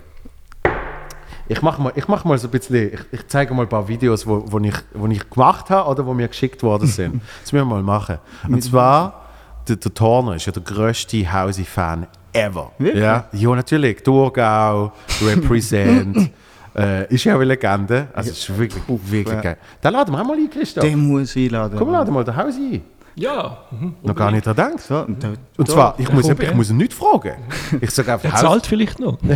[1.47, 3.87] Ich mache mal, ich mach mal so ein bisschen, ich, ich zeige mal ein paar
[3.87, 7.21] Videos, wo, wo, ich, wo ich gemacht habe oder wo mir geschickt worden sind.
[7.41, 8.19] Das müssen wir mal machen.
[8.47, 9.25] Und zwar,
[9.67, 12.71] der, der Turner ist ja der grösste Hausi-Fan ever.
[12.77, 13.03] Wirklich?
[13.03, 14.01] Ja, ja, natürlich.
[14.03, 16.31] Thurgau, Represent.
[16.75, 18.07] Äh, ist ja eine Legende.
[18.13, 19.41] Also, es ist wirklich, wirklich ja.
[19.41, 19.57] geil.
[19.83, 20.83] Den laden wir auch mal ein, Christoph.
[20.83, 21.77] Den muss ich einladen.
[21.77, 22.81] Komm, laden mal den Hausi ein.
[23.15, 23.57] Ja.
[23.71, 23.95] Mhm.
[24.03, 24.79] Noch gar nicht dran gedacht.
[24.79, 27.35] So, und, da, Und zwar, ich muss, ich muss ihn nicht fragen.
[27.81, 29.17] Ich sage einfach, Er Haus, zahlt vielleicht noch.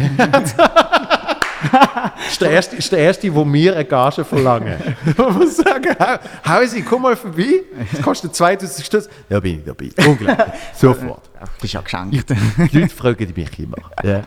[2.30, 4.78] ist der erste, ist der erste, wo mir eine Gage verlangen.
[5.18, 6.20] Man muss sagen, Hau-
[6.54, 7.64] Hausi, komm mal vorbei.
[7.92, 9.10] Das kostet 2000 Stutz.
[9.30, 9.90] Ja, bin ich dabei.
[10.08, 10.48] Unglaublich.
[10.76, 11.30] Sofort.
[11.40, 12.30] Ach, bist ja geschenkt.
[12.72, 13.78] Die Leute fragen mich immer.
[14.04, 14.22] Ja.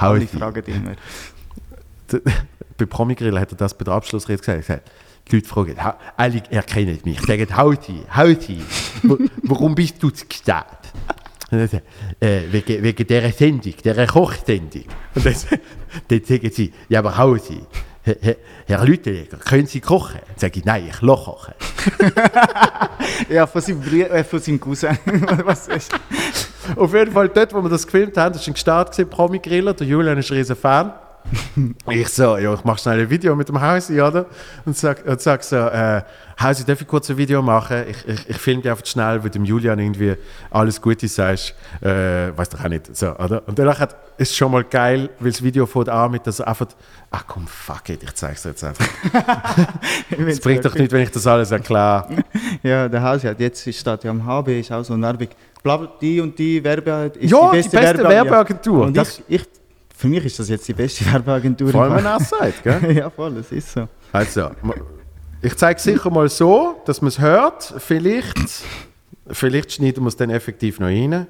[0.00, 0.26] Hausi.
[0.26, 0.92] fragen immer.
[2.78, 4.60] Bei Promigrill hat er das bei der Abschlussrede gesagt.
[4.60, 4.90] Gesagt,
[5.30, 7.20] Die Leute fragen, "Ha- alle erkennen mich.
[7.20, 8.62] Sagen, Hauti, Hauti,
[9.42, 10.10] warum bist du
[11.72, 11.82] er,
[12.20, 14.84] äh, wegen, wegen dieser Sendung, dieser Kochsendung.
[15.14, 15.34] Und dann,
[16.08, 17.60] dann sagen sie, ja, aber Hausi,
[18.02, 18.36] Herr,
[18.84, 20.20] Lüttenegger, können Sie kochen?
[20.28, 21.54] Dann sage ich, nein, ich lasse kochen.
[23.28, 24.96] Ja, von seinem, Brü äh, von seinem Cousin.
[25.44, 25.92] Was ist?
[26.76, 28.56] Auf jeden Fall dort, wo wir das gefilmt haben, das war ein
[28.90, 29.74] gewesen, Promi-Griller.
[29.74, 30.92] Der Julian ist ein riesen Fan.
[31.90, 34.26] Ich so, ja, ich mache schnell ein Video mit dem Hausi, oder?
[34.64, 36.02] Und sag, und sag so, äh,
[36.40, 37.84] Hausi, darf ich kurz ein Video machen?
[37.88, 40.14] Ich, ich, ich filme dich einfach schnell, weil dem Julian irgendwie
[40.50, 41.54] alles Gute sagst.
[41.80, 42.94] Äh, weiß doch auch nicht.
[42.94, 43.42] So, oder?
[43.46, 46.48] Und danach hat, ist schon mal geil, weil das Video fängt an mit, dass er
[46.48, 46.66] einfach,
[47.10, 48.86] ach komm, fuck it, ich zeig's dir jetzt einfach.
[50.18, 52.06] Es bringt doch nicht, wenn ich das alles erkläre.
[52.62, 55.28] Ja, der Haus hat jetzt steht ja am HB, ist auch so Werbung.
[55.62, 58.86] Bla, die und die Werbe ist Ja, die die beste, beste Werbe- Werbeagentur.
[58.86, 59.46] Und Das- ich, ich,
[59.96, 61.70] für mich ist das jetzt die beste Werbeagentur.
[61.70, 62.92] Vor allem, wenn er es sagt, gell?
[62.96, 63.88] Ja, voll, das ist so.
[64.12, 64.50] Also,
[65.42, 67.74] ich zeige sicher mal so, dass man es hört.
[67.78, 68.38] Vielleicht,
[69.28, 71.26] vielleicht schneiden wir es dann effektiv noch rein.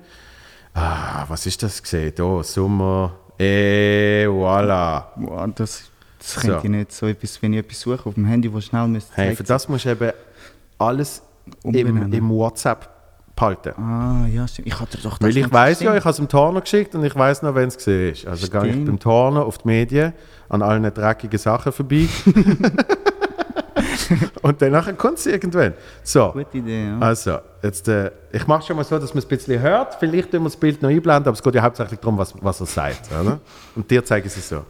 [0.74, 2.12] Ah, was ist das gesehen?
[2.14, 3.14] Da, Sommer.
[3.38, 5.04] Eh, voilà.
[5.16, 6.40] Boah, das das So.
[6.40, 9.12] könnte ich nicht so etwas, wenn ich etwas suche auf dem Handy, wo schnell müsste.
[9.14, 10.10] Hey, für das musst du eben
[10.78, 11.22] alles
[11.62, 12.88] im, im WhatsApp
[13.36, 13.80] behalten.
[13.80, 14.66] Ah, ja, stimmt.
[14.66, 17.04] Ich hatte doch das Weil ich weiß ja, ich habe es dem Turner geschickt und
[17.04, 18.26] ich weiß noch, wenn es gesehen ist.
[18.26, 20.12] Also gehe ich beim Turner auf die Medien
[20.48, 22.08] an allen dreckigen Sachen vorbei.
[24.42, 25.74] und dann kommt es irgendwann.
[26.02, 26.32] So.
[26.32, 26.98] Gute Idee, ja.
[26.98, 29.96] Also, jetzt, äh, ich mache schon mal so, dass man es ein bisschen hört.
[29.98, 32.60] Vielleicht tun wir das Bild noch einblenden, aber es geht ja hauptsächlich darum, was, was
[32.60, 33.10] er sagt.
[33.12, 33.40] Oder?
[33.74, 34.64] Und dir zeige ich es so.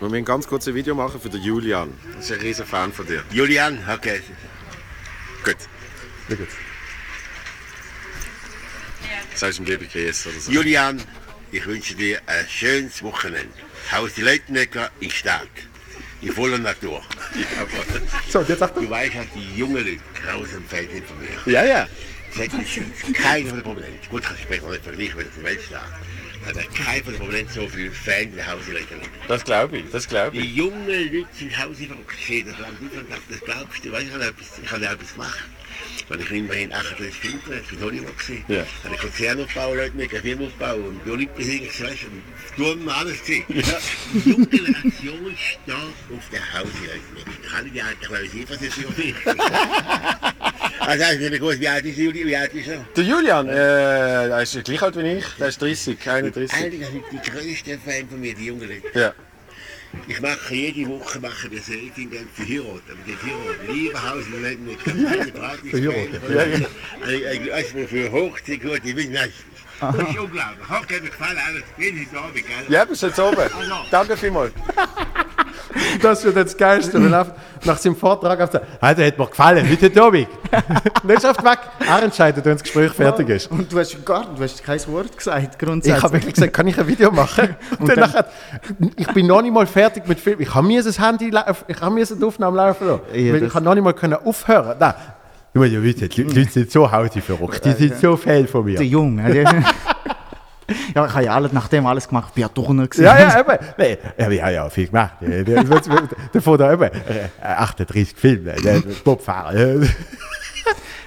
[0.00, 1.88] Wir müssen ganz kurz ein Video machen für den Julian.
[2.16, 3.22] Das ist ein riesen Fan von dir.
[3.30, 4.20] Julian, okay.
[5.44, 5.56] Gut.
[6.28, 6.67] Schau jetzt.
[9.38, 10.50] Sagst du ihm liebe Grüße oder so?
[10.50, 11.00] Julian,
[11.52, 13.54] ich wünsche dir ein schönes Wochenende.
[13.92, 15.48] Haus die Leutnecker in Stark.
[16.20, 17.04] In voller Natur.
[18.28, 18.76] So, jetzt sagt.
[18.76, 21.52] Du weißt halt, die jungen Leute, grausam Feld hinter mir.
[21.52, 21.86] Ja, ja.
[22.34, 23.98] Das hat keiner von den Problemen.
[24.10, 25.82] Gut, ich später noch nicht vergleichen mit der Weltstadt.
[26.44, 29.06] Aber keiner von den Problemen so viel Fan wie Haus die Leutnecker.
[29.28, 31.52] Das glaube ich, das glaube Die jungen Leute sind.
[31.52, 33.92] Das Land nicht gedacht, das glaubst du.
[33.92, 35.44] Weißt, ich habe etwas, ich habe etwas gemacht.
[36.08, 38.44] Weil ich immerhin 38 Filme für Hollywood gesehen.
[38.48, 38.64] Ja.
[38.84, 42.02] Habe ich Konzerne aufgebaut, Leute mit Film aufgebaut und die Olympiasiege, weißt
[42.56, 43.44] du, Turnen, alles gesehen.
[43.48, 47.00] Die junge Generation steht auf der Hausleute.
[47.42, 49.26] Ich kann nicht realisieren, was das für mich ist.
[50.80, 51.60] Also, das ist nicht gut.
[51.60, 52.26] Wie alt ist Juli?
[52.26, 52.84] Wie alt ist er?
[52.96, 55.24] Der Julian, äh, er ist gleich alt wie ich.
[55.38, 56.56] Der ist 30, 31.
[56.56, 58.70] Eigentlich sind die größten Fan von mir, die Jungen.
[58.94, 59.12] Ja.
[60.06, 62.82] Ich mache jede Woche mache das Selfie, dann verheiraten.
[62.90, 63.72] Aber die heiraten.
[63.72, 66.34] Lieber Haus, wir werden nicht keine Party Verheiraten.
[66.34, 66.66] Ja, ja.
[67.04, 69.32] Also, also für Hochzeit, gut, ich bin nicht.
[69.80, 70.68] Das ist unglaublich.
[70.68, 71.62] Hat mir gefallen, alles.
[71.78, 72.44] Jeden Abend, gell?
[72.68, 73.48] Ja, bis jetzt oben.
[73.90, 74.52] Danke vielmals.
[76.02, 76.98] Das wird jetzt Geilste.
[76.98, 77.26] Er
[77.64, 78.62] nach seinem Vortrag auf der
[78.94, 80.26] der hat mir gefallen, heute Tobi.
[81.02, 81.58] Nicht auf weg.
[81.86, 83.50] Er entscheidet, wenn das Gespräch fertig ist.
[83.50, 86.02] Und du hast gar du hast kein Wort gesagt, Ich grundsätzlich.
[86.02, 87.56] habe wirklich gesagt, kann ich ein Video machen?
[87.78, 88.26] Und dann nachher,
[88.96, 90.40] ich bin noch nicht mal fertig mit Film.
[90.40, 91.30] Ich habe mir das Handy,
[91.68, 93.00] ich habe mir die Aufnahme laufen lassen.
[93.12, 94.76] Ja, ich habe noch nicht mal können aufhören.
[94.78, 94.94] Nein.
[95.54, 97.64] Du musst ja die Leute sind so Hausi verrückt.
[97.64, 98.76] Die sind so Fan von mir.
[98.76, 99.44] der Junge.
[100.94, 102.26] ja, ich habe ja alles, nach dem alles gemacht.
[102.28, 103.04] Ich bin ja Turner gewesen.
[103.04, 103.66] Ja, ja, eben.
[103.78, 105.14] Nee, ja, wir haben ja viel gemacht.
[106.32, 108.52] Davon da eben äh, 38 Filme.
[108.62, 109.80] Der Bobfahrer.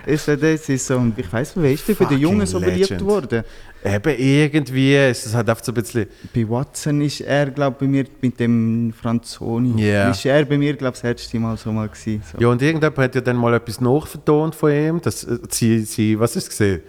[0.06, 3.00] Ist, ja das ist so, und ich weiss, wie ist die Fucking Jungen so beliebt
[3.06, 3.44] worden?
[3.84, 6.08] Eben irgendwie ist es halt einfach so ein bisschen.
[6.34, 10.10] Bei Watson ist er, glaube bei mir mit dem Franzoni, Ja.
[10.10, 12.24] ist er bei mir, glaube das erste Mal so mal gewesen.
[12.32, 12.40] So.
[12.40, 15.02] Ja, und irgendjemand hat ja dann mal etwas nachvertont von ihm.
[15.02, 16.82] Dass, äh, sie, sie, was ist es gesehen?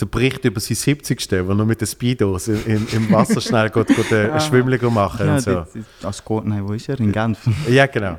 [0.00, 1.28] Der Bericht über sein 70.
[1.46, 4.40] wo er mit den Speedos im, im, im Wasser schnell geht, geht, äh, Ah.
[4.40, 5.64] Schwimmliger machen Ja, und so.
[5.64, 6.98] geht, nein, wo ist er?
[7.00, 7.38] In Genf.
[7.68, 8.18] Ja, genau.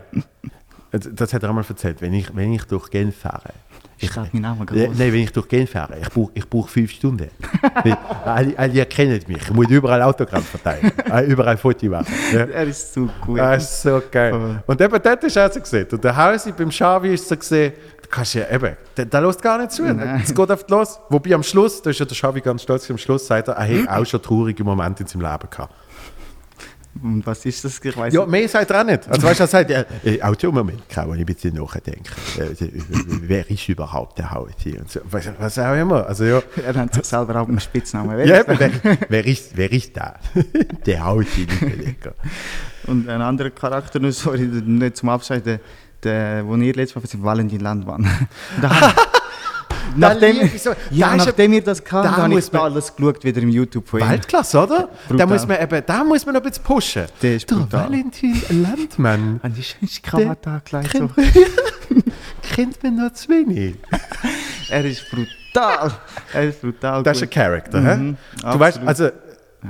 [0.92, 2.02] Das hat er einmal erzählt.
[2.02, 3.54] Wenn ich, wenn ich durch Genf fahre.
[3.98, 4.98] Ich schreibe meinen Namen Ja, groß.
[4.98, 7.30] Nein, wenn ich durch Genf fahre, ich brauche ich brauch fünf Stunden.
[8.26, 9.42] Alle, alle erkennen mich.
[9.44, 10.92] Ich muss überall Autogramm verteilen.
[11.12, 12.08] Äh, überall Foto machen.
[12.34, 12.46] Ja.
[12.46, 13.40] Er ist zu gut.
[13.40, 14.62] Ah, ist so geil.
[14.66, 15.88] Und eben dort ist er so gesehen.
[15.92, 17.74] Und der Hausi beim Xavi ist so gesehen,
[18.12, 19.84] kannst ja eben, der, der lässt gar nicht zu.
[19.86, 21.00] Es geht auf los.
[21.10, 23.66] Wobei am Schluss, da ist ja der Xavi ganz stolz, am Schluss sagt er, er
[23.66, 25.74] hätte auch schon traurige Momente in seinem Leben gehabt.
[27.02, 27.80] Und was ist das?
[27.82, 29.08] Ich weiß Ja, mehr sagt er auch nicht.
[29.08, 32.04] Also weißt du, er sagt, ja, äh, auch im Moment kann ich ein bisschen nachdenken.
[32.38, 32.68] Äh,
[33.22, 34.78] wer ist überhaupt der Hausi?
[34.78, 35.00] Und so.
[35.06, 36.06] Was, was auch immer.
[36.06, 38.18] Also ja, Er hat sich selber auch einen Spitznamen.
[38.18, 40.16] Wer ja ist wer, wer, ist, wer ist da?
[40.86, 42.14] der liebe Lecker.
[42.88, 45.42] Und ein anderer Charakter, nur sorry, nicht zum Abschluss,
[46.04, 48.10] der, der, wo ihr letztes Mal sind, Valentin Landmann.
[48.62, 48.70] Da,
[49.96, 50.72] nachdem, so.
[50.92, 53.50] ja, Da nachdem ihr das kam, da habe muss ich man- alles geschaut, wieder im
[53.50, 54.10] YouTube von ihm.
[54.10, 54.90] Weltklasse, oder?
[55.10, 57.06] Da muss, man eben, da muss man noch ein bisschen pushen.
[57.22, 57.84] Der ist der brutal.
[57.86, 59.40] Valentin Landmann.
[59.44, 61.10] An die schönste Krawatte gleich so.
[62.54, 63.76] Kennt man noch zu wenig.
[64.70, 65.92] Er ist brutal.
[66.34, 67.04] Er ist brutal.
[67.04, 67.34] Das ist ein gut.
[67.36, 67.84] Charakter.
[67.84, 67.96] hä?
[67.98, 68.18] Mhm,
[68.54, 69.06] Du weißt, also.
[69.06, 69.14] Hast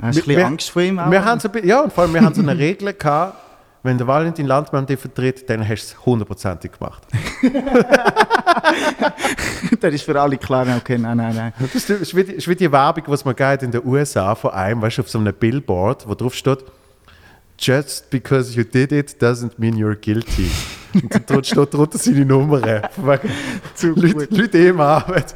[0.00, 1.10] ein bisschen Angst vor ihm auch?
[1.10, 3.36] Wir haben so, ja, und vor allem, wir haben so eine Regel gehabt,
[3.82, 7.02] wenn der Valentin Landmann dich vertritt, dann hast du es hundertprozentig gemacht.
[9.80, 10.66] das ist für alle klar.
[10.76, 11.52] Okay, nein, nein, nein.
[11.72, 14.52] Das ist, wie, die- ist wie die Werbung, die man geht in den USA von
[14.52, 16.64] einem, weißt du, auf so einem Billboard, wo drauf steht,
[17.58, 20.50] Just because you did it doesn't mean you're guilty.
[20.94, 22.60] Und dann dort steht drunter seine Nummer.
[23.74, 24.34] Zu Leute.
[24.34, 25.34] Leute im Arbeit.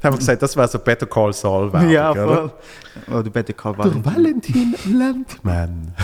[0.00, 1.70] Da haben wir gesagt, das war so Better Call Saul.
[1.88, 2.24] Ja, oder?
[3.06, 3.16] voll.
[3.18, 4.04] Oder Better Call Valentin.
[4.04, 5.94] Valentin Landmann.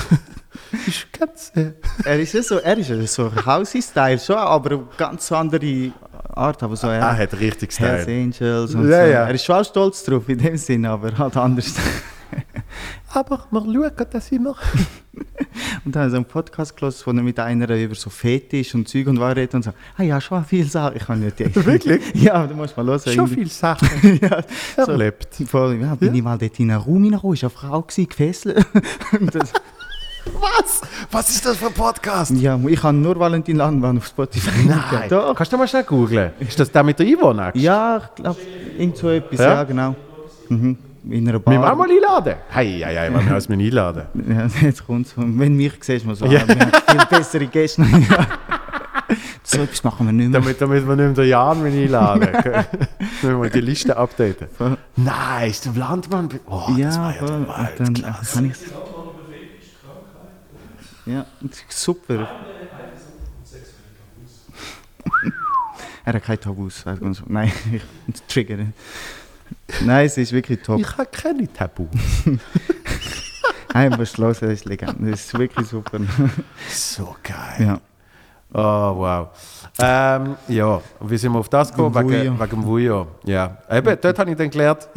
[0.86, 1.52] Ist ganz.
[1.55, 1.72] Äh,
[2.05, 5.93] Er ist ja so, er ist ja so Hausi-Style schon, aber eine ganz andere
[6.34, 6.62] Art.
[6.62, 8.22] Aber so, er er hat richtig Hells Style.
[8.22, 9.12] Angels und Ja, so.
[9.12, 9.26] ja.
[9.26, 11.74] Er ist schon stolz drauf in dem Sinn, aber halt anders.
[13.12, 14.56] Aber wir schauen das immer.
[15.86, 18.74] Und dann habe ich so einen Podcast gelesen, wo er mit einer über so Fetisch
[18.74, 19.72] und Zeug und Wahrheit und so.
[19.97, 20.97] Ah ja, schon viel Sachen.
[20.97, 21.55] Ich kann nicht die.
[21.64, 22.02] Wirklich?
[22.14, 23.01] Ja, du musst mal hören.
[23.01, 24.43] Schon viele Sachen ja,
[24.76, 26.14] so, voll, ja, bin Ja.
[26.14, 28.66] ich mal dort in einen Raum reingekommen, ist eine Frau gewesen, gefesselt.
[29.18, 29.52] Und das,
[30.34, 30.80] Was?
[31.10, 32.32] Was ist das für ein Podcast?
[32.32, 34.50] ja, ich habe nur Valentin Landmann auf Spotify.
[34.66, 35.08] Nein.
[35.08, 35.34] Doch.
[35.34, 36.32] Kannst du mal schnell googeln?
[36.40, 37.52] Ist das der mit der Yvonne?
[37.54, 38.40] Ja, ich glaube,
[38.78, 39.54] irgend so etwas, Ja?
[39.54, 39.94] ja, genau.
[40.48, 40.76] Mhm.
[41.08, 41.54] In einer Bar.
[41.54, 42.34] Wir auch mal einladen?
[42.48, 44.02] Hey, hey, hey, wann müssen wir ihn einladen?
[44.28, 45.12] Ja, jetzt kommt's.
[45.16, 46.40] Wenn mich siehst, man so, Ja.
[46.40, 46.48] ja.
[46.48, 47.82] wir haben viel bessere Gäste.
[49.08, 49.14] Ja.
[49.44, 50.40] so etwas machen wir nicht mehr.
[50.40, 52.28] Damit, damit wir nicht mehr den Jan mehr einladen.
[53.22, 54.48] Müssen wir die Liste updaten.
[54.96, 56.28] Nice, der Landmann.
[56.50, 58.56] Oh, das ja, war ja der dann kann ich
[61.06, 61.24] Ja,
[61.68, 62.28] super.
[66.04, 66.84] er hat kein Tabus.
[67.26, 67.52] Nein,
[68.08, 68.66] ich triggere.
[69.84, 70.80] Nein, es ist wirklich top.
[70.80, 71.86] Ich habe keine Tabu.
[73.74, 75.10] Nein, aber Schloss ist Legende.
[75.10, 76.00] Das ist wirklich super.
[76.68, 77.66] So geil.
[77.66, 77.80] ja.
[78.52, 79.28] Oh, wow.
[79.78, 81.94] Ähm, ja, wie sind wir auf das gekommen?
[81.94, 83.06] Wegen dem Vujo.
[83.24, 83.58] Ja.
[83.70, 84.88] Eben, dort habe ich dann gelernt,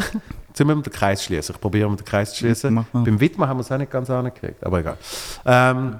[0.59, 1.55] jetzt müssen wir den Kreis schließen.
[1.55, 2.85] Ich probiere, den Kreis zu schließen.
[2.91, 4.97] Beim Widmer haben wir es auch nicht ganz angekriegt, aber egal.
[5.45, 5.99] Ähm,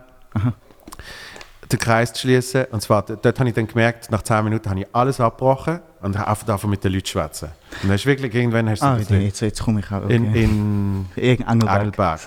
[1.71, 2.65] den Kreis zu schließen.
[2.71, 6.17] Und zwar, dort habe ich dann gemerkt, nach 10 Minuten habe ich alles abgebrochen und
[6.17, 7.49] habe einfach mit den Leuten schwätzen.
[7.83, 10.03] Und dann du wirklich irgendwann hast du Ah, jetzt, jetzt komme ich auch.
[10.03, 10.15] Okay.
[10.15, 11.41] in, in.
[11.47, 12.21] Engelberg.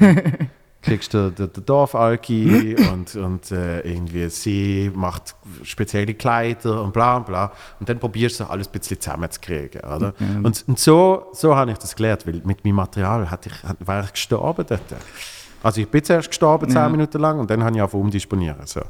[0.84, 7.18] kriegst du den, den Dorfalki und, und äh, irgendwie sie macht spezielle Kleider und bla
[7.18, 7.52] bla.
[7.80, 9.80] Und dann probierst du alles ein bisschen zusammenzukriegen.
[9.80, 10.14] Oder?
[10.42, 14.04] Und, und so, so habe ich das gelernt, weil mit meinem Material hatte ich, war
[14.04, 14.82] ich gestorben dort.
[15.62, 16.88] Also ich bin zuerst gestorben, zehn Ja.
[16.88, 18.66] Minuten lang, und dann habe ich auf umdisponieren.
[18.66, 18.82] So.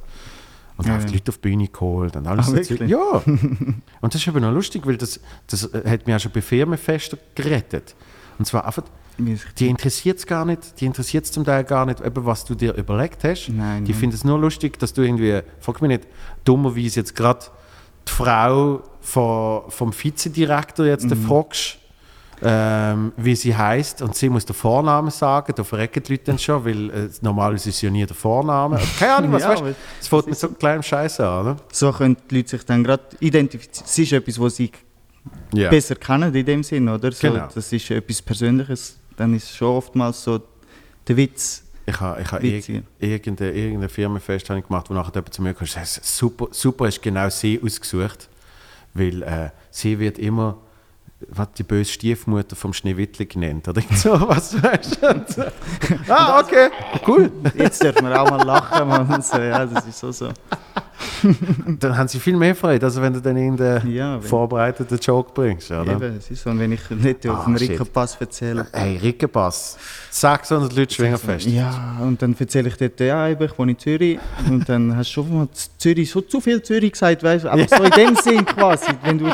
[0.76, 1.06] Und habe Ja.
[1.06, 2.46] die Leute auf die Bühne geholt und alles.
[2.46, 2.78] Ah, so wirklich?
[2.80, 2.88] Zeug.
[2.88, 2.98] Ja.
[4.00, 7.18] und das ist eben noch lustig, weil das, das hat mich auch schon bei Firmenfesten
[7.36, 7.94] gerettet.
[8.40, 8.82] Und zwar einfach,
[9.58, 12.54] die interessiert es gar nicht, die interessiert es zum Teil gar nicht, eben, was du
[12.54, 13.48] dir überlegt hast.
[13.48, 16.06] Nein, die finden es nur lustig, dass du irgendwie, frag mich nicht,
[16.44, 17.44] dummerweise jetzt gerade
[18.08, 21.16] die Frau von, vom Vizedirektor jetzt Mhm.
[21.26, 21.78] fragst,
[22.42, 26.38] ähm, wie sie heißt und sie muss den Vornamen sagen, da verrecken die Leute dann
[26.38, 28.78] schon, weil äh, normalerweise ist ja nie der Vorname.
[28.98, 31.56] Keine Ahnung, was Ja, weißt du, es fängt mit so kleinem Scheiß an, oder?
[31.72, 33.86] So können die Leute sich dann gerade identifizieren.
[33.86, 34.70] Es ist etwas, was sie
[35.54, 35.70] Ja.
[35.70, 37.12] besser kennen in dem Sinn, oder?
[37.12, 37.48] So, Genau.
[37.54, 38.98] Das ist etwas Persönliches.
[39.16, 40.40] Dann ist schon oftmals so
[41.06, 41.62] der Witz.
[41.86, 45.42] Ich habe ich ha irg irgendein, irgendein Firmenfest habe ich gemacht, wo nachher jemand zu
[45.42, 48.28] mir kam und super, super ist genau sie ausgesucht,
[48.94, 50.56] weil äh, sie wird immer
[51.28, 55.52] was die böse Stiefmutter vom Schneewittli genannt oder so was weißt du?
[56.08, 56.70] Ah, okay,
[57.06, 57.30] cool.
[57.56, 58.88] Jetzt dürfen wir auch mal lachen.
[58.88, 59.22] Man.
[59.22, 60.30] So, ja, das ist so so.
[61.80, 65.30] Dann haben sie viel mehr Freude, als wenn du dann irgendeinen Ja, wenn- vorbereiteten Joke
[65.34, 65.92] bringst, oder?
[65.92, 66.50] Eben, es ist so.
[66.50, 67.70] Und wenn ich nicht auf Ah, dem shit.
[67.70, 68.66] Rickenpass erzähle.
[68.72, 69.76] Hey, Rickenpass,
[70.10, 71.46] 600 Leute Schwingerfest.
[71.46, 74.18] Ja, und dann erzähle ich dort, ja, eben, ich wohne in Zürich.
[74.48, 75.48] Und dann hast du schon mal
[75.78, 77.50] Zürich, so zu viel Zürich gesagt, weißt du?
[77.50, 78.92] Aber so in dem Sinn quasi.
[79.02, 79.30] Wenn du,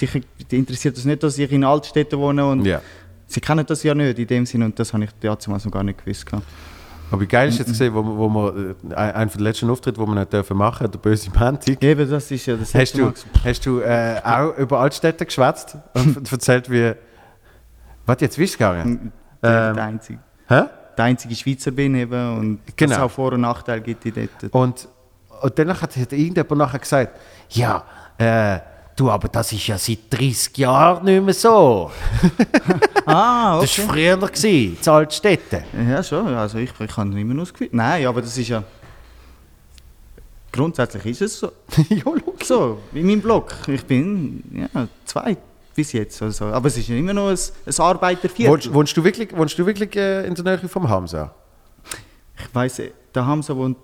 [0.00, 0.22] dich, dich
[0.58, 2.80] interessiert das nicht, dass ich in Altstädten wohne und Ja.
[3.26, 4.62] sie kennen das ja nicht in dem Sinn.
[4.62, 6.24] Und das habe ich damals noch gar nicht gewusst.
[6.26, 6.46] gehabt.
[7.12, 10.08] Aber geil ist jetzt gesehen, wo, wo wir, äh, einen von den letzten Auftritten, den
[10.14, 11.82] wir nicht dürfen machen, der böse Mantik.
[11.82, 13.12] Eben, das ist ja das Hast du,
[13.44, 16.94] hast du äh, auch über Altstädte geschwätzt und erzählt, wie.
[18.06, 19.12] Was jetzt es gegangen?
[19.42, 20.18] Der, Ähm, der, einzige,
[20.48, 20.62] Hä?
[20.96, 22.90] der einzige Schweizer bin eben und Genau.
[22.90, 24.52] dass es auch Vor- und Nachteile gibt in dort.
[24.54, 24.88] Und,
[25.42, 27.20] und danach hat, hat irgendjemand nachher gesagt:
[27.50, 27.84] Ja,
[28.18, 28.58] äh,
[29.02, 31.90] du, aber das ist ja seit 30 Jahren nicht mehr so.
[33.04, 35.64] Ah, Das war früher, gewesen, in Altstädte.
[35.88, 36.28] Ja, schon.
[36.28, 37.68] Also ich, ich habe immer nur das Gefühl.
[37.72, 38.62] Nein, aber das ist ja.
[40.52, 41.50] Grundsätzlich ist es so.
[41.88, 42.46] ja, logisch.
[42.46, 43.52] So, in meinem Blog.
[43.66, 45.36] Ich bin ja, zwei
[45.74, 46.22] bis jetzt.
[46.22, 46.44] Also.
[46.46, 48.52] Aber es ist ja immer noch ein, ein Arbeiterviertel.
[48.52, 51.34] Wohnst, wohnst du wirklich, wohnst du wirklich äh, in der Nähe vom Hamza?
[52.38, 52.80] Ich weiss,
[53.14, 53.78] der Hamza wohnt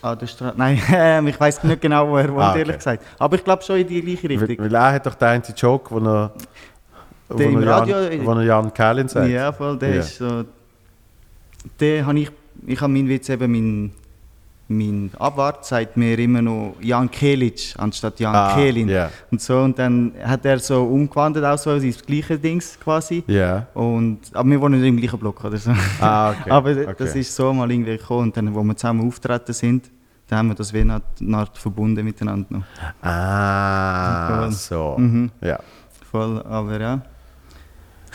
[0.00, 0.54] an der Straße.
[0.56, 2.60] Nein, ähm, ich weiß nicht genau, wo er wohnt, Ah, okay.
[2.60, 3.04] ehrlich gesagt.
[3.18, 4.64] Aber ich glaube schon in die gleiche Weil, Richtung.
[4.66, 6.32] weil er hat doch den einzigen Joke, wo er.
[7.28, 9.28] Wo Der im er Radio- Jan, wo er Jan Kälin sagt.
[9.28, 10.00] Ja, voll, der Ja.
[10.00, 10.44] ist so.
[11.80, 12.30] Der habe ich.
[12.66, 13.92] Ich habe meinen Witz eben, mein,
[14.76, 18.88] mein Abwart sagt mir immer noch Jan Kelic anstatt Jan Ah, Kehlin.
[18.88, 19.10] ja.
[19.30, 23.22] Und so, und dann hat er so umgewandelt, auch so ins gleiche Dings quasi.
[23.26, 23.66] Ja.
[23.74, 25.70] Und, aber wir wohnen nicht im gleichen Block oder so.
[26.00, 26.50] Ah, okay.
[26.50, 26.94] aber okay.
[26.98, 28.24] das ist so mal irgendwie gekommen.
[28.24, 29.90] Und dann, wo wir zusammen auftreten sind,
[30.28, 31.02] dann haben wir das wie eine
[31.34, 32.62] Art- verbunden miteinander noch.
[33.02, 34.96] Ah, so.
[34.98, 35.30] Mhm.
[35.40, 35.58] Ja.
[36.10, 37.00] Voll, aber ja.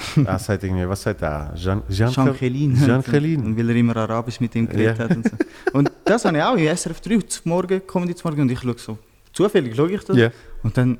[0.25, 1.53] Er sagt irgendwie, was sagt er?
[1.55, 2.75] Jean, Jean, Jean Kelin.
[2.75, 3.53] Jean Kelin.
[3.57, 5.03] Weil er immer Arabisch mit ihm geredet Ja.
[5.05, 5.15] hat.
[5.15, 5.31] Und, so.
[5.73, 8.59] und das habe ich auch in SRF 3 zum Morgen, Comedy zum Morgen, und ich
[8.59, 8.97] schaue so,
[9.33, 10.15] zufällig schaue ich das.
[10.17, 10.29] Ja.
[10.63, 10.97] Und dann,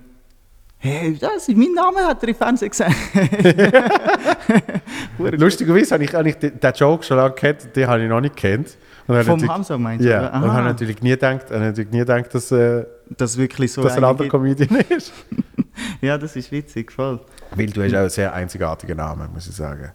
[0.78, 2.96] hey, das ist mein Name, hat er im Fernsehen gesagt.
[5.18, 8.22] Lustigerweise habe ich, habe ich den, den Joke schon lange kennt, den habe ich noch
[8.22, 8.78] nicht kennt.
[9.08, 10.10] Und Vom Hamza meinst du?
[10.10, 10.28] Ja, oder?
[10.36, 10.54] und Aha.
[10.54, 14.00] habe natürlich nie gedacht, habe natürlich nie gedacht dass, äh, dass wirklich so dass ein
[14.00, 14.28] eine anderer.
[14.28, 15.14] Comedian ist.
[16.02, 17.20] Ja, das ist witzig, voll.
[17.56, 19.92] Weil du hast auch einen sehr einzigartigen Namen, muss ich sagen.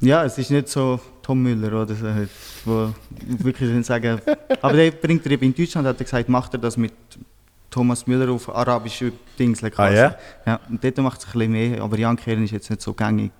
[0.00, 2.30] Ja, es ist nicht so Tom Müller oder so, halt,
[2.64, 2.92] wo
[3.26, 4.20] wirklich sagen.
[4.62, 6.92] Aber der bringt er eben in Deutschland, hat er gesagt, macht er das mit
[7.70, 9.62] Thomas Müller auf arabische Dings.
[9.62, 10.14] Ah, ja?
[10.46, 12.94] Ja, und dort macht es ein bisschen mehr, aber Jan Kehlen ist jetzt nicht so
[12.94, 13.32] gängig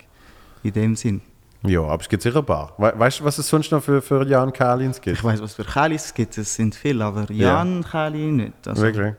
[0.63, 1.21] in dem Sinn.
[1.63, 2.73] Ja, aber es gibt sicher ein paar.
[2.77, 5.17] We weißt du, was es sonst noch für, für Jan Kalins gibt?
[5.17, 7.57] Ich weiß, was für Kelis es gibt, es sind viele, aber Ja.
[7.57, 8.67] Jan Keli nicht.
[8.67, 9.13] Also, Wirklich?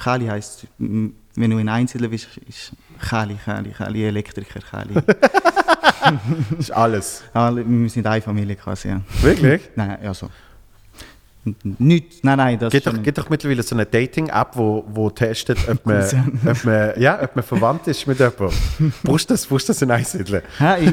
[0.00, 2.72] Keli heisst, m, wenn du in Einzelnen bist, ist
[3.08, 4.94] Keli, Keli, Keli, Elektriker, Keli.
[5.06, 7.22] Das ist alles.
[7.32, 9.00] Alle, wir sind eine Familie quasi, ja.
[9.22, 9.62] Wirklich?
[9.76, 10.28] Nein, also.
[11.44, 13.02] Nicht, nein, nein, das Gibt doch, nicht.
[13.02, 16.00] gibt doch mittlerweile so eine Dating-App, wo, wo testet, ob man,
[16.46, 18.52] ob, man, ja, ob man verwandt ist mit jemandem.
[19.02, 20.42] Brauchst du das, brauchst das in Einsiedeln?
[20.58, 20.92] Hä, ich,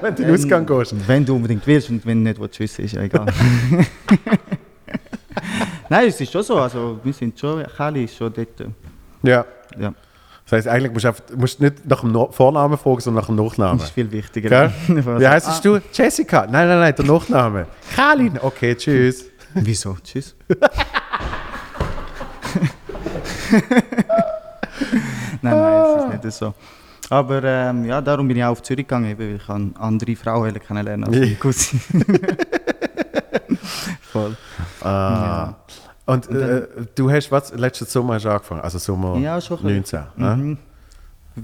[0.00, 0.94] Wenn du in den Ausgang gehst.
[1.06, 3.26] Wenn du unbedingt willst und wenn nicht, willst du wissen, ist ja egal.
[5.90, 6.56] Nein, es ist schon so.
[6.56, 8.48] Also, wir sind schon, Kelly ist schon dort.
[9.22, 9.44] Ja.
[9.78, 9.92] Ja,
[10.44, 13.26] Das heisst, eigentlich musst du, einfach, musst nicht nach dem no Vornamen fragen, sondern nach
[13.28, 13.78] dem Nachnamen.
[13.78, 14.72] das ist viel wichtiger.
[14.88, 15.78] Wie heißt ah, du?
[15.92, 16.46] Jessica?
[16.46, 17.66] Nein, nein, nein, der Nachname.
[17.94, 18.38] Kalin.
[18.40, 19.26] Okay, tschüss.
[19.54, 19.96] Wieso?
[20.02, 20.34] Tschüss.
[25.42, 26.54] nein, nein, es ist nicht so.
[27.10, 30.14] Aber ähm, ja, darum bin ich auch auf Zürich gegangen, eben, weil ich eine andere
[30.16, 31.22] Frau kennenlernen als Ja.
[31.22, 32.04] meine Cousine.
[34.12, 34.36] Voll.
[34.82, 35.54] Ah.
[36.08, 39.74] Und äh, du hast was, letzten Sommer hast du angefangen, also Sommer Ja, schon ein
[39.74, 40.00] 19.
[40.16, 40.36] ja?
[40.36, 40.56] Mhm.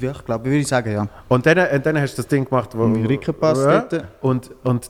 [0.00, 1.06] Ja, ich glaube, würde ich sagen, ja.
[1.28, 2.84] Und dann, und dann hast du das Ding gemacht, wo...
[2.86, 3.86] Im Rickenpass ja,
[4.22, 4.88] und, und,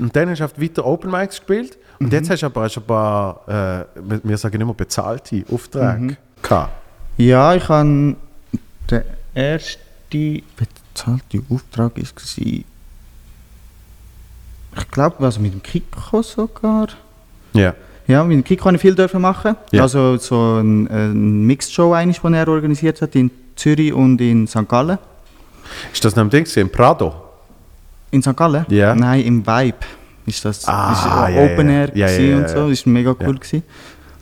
[0.00, 1.78] und dann hast du weiter Open Mics gespielt.
[2.00, 2.12] Und Mhm.
[2.12, 3.84] jetzt hast du aber schon ein paar, äh,
[4.24, 6.16] wir- sagen immer bezahlte Aufträge Mhm.
[6.42, 6.72] gehabt.
[7.18, 8.16] Ja, ich habe
[8.90, 9.04] der
[9.34, 12.64] erste bezahlte Auftrag ist gsi.
[14.76, 16.88] Ich glaube, also mit dem Kiko sogar.
[17.52, 17.74] Ja.
[18.08, 19.54] Ja, mit dem Kiko habe ich viel dürfen machen.
[19.70, 19.82] Ja.
[19.82, 24.46] Also so ein, ein Mixed Show eigentlich, den er organisiert hat in Zürich und in
[24.46, 24.66] St.
[24.66, 24.98] Gallen.
[25.92, 27.12] Ist das noch ein Ding im Prado?
[28.10, 28.34] In St.
[28.36, 28.64] Gallen?
[28.70, 28.94] Ja.
[28.94, 29.76] Nein, im Vibe
[30.24, 30.92] ist das Ah,
[31.28, 31.74] ist ja, Open ja.
[31.80, 32.56] Air Ja, ja, und so.
[32.70, 33.26] war mega cool.
[33.26, 33.32] Ja.
[33.32, 33.62] Gewesen.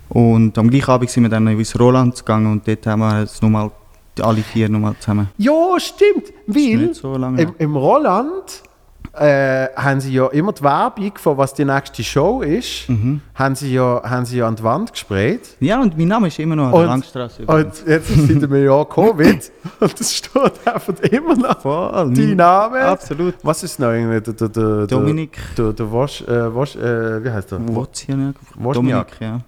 [0.08, 3.40] Und am gleichen Abend sind wir dann ins Roland gegangen und dort haben wir jetzt
[3.42, 3.70] nochmal
[4.20, 5.28] alle vier nochmal zusammen.
[5.38, 6.32] Ja, stimmt.
[6.46, 8.62] Weil nicht so lange im, im Roland
[9.18, 13.20] äh, haben sie ja immer die Werbung von was die nächste Show ist, Mhm.
[13.34, 15.56] haben, sie ja, haben sie ja an die Wand gesprayt.
[15.60, 17.42] Ja, und mein Name ist immer noch an der Langstrasse.
[17.46, 22.12] und jetzt ist seit einem Jahr Covid und es steht einfach immer noch Voll.
[22.14, 22.80] dein Name.
[22.80, 23.34] Absolut.
[23.42, 24.20] Was ist noch irgendwie?
[24.20, 25.38] Der, der, der, Dominik.
[25.56, 27.60] Der, der Wosch, äh, Wosch, äh, wie heißt der?
[27.74, 28.34] Wozniak.
[28.58, 29.40] Dominik, ja.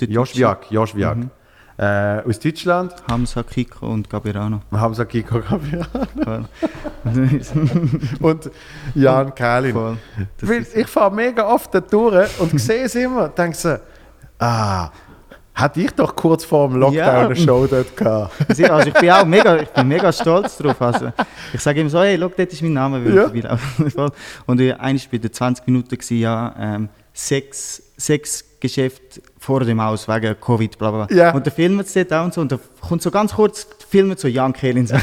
[0.00, 1.16] Joschwiak, Joschwiak.
[1.16, 1.30] Mhm.
[1.78, 2.94] Äh, aus Deutschland.
[3.10, 4.60] Hamza, Kiko und Gabirano.
[4.72, 5.86] Hamza Kiko Gabriel
[6.24, 6.44] Voll.
[8.20, 8.50] und
[8.94, 9.98] Jan Kalin.
[10.40, 13.28] Das ich fahre mega oft da durch und sehe es immer.
[13.28, 13.76] Denke so,
[14.38, 14.90] ah,
[15.54, 17.26] hatte ich doch kurz vor dem Lockdown Ja.
[17.26, 18.32] eine Show dort gehabt.
[18.48, 20.80] Also ich bin auch mega, ich bin mega stolz drauf.
[20.80, 21.12] Also
[21.52, 23.00] ich sage ihm so, hey, schau, dort ist mein Name.
[23.14, 23.58] Ja.
[24.46, 30.08] Und eigentlich bei den 20 Minuten war ja ähm, sechs, sechs Geschäfte vor dem Haus
[30.08, 31.16] wegen Covid, bla bla bla.
[31.16, 31.34] Ja.
[31.34, 32.40] Und da filmen sie dort auch und so.
[32.40, 34.86] Und da kommt so ganz kurz, filmen so Jan Kehlin.
[34.86, 34.96] So.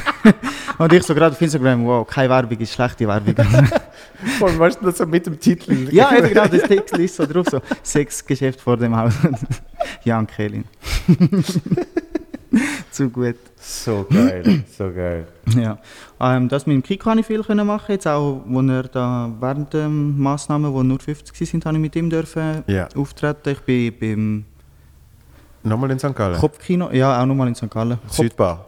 [0.78, 3.36] und ich so gerade auf Instagram, wow, keine Werbung ist schlechte Werbung.
[4.40, 5.90] Vor allem, weißt du, so mit dem Titel.
[5.92, 9.14] ja, eben genau, das Text ist so drauf, so sechs Geschäfte vor dem Haus.
[10.04, 10.66] Jan Kehlin.
[12.92, 13.36] Zu gut.
[13.60, 15.28] So geil, so geil.
[15.56, 15.78] Ja,
[16.20, 17.92] ähm, das mit dem Kiko habe ich viel können machen.
[17.92, 21.96] Jetzt auch, wo er da während der Massnahmen, die nur 50 sind, habe ich mit
[21.96, 22.88] ihm dürfen Ja.
[22.96, 23.50] auftreten.
[23.50, 24.46] Ich bin beim
[25.72, 26.14] Nochmal in St.
[26.16, 26.38] Gallen.
[26.38, 27.70] Kopfkino, ja auch nochmal in St.
[27.72, 27.98] Gallen.
[28.08, 28.66] Südbar.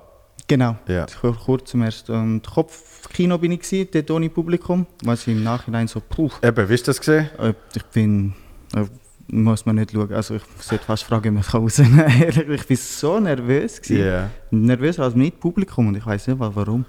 [0.48, 1.06] genau, Ja.
[1.20, 2.12] Kur- kurz zum ersten.
[2.14, 6.70] Und Kopfkino bin ich gewesen, dort ohne Publikum, was ich im Nachhinein so, puh, Eben,
[6.70, 7.30] wie du das gesehen?
[7.38, 8.34] äh, ich bin,
[8.76, 8.86] äh,
[9.28, 10.14] muss man nicht schauen.
[10.14, 12.52] Also ich sollte fast fragen, ob ich rausnehmen kann.
[12.52, 14.06] Ich bin so nervös gewesen.
[14.08, 14.30] Ja.
[14.52, 16.86] Nervöser als mit Publikum und ich weiß nicht wa- warum.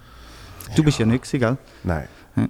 [0.75, 1.57] Du bist ja nicht gewesen, gell?
[1.85, 2.09] Nein.
[2.37, 2.49] Ja.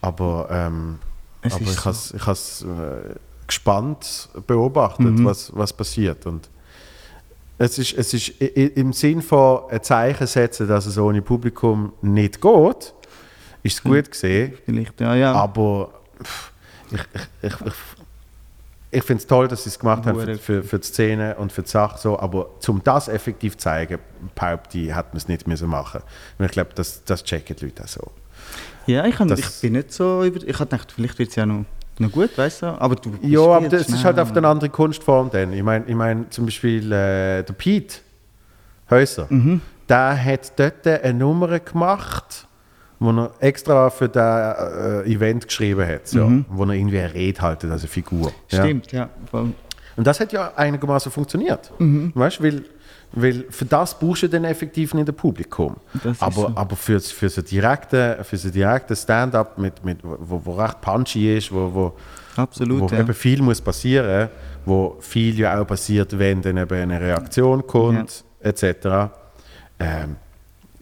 [0.00, 0.98] Aber, ähm,
[1.42, 1.84] aber ich so.
[1.84, 3.14] habe es äh,
[3.46, 5.24] gespannt beobachtet, Mhm.
[5.24, 6.26] was, was passiert.
[6.26, 6.48] Und
[7.58, 12.40] es ist, es ist im Sinn von ein Zeichen setzen, dass es ohne Publikum nicht
[12.40, 12.94] geht,
[13.62, 14.54] ist es gut gesehen.
[14.64, 15.32] Vielleicht, ja, ja.
[15.34, 15.92] Aber
[16.90, 16.98] ich,
[17.42, 17.72] ich, ich, ich,
[18.94, 21.52] ich finde es toll, dass sie es gemacht haben für, für, für die Szene und
[21.52, 21.98] für die Sache.
[21.98, 23.98] So, aber um das effektiv zu zeigen,
[24.34, 26.00] behaupte ich, hätte man es nicht müssen machen
[26.38, 28.10] Und ich glaube, das, das checken die Leute auch so.
[28.86, 30.36] Ja, ich, hab, Das- ich bin nicht so über.
[30.46, 31.64] Ich habe gedacht, vielleicht wird es ja noch,
[31.98, 32.66] noch gut, weißt du?
[32.80, 33.12] Aber du.
[33.22, 34.04] Ja, aber das ist schnell.
[34.04, 35.52] halt auf eine andere Kunstform dann.
[35.52, 37.96] Ich meine, ich mein, zum Beispiel äh, der Pete
[38.90, 39.60] Häuser, Mhm.
[39.88, 42.46] der hat dort eine Nummer gemacht,
[43.04, 47.40] wo er extra für das äh, Event geschrieben hat, so, wo er irgendwie eine Rede
[47.40, 48.32] haltet, also eine Figur.
[48.50, 48.58] Ja.
[48.60, 48.64] Mhm.
[48.64, 49.08] Stimmt, ja.
[49.30, 49.52] voll.
[49.96, 51.70] Und das hat ja einigermaßen funktioniert.
[51.78, 52.12] Mhm.
[52.14, 52.64] Weißt, weil,
[53.12, 55.76] weil für das brauchst du dann effektiv nicht ein Publikum.
[56.02, 56.52] Das aber so.
[56.54, 61.36] aber für, für so direkte, für so direkte Stand-up, mit, mit, wo, wo recht punchy
[61.36, 61.92] ist, wo, wo,
[62.36, 62.80] Absolut.
[62.80, 63.00] wo ja.
[63.00, 64.28] eben viel muss passieren,
[64.64, 69.12] wo viel ja auch passiert, wenn dann eben eine Reaktion kommt, etc.
[69.78, 70.16] Ähm,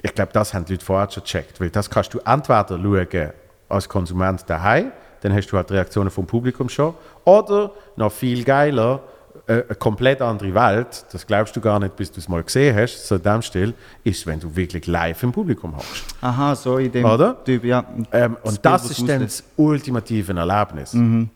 [0.02, 3.30] ich glaube, das haben die Leute vorher schon gecheckt, weil das kannst du entweder schauen
[3.68, 9.00] als Konsument daheim, dann hast du halt Reaktionen vom Publikum schon, oder noch viel geiler,
[9.46, 12.76] äh, eine komplett andere Welt, das glaubst du gar nicht, bis du es mal gesehen
[12.76, 13.74] hast, so in dem Stil,
[14.04, 16.04] ist, wenn du wirklich live im Publikum hast.
[16.20, 17.42] Aha, so in dem Oder?
[17.44, 17.84] Typ, ja.
[18.12, 20.92] Ähm, Das und das was ist dann das ultimative Erlebnis.
[20.92, 21.30] Mhm.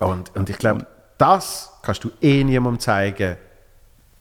[0.00, 0.86] Und, und ich glaube,
[1.16, 3.36] das kannst du eh niemandem zeigen,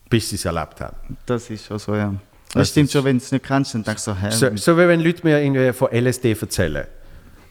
[0.09, 0.95] bis sie es erlebt haben.
[1.26, 2.13] Das ist schon so, ja.
[2.53, 4.30] Das, stimmt schon, wenn du es nicht kennst, dann denkst du so, hä?
[4.32, 6.86] So, so wie wenn Leute mir irgendwie von LSD erzählen.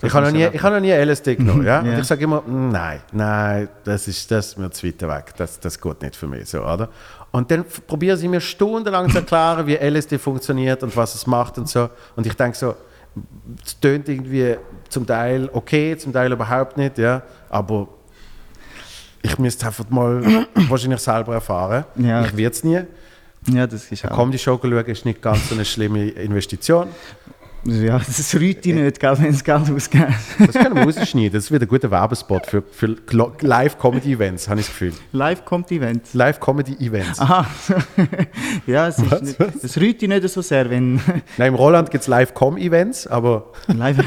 [0.03, 1.65] Ich habe noch, nie- ich habe noch nie LSD genommen.
[1.67, 1.83] ja?
[1.83, 1.93] Ja.
[1.93, 5.35] Und ich sage immer, nein, nein, das ist, das ist mir zu weit weg.
[5.37, 6.49] Das, das geht nicht für mich.
[6.49, 6.89] So, oder?
[7.33, 11.59] Und dann probieren sie mir stundenlang zu erklären, wie LSD funktioniert und was es macht
[11.59, 11.91] und so.
[12.17, 12.75] Und ich denke so,
[13.65, 14.57] es tönt irgendwie
[14.89, 17.23] zum Teil okay, zum Teil überhaupt nicht, ja.
[17.51, 17.89] Aber
[19.23, 21.85] ich müsste einfach mal wahrscheinlich selber erfahren.
[21.97, 22.25] Ja.
[22.25, 22.81] Ich werde es nie.
[23.49, 24.17] Ja, das ist auch.
[24.17, 26.89] Comedy-Show schauen ist nicht ganz so eine schlimme Investition.
[27.65, 30.15] Ja, das rührt dich nicht, gell, wenn es Geld ausgeben.
[30.39, 31.33] Das können wir rausschneiden.
[31.33, 32.97] Das wird ein guter Werbespot für, für
[33.41, 34.95] Live-Comedy-Events, habe ich das Gefühl.
[35.13, 36.15] Live kommt Event.
[36.15, 37.21] Live-Comedy-Events.
[37.21, 37.47] Aha.
[38.67, 40.95] ja, es, ist nicht, dich nicht so sehr, wenn
[41.37, 43.99] Nein, im Roland gibt es Live-Com-Events, aber, live.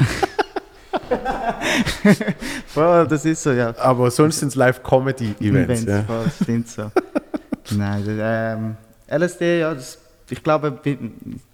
[2.66, 3.72] Voll, das ist so, ja.
[3.78, 5.82] aber sonst sind es Live-Comedy-Events.
[5.84, 6.24] Events, Ja.
[6.42, 6.90] stimmt so.
[7.70, 8.76] Nein, das, ähm,
[9.18, 9.98] LSD, ja, das,
[10.30, 10.98] ich glaube, bei-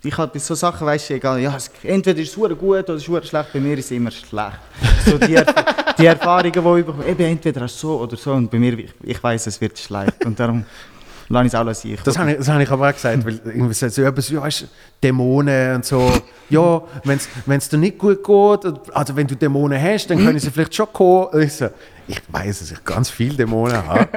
[0.03, 2.51] ich habe bei so Sachen, weißt du, egal, ja, es, entweder ist es gut
[2.89, 4.59] oder es ist schlecht, bei mir ist es immer schlecht.
[5.07, 5.37] So die,
[5.99, 9.23] die Erfahrungen, die ich bekomme, eben entweder so oder so und bei mir, ich, ich
[9.23, 10.65] weiß, es wird schlecht und darum
[11.29, 11.99] lasse ich es auch sein.
[12.05, 14.67] Das habe ich, das habe ich aber auch gesagt, weil irgendwie so etwas, ja, weißt,
[15.03, 16.11] Dämonen und so.
[16.49, 17.19] Ja, wenn
[17.59, 20.93] es dir nicht gut geht, also wenn du Dämonen hast, dann können sie vielleicht schon
[20.93, 21.27] kommen.
[21.27, 21.69] Und Ich, so,
[22.11, 24.09] ich weiß, dass ich ganz viele Dämonen habe.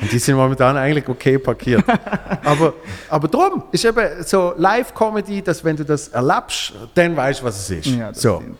[0.00, 1.84] Und die sind momentan eigentlich okay parkiert.
[2.44, 2.74] Aber,
[3.08, 7.58] aber darum ist eben so Live-Comedy, dass wenn du das erlebst, dann weißt du, was
[7.58, 7.86] es ist.
[7.86, 8.36] Ja, so.
[8.40, 8.58] stimmt.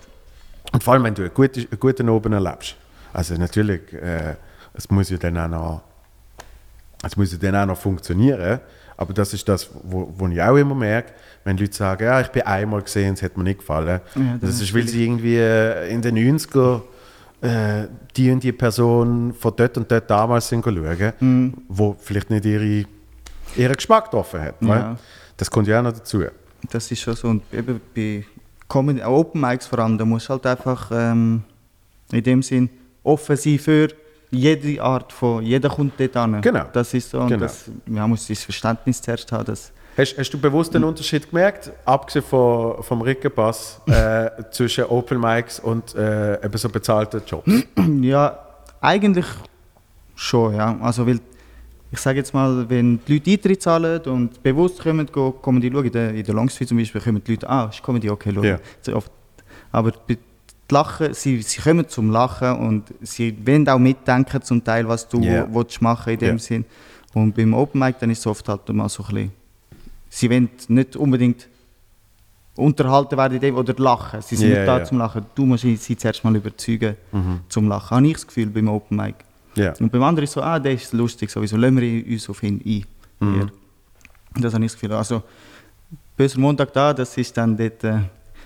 [0.73, 2.75] Und vor allem, wenn du einen guten, einen guten Oben erlebst.
[3.13, 4.35] Also natürlich, äh,
[4.75, 5.83] es muss ja dann auch noch,
[7.05, 8.61] es muss ja dann auch noch funktionieren.
[8.97, 11.13] Aber das ist das, wo, wo ich auch immer merke,
[11.45, 14.01] wenn Leute sagen, ja, ich bin einmal gesehen, es hat mir nicht gefallen.
[14.15, 16.83] Ja, das das ist ist, weil sie irgendwie äh, in den 90er
[17.43, 21.55] äh, die und die Person von dort und dort damals sind schauen, Mhm.
[21.69, 22.85] wo vielleicht nicht ihre,
[23.57, 24.55] ihren Geschmack getroffen hat.
[24.63, 24.97] Ja.
[25.37, 26.23] Das kommt ja auch noch dazu.
[26.71, 27.29] Das ist schon so.
[27.29, 28.25] Und eben bei
[28.69, 31.43] Comedy, Open Mics vor allem, da musst du halt einfach ähm,
[32.13, 32.71] in dem Sinn
[33.03, 33.89] offen sein für
[34.31, 36.41] jede Art von, jeder kommt dort an.
[36.41, 36.65] Genau.
[36.73, 37.21] Das ist so.
[37.21, 37.41] Und Genau.
[37.43, 41.71] das, man muss das Verständnis zuerst haben, dass Hast, hast du bewusst den Unterschied gemerkt,
[41.85, 47.51] abgesehen von, vom Rickenpass, äh, zwischen Open Mics und äh, eben so bezahlten Jobs?
[48.01, 48.39] Ja,
[48.81, 49.27] eigentlich
[50.15, 50.79] schon, ja.
[50.81, 51.21] Also, weil,
[51.91, 55.85] ich sage jetzt mal, wenn die Leute Eintritt zahlen und bewusst kommen, go Comedy schauen,
[55.85, 58.59] in der, Longstreet zum Beispiel, kommen die Leute, ah, ist Comedy, okay, schauen.
[58.97, 59.11] Oft.
[59.71, 60.19] Aber die
[60.71, 65.21] Lachen, sie, sie kommen zum Lachen und sie wollen auch mitdenken zum Teil, was du
[65.21, 65.47] Ja.
[65.53, 66.43] willst machen in dem Ja.
[66.43, 66.65] Sinn.
[67.13, 69.33] Und beim Open Mic dann ist es oft halt mal so ein bisschen,
[70.15, 71.49] sie wollen nicht unbedingt
[72.55, 74.21] unterhalten werden in dem, oder lachen.
[74.21, 74.85] Sie sind Ja, nicht da ja.
[74.85, 75.25] zum Lachen.
[75.35, 76.97] Du musst sie zuerst mal überzeugen
[77.49, 77.97] zum Lachen.
[77.97, 79.15] Habe ich das Gefühl beim Open Mic.
[79.55, 79.73] Ja.
[79.81, 82.61] Und beim anderen ist so, ah, der ist lustig, sowieso, lassen wir uns auf ihn
[82.65, 82.85] ein.
[83.27, 83.51] Mhm.
[84.39, 84.97] Das habe ich das Gefühl.
[84.97, 85.23] Also,
[86.17, 88.01] böser Montag da, das ist dann dort, äh,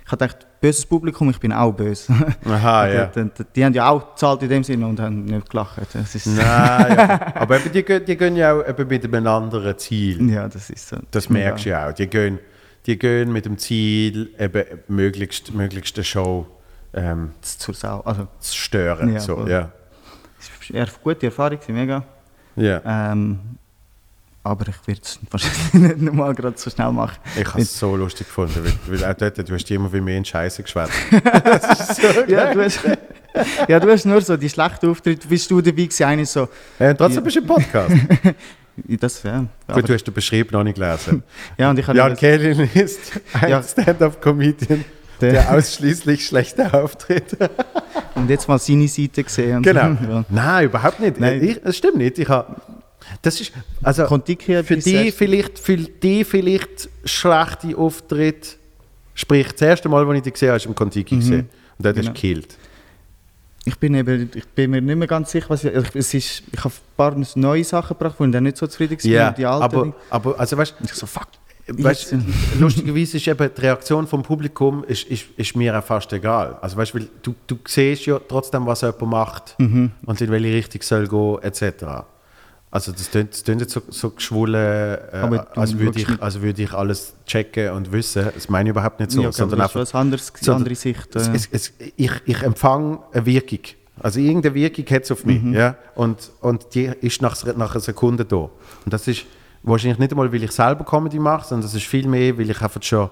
[0.07, 2.15] ich habe gedacht, böses Publikum, ich bin auch böse.
[2.45, 3.07] Aha, ja.
[3.07, 5.81] die, die, die haben ja auch gezahlt in dem Sinne und haben nicht gelacht.
[5.93, 6.37] Das ist, Nein,
[6.97, 7.33] ja.
[7.35, 10.31] Aber eben, die, gehen, die gehen ja auch eben mit einem anderen Ziel.
[10.31, 10.99] ja, das ist so.
[11.11, 11.93] Das merkst du ja auch.
[11.93, 12.39] Die gehen,
[12.87, 16.47] die gehen mit dem Ziel, eben möglichst, möglichst eine Show
[16.95, 18.01] ähm, Sau.
[18.03, 19.13] Also, zu stören.
[19.13, 19.51] Ja, so, voll.
[19.51, 19.73] ja.
[20.39, 22.05] es war eine gute Erfahrung, mega.
[22.55, 23.11] Ja.
[23.13, 23.41] Ähm,
[24.47, 27.19] aber ich werde es wahrscheinlich nicht nochmal gerade so schnell machen.
[27.39, 30.17] Ich habe es so lustig gefunden, weil, weil auch dort, du hast immer wie mehr
[30.19, 30.93] in Scheiße geschwätzt.
[32.29, 32.81] Ja, du hast,
[33.69, 36.49] ja, du hast nur so die schlechten Auftritte, bist du dabei gewesen, eine so,
[36.79, 37.95] Äh, trotzdem bist du im Podcast.
[39.01, 39.45] das, ja.
[39.73, 41.23] Gut, du hast den Beschrieb noch nicht gelesen.
[41.59, 43.01] ja, und ich habe Jan Kellin ist
[43.35, 43.63] ein Ja.
[43.63, 44.85] Stand-up-Comedian,
[45.21, 47.51] Der- der ausschließlich schlechte Auftritte.
[48.15, 49.63] und jetzt mal seine Seite gesehen.
[49.63, 49.81] Genau.
[50.09, 50.25] Ja.
[50.29, 51.19] Nein, überhaupt nicht.
[51.21, 51.43] Nein.
[51.43, 52.19] Ich, das stimmt nicht.
[52.19, 52.57] Ich habe,
[53.23, 53.53] das ist,
[53.83, 54.19] also für
[54.77, 58.57] die vielleicht, für die vielleicht schlechte Auftritt,
[59.15, 61.49] sprich das erste Mal, als ich dich gesehen habe, ist im Kontiki gesehen.
[61.79, 62.15] Und dort hast du Genau.
[62.15, 62.57] gekillt.
[63.69, 66.43] Ich bin, eben, ich bin mir nicht mehr ganz sicher, was ich, ich, es ist,
[66.53, 69.29] ich habe ein paar neue Sachen gebracht, wo ich dann nicht so zufrieden war.
[69.31, 69.65] Und die alten.
[69.65, 71.27] aber, aber also weißt ich so, fuck.
[71.69, 72.15] Weißt,
[72.61, 76.57] lustigerweise ist eben die Reaktion vom Publikum ist, ist, ist mir auch fast egal.
[76.63, 79.91] Also weißt, weil du, du siehst ja trotzdem, was jemand macht Mhm.
[80.07, 82.05] und in welche Richtung soll gehen, etc.
[82.71, 87.15] Also das klingt, das klingt jetzt so, so geschwollen, äh, du als, würde ich, alles
[87.25, 88.27] checken und wissen.
[88.35, 89.23] Das meine ich überhaupt nicht so.
[89.23, 91.17] ja, sondern das ist einfach, was anderes, sondern andere Sicht.
[91.17, 91.19] Äh.
[91.19, 93.61] es, es, ich, ich empfange eine Wirkung.
[94.01, 95.43] Also irgendeine Wirkung hat es auf mich.
[95.43, 95.55] Mhm.
[95.55, 95.77] Ja?
[95.95, 98.37] Und, und die ist nach, nach einer Sekunde da.
[98.37, 98.51] Und
[98.85, 99.25] das ist
[99.63, 102.61] wahrscheinlich nicht einmal, weil ich selber Comedy mache, sondern das ist viel mehr, weil ich
[102.61, 103.09] einfach schon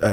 [0.00, 0.06] äh,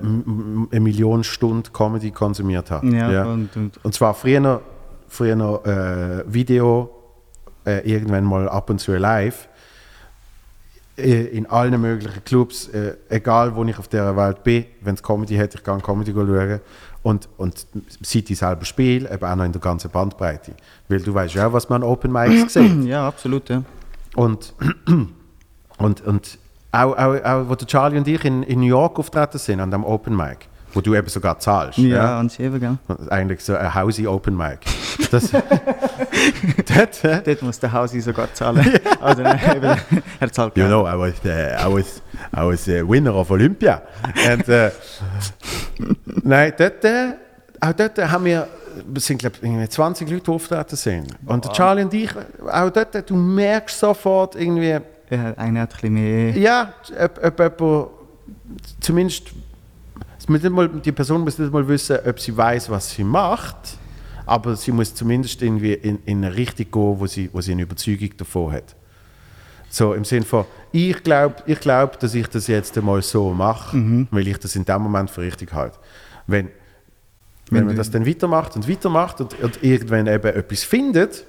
[0.00, 2.88] eine Million Stunden Comedy konsumiert habe.
[2.88, 4.62] Ja, und- und- und zwar früher noch,
[5.06, 6.90] früher noch äh, Video,
[7.68, 9.48] äh, irgendwann mal ab und zu live
[10.96, 15.02] äh, in allen möglichen Clubs, äh, egal wo ich auf der Welt bin, wenn es
[15.02, 16.60] Comedy hat, ich kann Comedy schauen.
[17.02, 17.66] Und, und
[18.00, 20.52] seit ich selber spiele, eben auch noch in der ganzen Bandbreite.
[20.88, 22.84] Weil du weißt ja, was man an Open Mics sieht.
[22.84, 23.62] ja, absolut, ja.
[24.16, 24.52] Und,
[25.78, 26.38] und, und
[26.72, 29.70] auch, auch, auch, wo der Charlie und ich in, in New York auftreten sind, an
[29.70, 31.78] dem Open Mic, wo du eben sogar zahlst.
[31.78, 32.78] Ja, an Schäfer, gell?
[33.10, 34.60] Eigentlich so ein Hausi Open Mic.
[35.10, 35.30] Das,
[36.76, 38.64] dort, äh, Dort muss der Hausi sogar zahlen.
[39.00, 39.76] also, nein, eben,
[40.20, 42.02] er zahlt You know, I was, uh, I was,
[42.36, 43.82] I was a winner of Olympia.
[44.28, 44.68] And, uh,
[46.22, 47.12] Nein, dort, äh,
[47.60, 48.46] auch dort haben wir,
[48.94, 51.06] es sind glaube ich 20 Leute, die auftreten sind.
[51.26, 52.10] Und der Charlie und ich,
[52.50, 54.78] auch dort, du merkst sofort irgendwie,
[55.10, 56.36] Ja, einer hat ein bisschen mehr.
[56.36, 57.88] ja, ob, ob jemand,
[58.80, 59.32] zumindest, es
[60.28, 63.56] muss nicht mal, die Person muss nicht mal wissen, ob sie weiß, was sie macht,
[64.26, 67.62] aber sie muss zumindest irgendwie in, in eine Richtung gehen, wo sie, wo sie eine
[67.62, 68.76] Überzeugung davon hat.
[69.70, 74.06] So im Sinne von, ich glaube, ich glaub, dass ich das jetzt einmal so mache,
[74.10, 75.78] weil ich das in dem Moment für richtig halte.
[76.26, 76.48] Wenn,
[77.50, 81.24] wenn, Wenn man das dann weitermacht und weitermacht und, und irgendwann eben etwas findet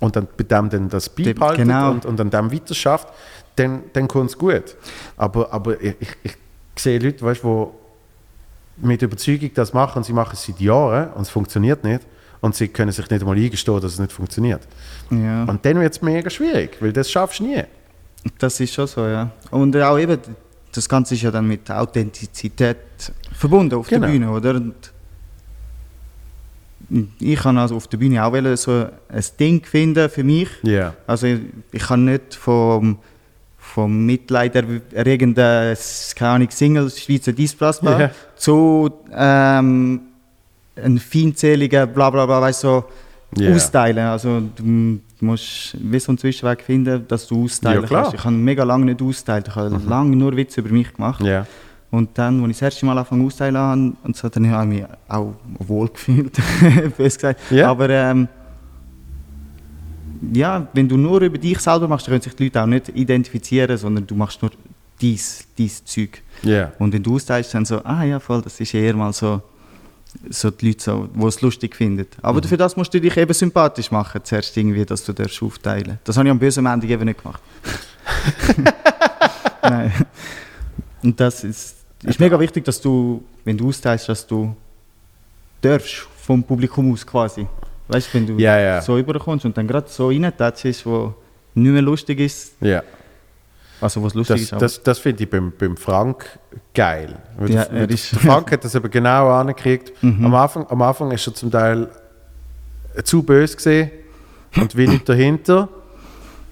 [0.00, 1.92] und dann bei dem dann das beibehaltet genau.
[1.92, 3.08] und, und an dem weiter schafft,
[3.56, 4.76] dann, dann kommt es gut.
[5.16, 6.36] Aber, aber ich, ich, ich
[6.76, 7.66] sehe Leute, weißt, die
[8.82, 12.02] mit Überzeugung das machen sie machen es seit Jahren und es funktioniert nicht
[12.40, 14.62] und sie können sich nicht einmal eingestehen, dass es nicht funktioniert.
[15.10, 15.44] Ja.
[15.44, 17.62] Und dann wird es mega schwierig, weil das schaffst du nie.
[18.38, 19.30] Das ist schon so, ja.
[19.50, 20.18] Und auch eben,
[20.72, 22.76] das Ganze ist ja dann mit Authentizität
[23.32, 24.06] verbunden auf Genau.
[24.06, 24.54] der Bühne, oder?
[24.54, 24.74] Und
[27.20, 30.48] ich kann also auf der Bühne auch so ein Ding finden für mich.
[30.62, 30.94] Ja.
[31.06, 31.40] Also ich,
[31.72, 32.98] ich kann nicht vom,
[33.74, 35.76] vom mitleiderregenden,
[36.16, 38.10] keine Ahnung, Single Schweizer Displatzbar Ja.
[38.36, 40.00] zu ähm,
[40.76, 42.84] einem feindseligen bla bla bla, weißt du, so
[43.42, 43.54] Ja.
[43.54, 44.06] austeilen.
[44.06, 47.86] Also du musst wie so einen Zwischenweg finden, dass du austeilen Ja.
[47.88, 47.92] Mhm.
[48.02, 48.14] kannst.
[48.14, 49.48] Ich habe mega lange nicht austeilt.
[49.48, 51.22] Ich habe lange nur Witze über mich gemacht.
[51.22, 51.46] Ja.
[51.92, 54.80] Und dann, als ich das erste Mal angefangen auszuteilen habe, und so, dann habe ich
[54.80, 56.38] mich auch wohl gefühlt,
[56.96, 57.40] bös gesagt.
[57.64, 58.28] Aber ähm,
[60.32, 62.88] ja, wenn du nur über dich selber machst, dann können sich die Leute auch nicht
[62.90, 64.50] identifizieren, sondern du machst nur
[65.00, 66.22] dies, dies Zeug.
[66.42, 66.72] Ja.
[66.78, 69.40] Und wenn du austeilst, dann so, ah ja, voll, das ist eher mal so,
[70.28, 72.06] so die Leute, so, die es lustig finden.
[72.22, 75.98] Aber für das musst du dich eben sympathisch machen, zuerst irgendwie, dass du darfst aufteilen
[76.04, 77.40] Das habe ich am bösen Ende eben nicht gemacht.
[79.62, 79.92] Nein.
[81.02, 84.54] Und das ist, ist mega wichtig, dass du, wenn du austeilst, dass du
[85.60, 87.46] darfst vom Publikum aus quasi.
[87.90, 88.80] Weißt du, wenn du Ja, ja.
[88.80, 91.14] so überkommst und dann gerade so reintatschst, wo
[91.54, 92.82] nicht mehr lustig ist, ja.
[93.80, 96.38] also was lustig Das, ist, das, das finde ich beim, beim Frank
[96.74, 97.16] geil.
[97.40, 99.92] Ja, der, er der, Frank hat das eben genau angekriegt.
[100.02, 101.88] Am, Anfang, am Anfang ist er zum Teil
[103.04, 103.90] zu böse gesehen
[104.56, 105.68] und wenig dahinter,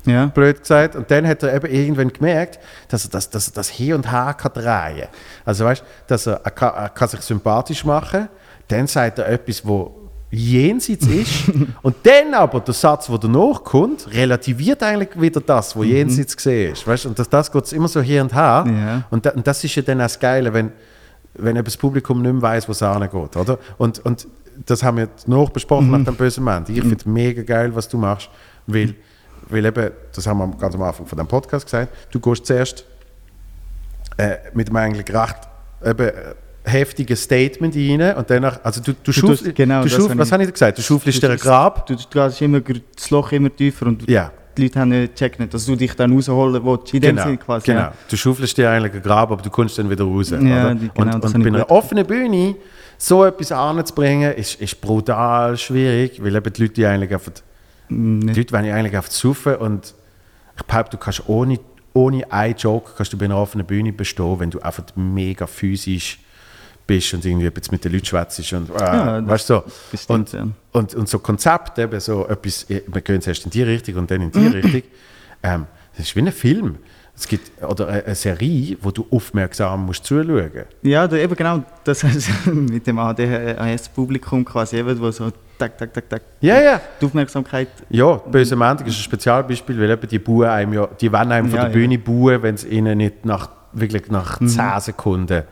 [0.05, 0.27] ja.
[0.27, 0.97] blöd gesagt.
[0.97, 2.59] Und dann hat er eben irgendwann gemerkt,
[2.89, 5.09] dass er das, dass er das Hier und Her kann drehen kann.
[5.45, 8.29] Also weißt dass er, er, kann, er kann sich sympathisch machen,
[8.69, 9.98] dann sagt er etwas, wo
[10.31, 11.45] jenseits ist
[11.83, 16.73] und dann aber der Satz, der danach kommt, relativiert eigentlich wieder das, was jenseits gesehen
[16.73, 16.87] ist.
[16.87, 17.07] Weißt?
[17.07, 18.65] Und das, das geht immer so hier und her.
[18.67, 19.05] Ja.
[19.11, 20.73] Und, da, und das ist ja dann auch das Geile, wenn,
[21.35, 23.37] wenn eben das Publikum nicht mehr weiss, wo es hingeht.
[23.37, 23.59] Oder?
[23.79, 24.27] Und, und
[24.67, 26.69] das haben wir noch besprochen nach dem bösen Moment.
[26.69, 28.29] Ich finde es mega geil, was du machst,
[28.67, 28.95] weil,
[29.49, 32.85] weil eben, das haben wir ganz am Anfang von dem Podcast gesagt, du gehst zuerst
[34.17, 35.49] äh, mit einem eigentlich recht
[35.85, 36.11] eben,
[36.69, 40.45] heftigen Statement rein und danach, also du, du, tust- schaufelst, genau, du habe was habe
[40.45, 40.79] ich gesagt?
[40.79, 41.87] Du schaufelst dir ein Grab.
[41.87, 44.31] Du, du gehst immer das Loch immer tiefer und Ja.
[44.57, 46.93] die Leute haben nicht gecheckt, dass du dich dann rausholen willst.
[46.95, 47.67] In dem Genau, Sinne quasi.
[47.67, 47.81] genau.
[47.81, 47.93] Ja.
[48.11, 50.29] Du schaufelst dir eigentlich einen Grab, aber du kommst dann wieder raus.
[50.29, 50.91] die- genau, und
[51.25, 52.57] und bei einer offenen Bühne
[52.97, 57.33] so etwas anzubringen, ist, ist brutal schwierig, weil eben die Leute die eigentlich einfach,
[57.89, 59.95] Mm, die nicht- Leute wollen ja eigentlich auf saufen und
[60.57, 61.59] ich behaupte, du kannst ohne,
[61.95, 66.19] ohne einen Joke kannst du bei einer offenen Bühne bestehen, wenn du einfach mega physisch
[66.89, 69.65] bist und irgendwie jetzt mit den Leuten schwätzt und äh, Ja, weißt du so.
[69.93, 70.49] bestimmt, Und, ja.
[70.73, 74.23] und, und so Konzept, eben so etwas, wir gehen zuerst in die Richtung und dann
[74.23, 74.83] in die Richtung,
[75.45, 75.67] ähm,
[75.97, 76.79] das ist wie ein Film.
[77.15, 80.51] Es gibt, oder eine, eine Serie, wo du aufmerksam musst zuschauen.
[80.83, 85.93] Ja, da, eben genau, das heißt mit dem ADHS-Publikum quasi, eben, wo so tak, tak,
[85.93, 86.81] tak, tak, Ja, ja.
[87.01, 87.69] die Aufmerksamkeit.
[87.91, 91.49] Ja, böse Montag ist ein Spezialbeispiel, weil eben die buhen einem ja, die wollen einem
[91.49, 91.77] von Ja, der ja.
[91.77, 91.81] Mhm.
[91.83, 95.43] Bühne buhen, wenn es ihnen nicht nach, wirklich nach 10 Sekunden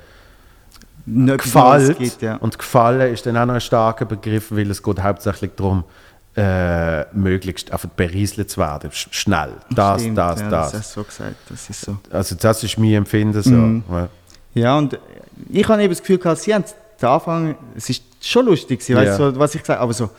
[1.06, 1.98] Nicht gefällt.
[1.98, 2.36] Geht, ja.
[2.36, 5.84] Und gefallen ist dann auch noch ein starker Begriff, weil es geht hauptsächlich darum,
[6.36, 8.90] äh, möglichst einfach berieselt zu werden.
[8.92, 9.52] Sch schnell.
[9.70, 10.72] Das, Stimmt, das, ja, das.
[10.72, 11.96] Das hast du so gesagt, das ist so.
[12.10, 13.50] Also das ist mein Empfinden so.
[13.50, 13.84] Mhm.
[13.90, 14.08] Ja.
[14.54, 14.98] Ja, und
[15.50, 16.64] ich habe eben das Gefühl gehabt, sie haben
[17.00, 18.98] den Anfang, es ist schon lustig, sie Ja.
[19.00, 20.10] weißt so, was ich gesagt aber so,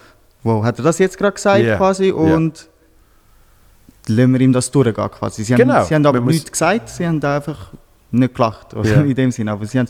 [0.44, 1.76] wow, hat er das jetzt gerade gesagt Ja.
[1.78, 2.68] quasi und
[4.08, 5.44] lassen wir ihm das durchgehen quasi.
[5.44, 5.74] Sie Genau.
[5.76, 7.72] haben, sie haben aber nichts gesagt, sie haben einfach
[8.12, 9.02] nicht gelacht, also Ja.
[9.02, 9.88] in dem Sinne, aber sie haben,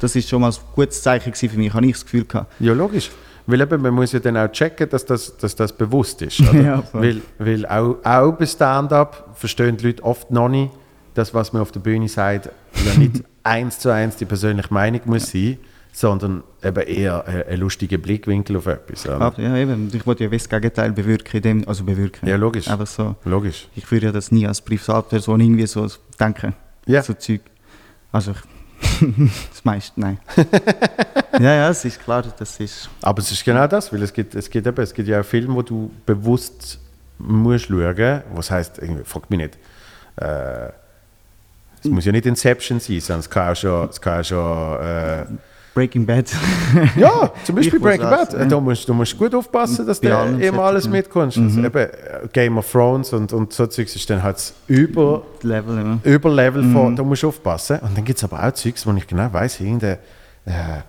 [0.00, 2.52] das ist schon mal ein gutes Zeichen für mich, habe ich das Gefühl gehabt.
[2.58, 3.10] Ja, logisch.
[3.46, 6.40] Weil eben, man muss ja dann auch checken, dass das, dass das bewusst ist.
[6.52, 10.72] Ja, weil weil auch, auch bei Stand-up verstehen die Leute oft noch nicht,
[11.14, 12.50] dass was man auf der Bühne sagt,
[12.84, 15.58] ja nicht eins zu eins die persönliche Meinung muss sein,
[15.92, 19.06] sondern eben eher ein, ein lustiger Blickwinkel auf etwas.
[19.06, 19.20] Oder?
[19.20, 22.28] Aber ja, eben, ich wollte ja das Gegenteil bewirken, dem, also bewirken.
[22.28, 22.68] Ja, logisch.
[22.68, 23.16] Einfach so.
[23.24, 23.68] Logisch.
[23.74, 25.86] Ich würde ja das nie als Privatperson irgendwie so
[26.18, 26.54] denken.
[26.86, 27.02] Ja.
[27.02, 27.40] So Zeug.
[28.12, 28.38] Also ich,
[29.50, 30.18] Das meiste, nein.
[31.38, 32.88] ja, ja, es ist klar, das ist...
[33.02, 35.24] Aber es ist genau das, weil es gibt, es gibt, eben, es gibt ja auch
[35.24, 36.78] Filme, wo du bewusst
[37.18, 39.58] musst schauen, was heißt, frag mich nicht,
[40.16, 40.68] äh,
[41.82, 44.80] es muss ja nicht Inception sein, sondern es kann auch schon, es kann auch schon
[44.82, 45.24] äh,
[45.74, 46.26] Breaking Bad.
[46.96, 48.32] ja, zum Beispiel Ich Breaking Bad.
[48.32, 48.48] sagen.
[48.48, 50.90] Du musst, du musst gut aufpassen, dass du immer alles ja.
[50.90, 51.38] mitkommst.
[51.38, 51.90] Also eben, äh,
[52.32, 56.12] Game of Thrones und, und so Zeugs ist dann halt das über, Level, ja.
[56.12, 57.78] über Level von, da musst du aufpassen.
[57.80, 59.98] Und dann gibt es aber auch Zeugs, wo ich genau weiß, irgendein,
[60.46, 60.82] äh,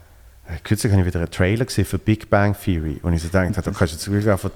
[0.63, 3.55] kürzlich habe ich wieder einen Trailer gesehen für Big Bang Theory und ich so gedacht,
[3.55, 4.49] da kannst du jetzt wirklich einfach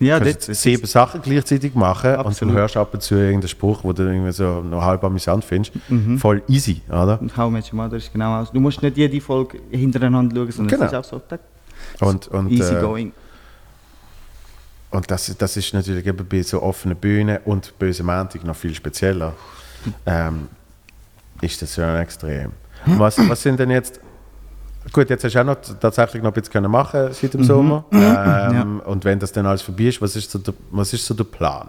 [0.00, 2.54] Ja, kannst sieben Sachen gleichzeitig machen und Absolut.
[2.54, 5.72] du hörst ab und zu irgendeinen Spruch, wo du irgendwie so noch halb amüsant findest.
[5.90, 6.18] Mhm.
[6.18, 7.20] Voll easy, oder?
[7.20, 8.50] Und How Much Mother ist genau aus.
[8.50, 10.84] Du musst nicht jede Folge hintereinander schauen, sondern Genau.
[10.86, 11.40] es ist auch so tack,
[12.00, 13.12] Und, und, easy äh, going.
[14.90, 18.74] Und das, das ist natürlich eben bei so offenen Bühnen und Böse Montag noch viel
[18.74, 19.34] spezieller.
[20.06, 20.48] Ähm,
[21.42, 22.52] ist das ja extrem.
[22.86, 24.00] Was, was sind denn jetzt.
[24.92, 27.84] Gut, jetzt hast du auch noch tatsächlich noch ein bisschen können machen seit dem Sommer.
[27.92, 31.14] Ähm, Und wenn das dann alles vorbei ist, was ist so der, was ist so
[31.14, 31.68] der Plan?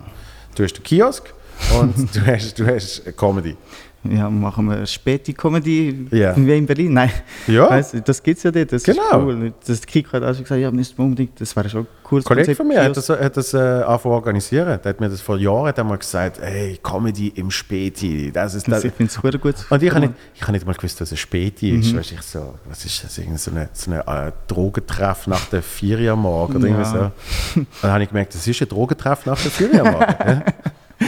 [0.55, 1.33] Du hast den Kiosk
[1.79, 3.55] und du hast, du hast Comedy.
[4.03, 6.35] Ja, machen wir späte Comedy Ja.
[6.35, 6.93] wie in Berlin.
[6.93, 7.11] Nein,
[7.47, 7.69] Ja.
[7.69, 8.71] weißt das gibt es ja dort.
[8.71, 9.01] Das Genau.
[9.03, 9.53] ist cool.
[9.67, 12.25] Das Kiko hat auch schon gesagt, ja, müssten wir unbedingt, das wäre schon ein cooles
[12.25, 14.79] Ein Kollege von mir hat das, hat das äh, angefangen organisieren.
[14.83, 18.31] Der hat mir das vor Jahren hat er mal gesagt, hey, Comedy im Späti.
[18.31, 18.83] Das ist das.
[18.83, 19.55] Ich finde es gut.
[19.69, 21.79] Und ich habe nicht, ich habe nicht mal gewusst, was ein Späti Mhm.
[21.81, 21.95] ist.
[21.95, 23.17] Weißt, ich so, was ist das?
[23.19, 26.95] Irgend so eine, so eine äh, Drogentreff nach der Vier am Morgen oder irgendwie so.
[26.97, 27.11] Ja.
[27.55, 30.15] Und dann habe ich gemerkt, das ist ein Drogentreff nach der Vier am Morgen.
[30.27, 30.43] ja.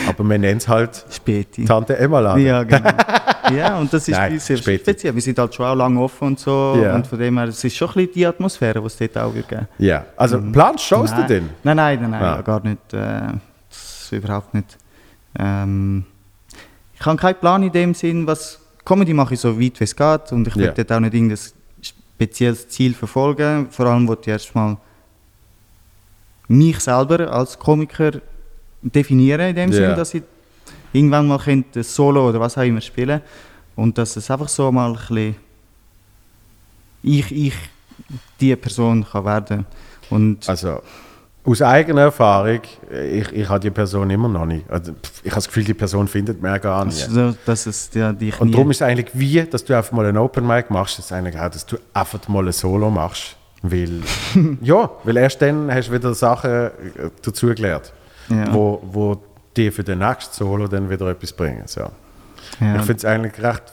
[0.07, 1.65] Aber wir nennen es halt Späti.
[1.65, 2.43] Tante Emma Laden.
[2.45, 2.89] Ja, genau.
[3.55, 4.81] ja, und das ist Nein, sehr Späti.
[4.83, 5.13] speziell.
[5.15, 6.77] Wir sind halt schon auch lange offen und so.
[6.81, 6.95] Ja.
[6.95, 9.33] Und von dem her, es ist schon ein bisschen die Atmosphäre, die es dort auch
[9.33, 9.67] wird geben.
[9.77, 11.17] Ja, also planst du Shows Mhm.
[11.19, 11.27] nein.
[11.27, 11.49] denn?
[11.63, 12.35] Nein, nein, nein, nein Ah.
[12.37, 12.93] ja, gar nicht.
[12.93, 12.97] Äh,
[13.69, 14.77] das ist überhaupt nicht.
[15.39, 16.05] Ähm,
[16.93, 19.95] ich habe keinen Plan in dem Sinn, was Comedy mache ich so weit wie es
[19.95, 20.71] geht und ich will Ja.
[20.71, 21.37] dort auch nicht irgendein
[21.81, 23.67] spezielles Ziel verfolgen.
[23.69, 24.77] Vor allem wollte ich erstmal
[26.47, 28.11] mich selber als Komiker
[28.84, 29.77] definieren in dem Ja.
[29.77, 30.23] Sinn, dass ich
[30.91, 33.22] irgendwann mal könnte ein Solo oder was auch immer spielen
[33.76, 35.35] und dass es einfach so mal ein bisschen
[37.03, 37.53] ich, ich
[38.39, 39.65] die Person kann werden
[40.10, 40.81] und Also,
[41.45, 44.69] aus eigener Erfahrung, ich, ich habe die Person immer noch nicht.
[44.69, 44.93] Also,
[45.23, 46.97] ich habe das Gefühl, die Person findet mir gar nicht.
[46.97, 50.05] so, dass es ja, dich Und darum ist es eigentlich wie, dass du einfach mal
[50.05, 53.35] ein Open Mic machst, das ist eigentlich auch, dass du einfach mal ein Solo machst.
[53.61, 54.01] Weil,
[54.61, 56.72] ja, weil erst dann hast du wieder Sachen äh,
[57.22, 57.91] dazugelernt,
[58.29, 58.53] Ja.
[58.53, 59.21] wo, wo
[59.55, 61.63] dir für den nächsten Solo dann wieder etwas bringen.
[61.65, 61.81] So.
[61.81, 62.75] ja.
[62.75, 63.63] Ich finde es eigentlich recht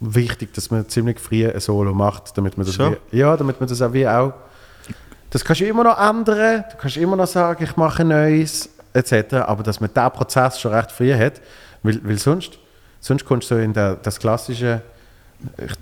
[0.00, 2.96] wichtig, dass man ziemlich früh ein Solo macht, damit man das, Schon?
[3.10, 4.32] wie, ja, damit man das auch wie auch,
[5.30, 9.34] das kannst du immer noch ändern, du kannst immer noch sagen, ich mache Neues, etc.,
[9.34, 11.40] aber dass man diesen Prozess schon recht früh hat,
[11.82, 12.58] weil, weil sonst,
[13.00, 14.82] sonst kommst du so in der, das klassische,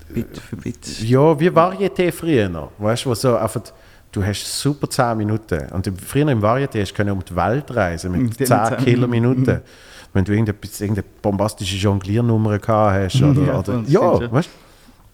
[0.08, 1.00] Bit für Bit.
[1.02, 3.62] ja, wie Varieté früher noch, weißt du, wo so einfach,
[4.14, 8.12] du hast super 10 Minuten und früher im Varieté hast du um die Welt reisen
[8.12, 9.60] mit Mit 10 den 10 Kilominuten.
[10.12, 14.00] Wenn du irgendetwas, irgendeine bombastische Jongliernummer gehabt hast oder, Ja, oder, ja
[14.32, 14.48] weißt?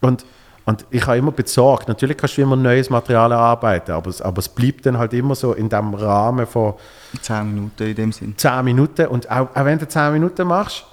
[0.03, 0.27] Und,
[0.67, 4.41] und ich habe immer besorgt, natürlich kannst du immer neues Material erarbeiten, aber, es- aber
[4.41, 6.75] es bleibt dann halt immer so in dem Rahmen von
[7.23, 8.35] 10 Minuten in dem Sinn.
[8.37, 10.85] 10 Minuten und auch, auch wenn du 10 Minuten machst,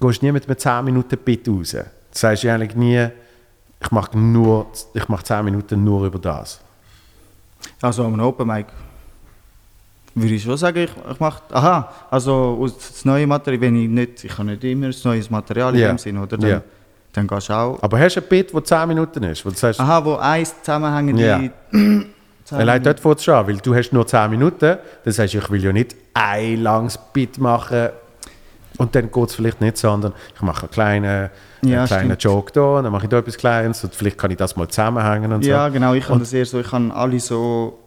[0.00, 1.76] gehst du nie mit einem 10 Minuten Bit raus.
[2.12, 3.08] Das du eigentlich nie,
[3.80, 6.60] ich mache nur, ich mache 10 Minuten nur über das.
[7.80, 8.66] Also am Open Mic
[10.14, 11.42] würde ich schon sagen, ich, ich mache.
[11.52, 15.30] Aha, also aus das neue Material, wenn ich nicht, ich habe nicht immer das neues
[15.30, 16.36] Material in dem Sinn, oder?
[16.36, 16.62] Dann, Ja.
[17.12, 17.82] dann gehst du auch.
[17.82, 20.54] Aber hast du ein Bit, das 10 Minuten ist, wo du sagst, Aha, wo eins
[20.62, 21.50] zusammenhängende.
[21.70, 25.38] 10 Allein dort fängt es an, weil du hast nur 10 Minuten, dann sagst du,
[25.38, 27.90] ich will ja nicht ein langes Bit machen
[28.78, 31.30] und dann geht es vielleicht nicht, sondern ich mache einen kleinen,
[31.62, 32.22] Ja, einen kleinen stimmt.
[32.24, 35.32] Joke da, dann mache ich da etwas Kleines und vielleicht kann ich das mal zusammenhängen
[35.32, 35.72] und Ja, so.
[35.72, 37.78] genau, ich habe das eher so, ich habe alle so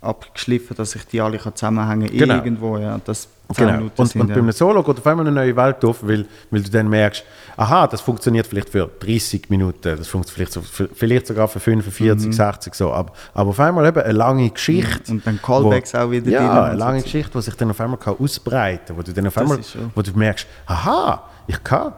[0.00, 2.34] abgeschliffen, dass ich die alle kann zusammenhängen Genau.
[2.36, 3.00] irgendwo, ja.
[3.04, 3.78] Das 10 Genau.
[3.78, 4.34] Minuten Und, sind, und ja.
[4.34, 7.24] bei einem Solo geht auf einmal eine neue Welt auf, weil, weil du dann merkst,
[7.56, 12.32] aha, das funktioniert vielleicht für 30 Minuten, das funktioniert vielleicht, so, vielleicht sogar für 45,
[12.32, 15.10] 60 so, aber, aber auf einmal eben eine lange Geschichte.
[15.10, 15.16] Mhm.
[15.18, 16.84] Und dann Callbacks auch wieder Ja, drin eine und so.
[16.84, 19.58] lange Geschichte, die sich dann auf einmal kann ausbreiten kann, wo du dann auf einmal,
[19.94, 21.92] wo du merkst, aha, ich kann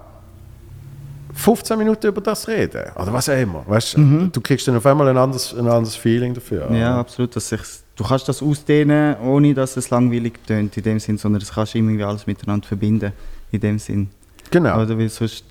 [1.40, 3.64] 15 Minuten über das reden oder was auch immer.
[3.66, 6.68] Weißt, Du kriegst dann auf einmal ein anderes, ein anderes Feeling dafür.
[6.70, 6.76] Mhm.
[6.76, 7.34] Ja, absolut.
[7.34, 7.60] Dass ich,
[7.96, 11.74] du kannst das ausdehnen, ohne dass es langweilig tönt in dem Sinn, sondern das kannst
[11.74, 13.12] du irgendwie alles miteinander verbinden
[13.50, 14.10] in dem Sinn.
[14.50, 14.80] Genau.
[14.82, 15.44] Oder weil sonst,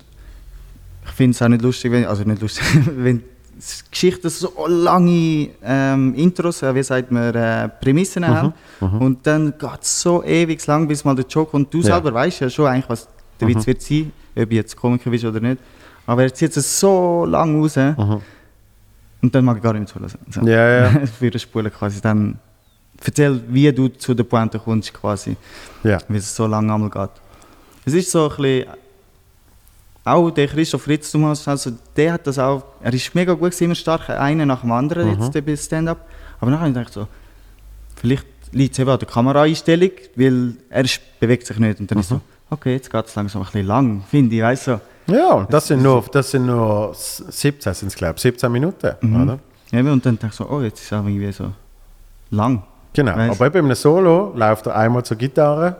[1.06, 2.64] ich finde es auch nicht lustig, wenn, also nicht lustig,
[2.96, 3.22] wenn
[3.90, 8.52] Geschichten so lange ähm, Intros, äh, wie sagt man, äh, Prämissen Mhm, haben
[9.00, 11.82] und dann geht es so ewig lang, bis mal der Joke und du Ja.
[11.82, 11.86] Mhm.
[12.04, 13.06] selber weißt ja schon eigentlich, was
[13.38, 15.58] der Witz wird sein, ob du jetzt Komiker bist oder nicht.
[16.10, 17.76] Aber er zieht es so lang raus.
[19.22, 20.10] Und dann mag ich gar nicht mehr zuhören.
[20.30, 20.40] So.
[20.40, 21.06] Ja, ja.
[21.18, 22.00] Für das Spulen quasi.
[22.00, 22.36] Dann
[23.04, 25.36] erzähl, wie du zu der Pointe kommst quasi.
[25.84, 25.98] Ja.
[26.08, 27.10] Wie es so lange einmal geht.
[27.84, 28.66] Es ist so ein bisschen...
[30.02, 32.64] Auch der Christoph Ritz, Thomas, also der hat das auch...
[32.82, 35.22] Er ist mega gut, gewesen, immer stark, einer nach dem anderen Mhm.
[35.22, 36.08] jetzt bei Stand-Up.
[36.40, 37.06] Aber nachher habe ich gedacht so...
[38.00, 41.78] Vielleicht liegt es eben an der Kameraeinstellung, weil er ist, bewegt sich nicht.
[41.78, 42.16] Und dann ist Mhm.
[42.16, 42.20] so...
[42.52, 44.72] Okay, jetzt geht es langsam ein bisschen lang, finde ich, weißt du.
[44.72, 44.80] So.
[45.10, 49.22] Ja, das sind nur, das sind nur 17, sind es glaube ich, 17 Minuten, Mhm.
[49.22, 49.38] oder?
[49.72, 51.52] Eben, und dann dachte ich so, oh, jetzt ist es auch irgendwie so
[52.30, 52.62] lang.
[52.92, 53.40] Genau, Weiss.
[53.40, 55.76] aber bei einem Solo läuft er einmal zur Gitarre.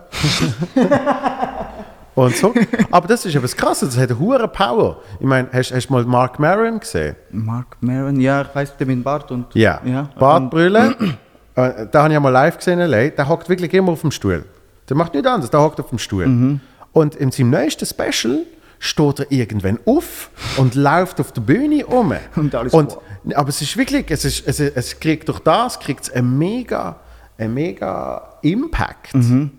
[2.14, 2.54] und so.
[2.90, 4.98] Aber das ist etwas Krasses, das hat eine hohe Power.
[5.18, 7.16] Ich meine, hast, hast du mal Mark Maron gesehen?
[7.32, 9.46] Mark Maron, ja, ich weiß, der mit Bart und...
[9.54, 9.80] Ja.
[9.84, 10.94] ja Bartbrille.
[11.56, 13.08] äh, da habe ich mal live gesehen in LA.
[13.08, 14.44] Der hockt wirklich immer auf dem Stuhl.
[14.88, 16.26] Der macht nichts anderes, der hockt auf dem Stuhl.
[16.26, 16.60] Mhm.
[16.92, 18.40] Und in seinem neuesten Special
[18.82, 22.12] steht er irgendwann auf und läuft auf der Bühne um.
[22.34, 22.96] Und alles und.
[23.34, 26.96] Aber es ist wirklich, es, ist, es, es kriegt durch das kriegt es einen mega,
[27.38, 29.14] einen mega Impact.
[29.14, 29.50] Mhm.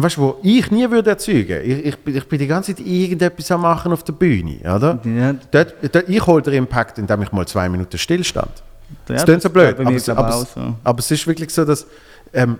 [0.00, 1.60] Weißt du, wo ich nie würde erzeugen.
[1.64, 5.00] Ich, ich, bin- ich bin die ganze Zeit irgendetwas am machen auf der Bühne, oder?
[5.04, 5.32] Ja.
[5.50, 8.62] Dort, dort, ich hole den Impact, indem ich mal zwei Minuten stillstand.
[9.08, 10.74] Ja, das klingt so blöd, aber, es, aber, es, so.
[10.84, 11.84] aber es ist wirklich so, dass
[12.32, 12.58] ähm,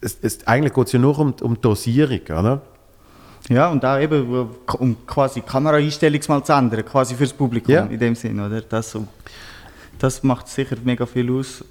[0.00, 2.62] es, es, eigentlich geht es ja nur um, um Dosierung, oder?
[3.50, 4.48] Ja, und auch eben,
[4.78, 7.82] um quasi die Kameraeinstellung mal zu ändern, quasi fürs Publikum Ja.
[7.84, 8.60] in dem Sinn, oder?
[8.60, 8.96] Das,
[9.98, 11.64] das macht sicher mega viel aus.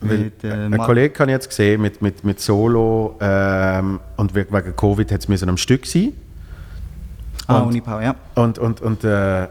[0.00, 4.46] Mit, äh, ein Kollege kann ich jetzt gesehen mit, mit, mit Solo ähm, und we-
[4.50, 6.12] wegen Covid hat es am Stück sein.
[7.46, 8.14] Ah, und- Unipau, ja.
[8.34, 9.46] Und, und, und äh,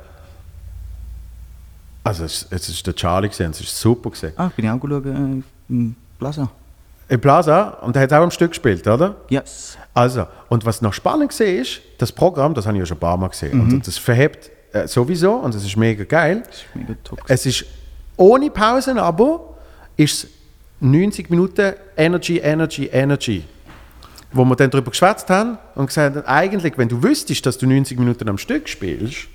[2.03, 4.33] also es, es ist der Charlie gesehen, es ist super gesehen.
[4.35, 6.49] Ah, bin ich auch geschaut, äh, im Plaza.
[7.13, 9.17] Im Plaza und er hat auch am Stück gespielt, oder?
[9.29, 9.77] Yes.
[9.93, 13.01] Also, und was noch spannend gesehen ist, das Programm, das habe ich ja schon ein
[13.01, 16.41] paar Mal gesehen, und das verhebt äh, sowieso und das ist mega geil.
[16.47, 17.25] Das ist mega toxisch.
[17.27, 17.65] Es ist
[18.17, 19.57] ohne Pausen, aber
[19.95, 20.29] ist es
[20.79, 23.43] 90 Minuten Energy, Energy, Energy.
[24.31, 27.67] Wo wir dann darüber geschwätzt haben und gesagt haben, eigentlich, wenn du wüsstest, dass du
[27.67, 29.27] 90 Minuten am Stück spielst,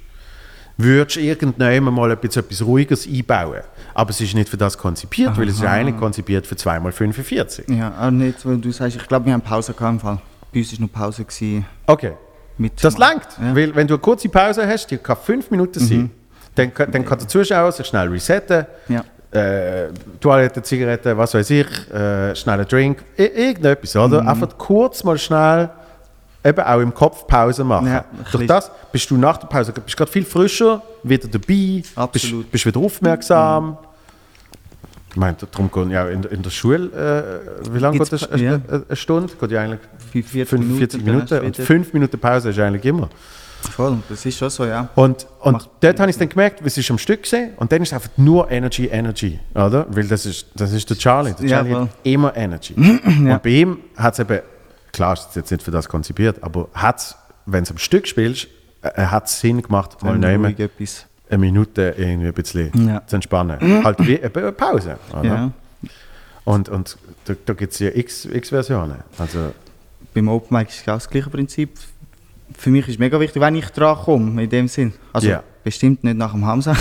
[0.78, 3.60] würdest du irgendwann mal etwas, etwas Ruhiges einbauen.
[3.94, 7.72] Aber es ist nicht für das konzipiert, weil es ist eigentlich konzipiert für 2x45.
[7.74, 10.18] Ja, auch nicht, weil du sagst, ich glaube, wir haben Pause gehabt im Fall.
[10.52, 12.12] Bei uns war noch Pause gewesen Okay.
[12.56, 12.82] mit...
[12.82, 13.54] Das langt, Ja.
[13.54, 16.10] weil wenn du eine kurze Pause hast, die kann fünf Minuten sein,
[16.54, 19.04] dann, kann- dann kann der Zuschauer sich schnell resetten, Ja.
[19.32, 19.88] äh,
[20.20, 24.26] Toilette, Zigarette, was weiß ich, äh, schnell einen Drink, irgendetwas, oder?
[24.26, 25.70] Einfach kurz mal schnell,
[26.44, 27.86] eben auch im Kopf Pause machen.
[27.88, 32.50] Ja, Durch das bist du nach der Pause bist gerade viel frischer, wieder dabei, Absolut.
[32.50, 33.78] Bist, bist wieder aufmerksam.
[35.10, 38.30] Ich meine, darum gehen ja in, in der Schule, äh, wie lange geht Gibt's das?
[38.30, 38.60] Eine, ja.
[38.88, 39.32] eine, Stunde?
[39.40, 39.80] Geht ja eigentlich
[40.12, 43.08] 45 45 Minuten, Minuten, dann hast und du wieder- 5 Minuten Pause ist eigentlich immer.
[43.74, 44.88] Voll, das ist schon so, ja.
[44.94, 47.72] Und, und Macht- dort habe ich es dann gemerkt, es ist am Stück gesehen und
[47.72, 49.84] dann ist es einfach nur Energy, Energy, oder?
[49.88, 51.32] Weil das ist, das ist der Charlie.
[51.32, 51.82] Der Ja, Charlie voll.
[51.82, 52.74] hat immer Energy.
[52.76, 54.38] Und bei ihm hat es eben,
[54.92, 57.16] klar ist es jetzt nicht für das konzipiert, aber hat's,
[57.46, 58.48] wenn es am Stück spielst,
[58.82, 60.54] äh, hat es Sinn gemacht, mal nehmen,
[61.30, 63.06] eine Minute irgendwie ein bisschen Ja.
[63.06, 63.84] zu entspannen.
[63.84, 64.98] halt wie eine Pause.
[65.12, 65.24] Oder?
[65.24, 65.50] Ja.
[66.44, 66.96] Und, und
[67.26, 68.96] da, da gibt es ja x, x Versionen.
[69.18, 69.52] Also,
[70.14, 71.70] Beim Open Mic ist es auch das gleiche Prinzip.
[72.56, 74.94] Für mich ist mega wichtig, wenn ich dran komme, in dem Sinn.
[75.12, 75.42] Also Ja.
[75.62, 76.74] bestimmt nicht nach dem Hamza.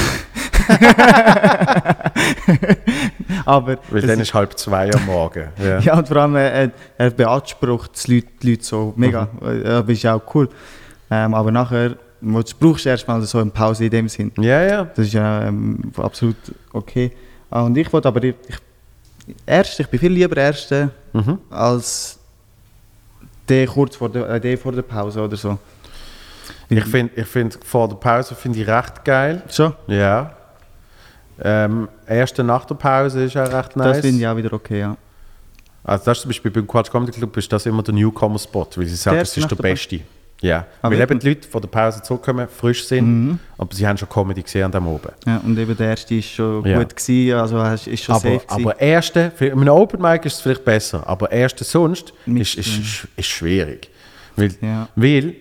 [3.45, 5.47] Aber weil dann ist halb zwei am Morgen.
[5.63, 5.79] Ja.
[5.87, 9.27] ja, und vor allem, äh, er beansprucht die Leute, die Leute so mega.
[9.39, 9.65] Mhm.
[9.65, 10.49] Äh, Aber ist auch cool.
[11.09, 11.89] Ähm, aber nachher,
[12.21, 14.31] du brauchst du erstmal so eine Pause in dem Sinn.
[14.39, 14.83] ja, ja.
[14.85, 16.35] Das ist ja ähm, absolut
[16.73, 17.11] okay.
[17.49, 18.57] Ah, und ich wollte aber, ich, ich,
[19.45, 21.39] erst, ich bin viel lieber Erster Mhm.
[21.49, 22.19] als
[23.47, 25.57] der kurz vor der, äh, der vor der Pause oder so.
[26.69, 29.41] Ich finde ich find, vor der Pause finde ich recht geil.
[29.47, 30.33] So, Ja.
[31.41, 33.87] Ähm, erste nach der Pause ist auch recht nice.
[33.97, 34.97] das finde ich auch wieder okay, ja.
[35.83, 38.85] Also das ist zum Beispiel beim Quatsch Comedy Club ist das immer der Newcomer-Spot, weil
[38.87, 39.55] sie sagen, erste ist der?
[39.55, 39.99] Beste.
[40.41, 43.97] Ja, Ah, weil eben die Leute von der Pause zurückkommen, frisch sind, aber sie haben
[43.97, 45.09] schon Comedy gesehen an dem oben.
[45.25, 45.37] ja.
[45.43, 46.77] Und eben der erste ist schon Ja.
[46.77, 48.67] gut gewesen, also ist schon Aber, safe gewesen.
[48.67, 52.55] aber erste, für einem Open Mic ist es vielleicht besser, aber erste sonst Mit- ist,
[52.55, 53.89] ist, ist, ist schwierig.
[54.35, 54.87] Weil, Ja.
[54.95, 55.35] weil Das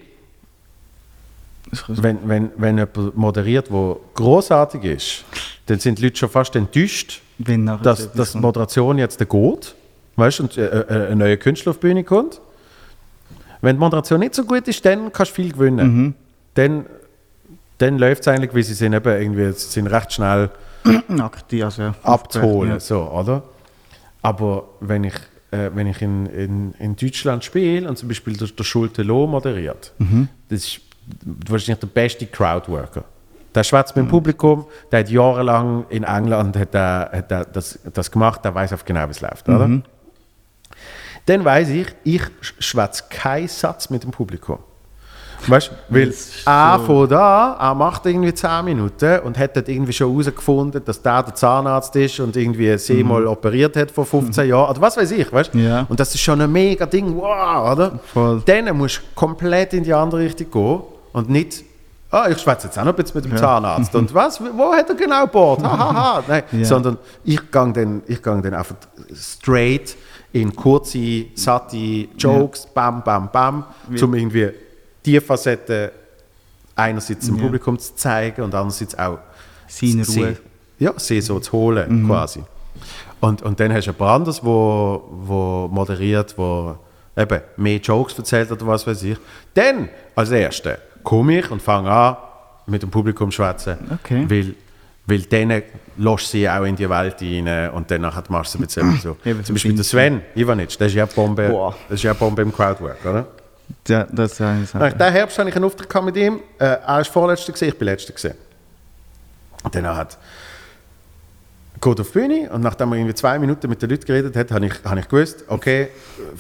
[1.88, 5.24] wenn, wenn, wenn jemand moderiert, der großartig ist,
[5.66, 7.20] dann sind die Leute schon fast enttäuscht,
[7.82, 8.38] dass, dass die.
[8.38, 9.74] Moderation jetzt geht,
[10.16, 12.40] weißt du, und äh, äh, ein neuer Künstler auf die Bühne kommt.
[13.60, 15.96] Wenn die Moderation nicht so gut ist, dann kannst du viel gewinnen.
[15.96, 16.14] Mhm.
[16.54, 16.86] Dann,
[17.78, 20.50] dann läuft es eigentlich, weil sie sind eben irgendwie, sie sind recht schnell
[21.18, 22.80] aktiv, also abzuholen, Ja.
[22.80, 23.42] so, oder?
[24.22, 25.14] Aber wenn ich,
[25.50, 29.26] äh, wenn ich in, in, in Deutschland spiele und zum Beispiel der, der Schulte Loh
[29.26, 30.28] moderiert, Mhm.
[30.48, 30.80] das ist
[31.48, 33.04] wahrscheinlich der beste Crowdworker.
[33.54, 37.78] Der schwätzt mit dem Publikum, der hat jahrelang in England hat er, hat er das,
[37.92, 39.80] das gemacht, der weiß auf genau, wie es läuft, oder?
[41.24, 44.58] Dann weiß ich, ich schwätze keinen Satz mit dem Publikum.
[45.48, 46.14] Weißt du, weil
[46.44, 51.00] er von da, er macht irgendwie 10 Minuten und hat dort irgendwie schon herausgefunden, dass
[51.00, 54.70] der der Zahnarzt ist und irgendwie sie mal operiert hat vor 15 Jahren.
[54.70, 55.58] Oder was weiß ich, weißt du?
[55.58, 55.86] Ja.
[55.88, 57.98] Und das ist schon ein mega Ding, wow, oder?
[58.12, 58.42] Voll.
[58.44, 61.64] Dann musst du komplett in die andere Richtung gehen und nicht,
[62.10, 63.94] ah, ich schwätze jetzt auch noch ein bisschen mit dem Zahnarzt.
[63.94, 65.62] Und was, wo hat er genau gebohrt?
[65.62, 66.22] Ha, ha, ha.
[66.28, 66.64] Nein, Ja.
[66.64, 68.76] sondern ich gehe dann, ich gehe dann einfach
[69.14, 69.96] straight
[70.32, 71.76] in kurze, satte
[72.18, 74.50] Jokes, bam, bam, bam, um irgendwie
[75.04, 75.92] die Facette
[76.74, 77.42] einerseits dem Ja.
[77.44, 79.18] Publikum zu zeigen und andererseits auch
[79.66, 80.36] Seine sie- Ruhe.
[80.78, 82.42] Ja, sie so zu holen, quasi.
[83.20, 86.76] Und, und dann hast du jemand anderes, wo, wo moderiert, wo
[87.16, 89.16] eben mehr Jokes erzählt oder was weiß ich.
[89.54, 90.76] Dann, als Erster,
[91.06, 92.16] komme ich und fange an,
[92.66, 93.78] mit dem Publikum zu schwätzen.
[94.02, 94.26] Okay.
[94.28, 94.54] Weil,
[95.06, 95.62] weil dann
[95.96, 99.16] lässt sie auch in die Welt rein und dann machst du ein bisschen so.
[99.24, 101.76] Eben, Zum Beispiel der Sven Ivanic, das ist ja Bombe, Boah.
[101.88, 103.26] das ist ja Bombe im Crowdwork, oder?
[103.86, 104.92] Ja, das ist eine Sache.
[104.92, 106.40] Diesen Herbst hatte ich einen Auftritt mit ihm.
[106.58, 108.34] Äh, er war vorletzter, ich bin letzter.
[109.62, 110.18] Und dann hat
[111.80, 114.50] geht auf die Bühne und nachdem er irgendwie zwei Minuten mit den Leuten geredet hat,
[114.50, 115.88] habe ich, habe ich gewusst, okay,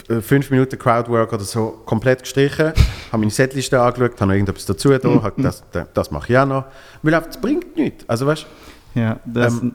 [0.08, 2.72] äh, fünf Minuten Crowdwork oder so komplett gestrichen,
[3.12, 6.46] habe meine Setliste angeschaut, habe noch irgendetwas dazu getan, habe das, das, mache ich auch
[6.46, 6.64] noch.
[7.02, 8.08] Weil das bringt nichts.
[8.08, 8.46] Also weißt
[8.94, 9.74] Ja, das, ähm,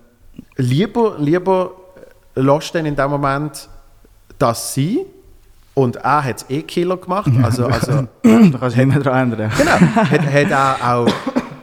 [0.58, 1.72] lieber, lieber
[2.36, 3.70] lässt dann in dem Moment
[4.38, 5.00] das sein
[5.74, 9.52] und er hat es eh Killer gemacht, also, also da kannst du immer dran ändern.
[9.58, 9.72] Genau.
[9.72, 11.08] hat, hat, er auch,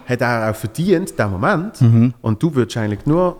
[0.09, 1.81] hat er auch verdient, den Moment.
[1.81, 2.15] Mhm.
[2.23, 3.37] Und du würdest eigentlich nur,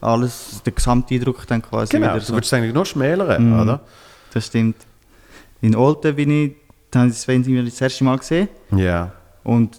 [0.00, 2.34] Alles, der Gesamteindruck dann quasi genau, wieder du so.
[2.34, 3.60] würdest eigentlich nur schmälern, Mhm.
[3.60, 3.80] oder?
[4.34, 4.76] Das stimmt.
[5.60, 6.56] In Olten bin ich,
[6.90, 8.48] da habe ich Sven das erste Mal gesehen.
[8.72, 9.12] Ja.
[9.44, 9.76] Und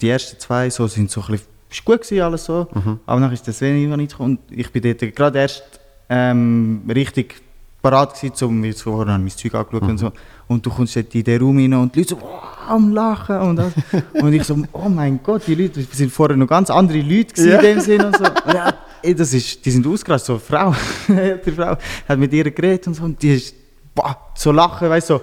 [0.00, 2.66] die ersten zwei so sind so ein bisschen, ist gut gewesen, alles so.
[2.74, 3.00] Mhm.
[3.06, 4.38] Aber dann ist der Sven immer nicht gekommen.
[4.48, 5.62] Und ich bin dort gerade erst
[6.08, 7.40] ähm, richtig
[7.82, 9.88] parat gewesen, um jetzt vorher mein Zeug angeschaut Mhm.
[9.90, 10.12] und so.
[10.52, 13.38] Und du kommst dort in den Raum rein und die Leute so wow, am Lachen
[13.40, 13.72] und das.
[14.14, 17.34] und ich so, oh mein Gott, die Leute, wir sind vorher noch ganz andere Leute
[17.34, 17.58] gewesen Ja.
[17.58, 18.24] in dem Sinn und so.
[18.24, 18.72] Und ja,
[19.14, 20.74] das ist, die sind ausgerastet, so eine Frau,
[21.46, 21.76] die Frau
[22.08, 23.54] hat mit ihr geredet und so und die ist,
[23.94, 25.20] boah, so lachen, weißt du, so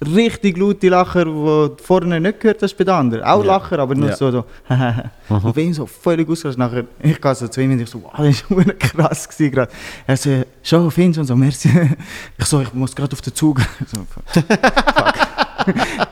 [0.00, 3.24] richtig laute Lacher, die du vorne nicht gehört hast bei den anderen.
[3.24, 3.46] Auch Ja.
[3.58, 4.16] Lacher, aber nur Ja.
[4.16, 4.44] so, so
[5.28, 6.58] und bin so völlig ausgerastet.
[6.58, 9.72] Nachher, ich gehe so zu ihm und ich so, wow, das war krass gewesen gerade.
[10.06, 11.20] Er so, schon, findest?
[11.20, 11.70] Und so, merci.
[12.38, 13.60] Ich so, ich muss gerade auf den Zug.
[13.86, 14.44] So, fuck.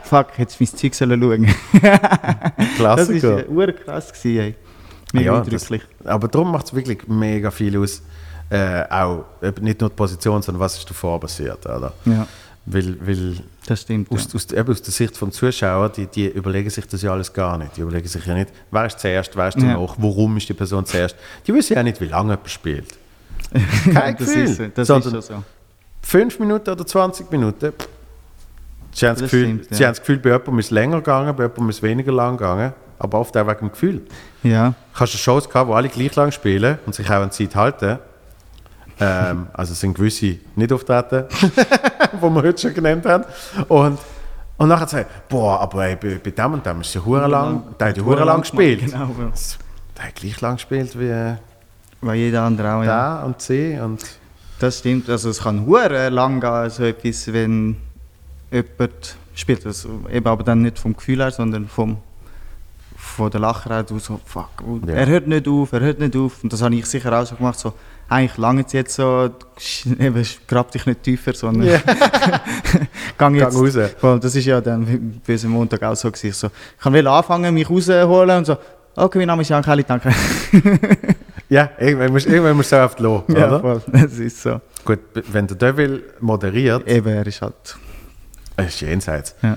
[0.05, 3.37] fuck, hätte ich mein Zeug sollen schauen Das Klassiker.
[3.49, 4.55] war uh, krass gewesen, ey.
[5.13, 5.83] Mega Ja, das, eindrücklich.
[6.05, 8.03] aber darum macht es wirklich mega viel aus.
[8.51, 9.25] Äh, auch
[9.61, 11.65] nicht nur die Position, sondern was ist davor passiert.
[11.67, 11.93] Oder?
[12.05, 12.27] Ja,
[12.67, 13.37] Weil, weil
[13.67, 14.11] das stimmt.
[14.11, 14.17] Ja.
[14.17, 17.33] aus, aus, eben aus der Sicht des Zuschauers, die, die überlegen sich das ja alles
[17.33, 17.77] gar nicht.
[17.77, 19.75] Die überlegen sich ja nicht, wer ist zuerst, wer ist Ja.
[19.75, 21.15] danach, warum ist die Person zuerst.
[21.47, 22.87] Die wissen ja nicht, wie lange jemand spielt.
[23.93, 24.45] Kein das Gefühl.
[24.45, 25.43] ist, das ist sondern schon so.
[26.03, 27.89] fünf Minuten oder 20 Minuten, pff,
[28.93, 29.87] sie haben das, Das Gefühl, stimmt, sie ja.
[29.89, 32.37] haben das Gefühl, bei jemandem ist es länger gegangen, bei jemandem ist es weniger lang
[32.39, 34.03] gegangen, aber oft auch wegen dem Gefühl.
[34.43, 37.47] Ja, Hast du Shows gehabt, wo alle gleich lang spielen und sich auch an die
[37.49, 37.99] Zeit halten?
[39.01, 43.25] Ähm, also es sind gewisse nicht auftreten, die wir heute schon genannt haben.
[43.69, 43.99] Und,
[44.57, 47.63] und nachher sagen, boah, aber ey, bei, bei dem und dem ist ja hure lang,
[47.79, 48.81] der hat ja hure lang gespielt.
[48.81, 49.33] Genau, ja.
[49.97, 51.39] Der hat gleich lang gespielt wie der
[52.05, 53.23] weil jeder andere auch, ja.
[53.23, 53.79] und sie.
[53.83, 54.05] Und
[54.59, 57.77] Das stimmt, also es kann hure lang gehen, so etwas, wenn
[58.53, 59.67] jemand spielt.
[59.67, 61.97] Also eben aber dann nicht vom Gefühl her, sondern vom,
[62.97, 63.83] von der Lacherei.
[63.83, 64.51] Du so, fuck,
[64.87, 64.95] Ja.
[64.95, 66.43] er hört nicht auf, er hört nicht auf.
[66.43, 67.73] Und das habe ich sicher auch so gemacht, so,
[68.09, 69.31] eigentlich lange jetzt so,
[69.99, 71.79] eben, grab dich nicht tiefer, sondern Ja.
[73.19, 73.57] gang jetzt.
[73.57, 73.77] raus.
[73.99, 76.33] Voll, das ist ja dann bei unserem Montag auch so gewesen.
[76.33, 76.49] So,
[76.79, 78.57] ich will anfangen, mich rausholen und so,
[78.97, 80.11] okay, mein Name ist Jan Kelly, danke.
[81.49, 83.61] ja, irgendwann musst irgendwann musst du auch auf die Lo, ja, oder?
[83.61, 84.61] voll, das ist so.
[84.85, 85.01] Gut,
[85.33, 87.55] wenn der Devil moderiert, Eben, er ist halt...
[88.59, 89.35] ist jenseits.
[89.43, 89.57] Ja.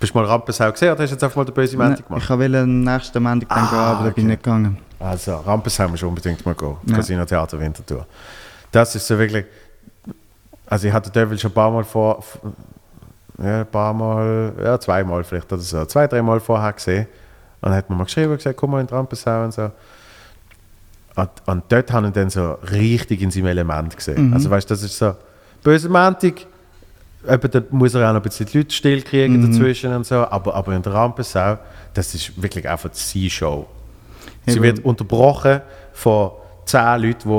[0.00, 2.22] Bist du mal Rampensau gesehen oder hast du jetzt einfach mal den böse Menti gemacht?
[2.22, 4.20] Ich wollte nächsten dann Ah, gehen, aber da bin okay.
[4.20, 4.78] ich nicht gegangen.
[4.98, 6.76] Also, Rampensau musst du unbedingt mal gehen.
[6.86, 6.96] Ja.
[6.96, 8.06] Casino Theater Winterthur.
[8.72, 9.44] Das ist so wirklich.
[10.66, 12.24] Also, ich hatte den Devil schon ein paar Mal vor.
[13.38, 15.84] Ja, ein paar Mal, ja, zweimal vielleicht oder so.
[15.84, 17.06] Zwei, dreimal vorher gesehen.
[17.60, 19.70] Und dann hat man mal geschrieben und gesagt, komm mal in die Rampensau und so.
[21.16, 24.28] Und, und dort haben wir dann so richtig in seinem Element gesehen.
[24.28, 24.34] Mhm.
[24.34, 25.14] Also, weißt du, das ist so.
[25.62, 26.46] Böse Mantik.
[27.28, 29.50] Eben, da muss er auch noch ein bisschen die Leute still kriegen Mhm.
[29.52, 30.16] dazwischen und so.
[30.16, 31.58] Aber, aber in der Rampensau,
[31.92, 33.66] das ist wirklich einfach die Show.
[34.46, 35.60] Sie wird unterbrochen
[35.92, 36.30] von
[36.64, 37.34] zehn Leuten, die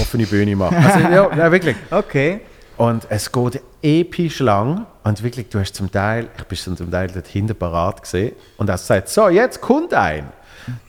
[0.00, 0.76] offene Bühne machen.
[0.76, 1.76] Also, ja, ja, wirklich.
[1.90, 2.40] Okay.
[2.76, 4.86] Und es geht episch lang.
[5.02, 8.34] Und wirklich, du hast zum Teil, ich bin zum Teil dort hinten parat gesehen.
[8.56, 10.28] Und er sagt, so, jetzt kommt ein.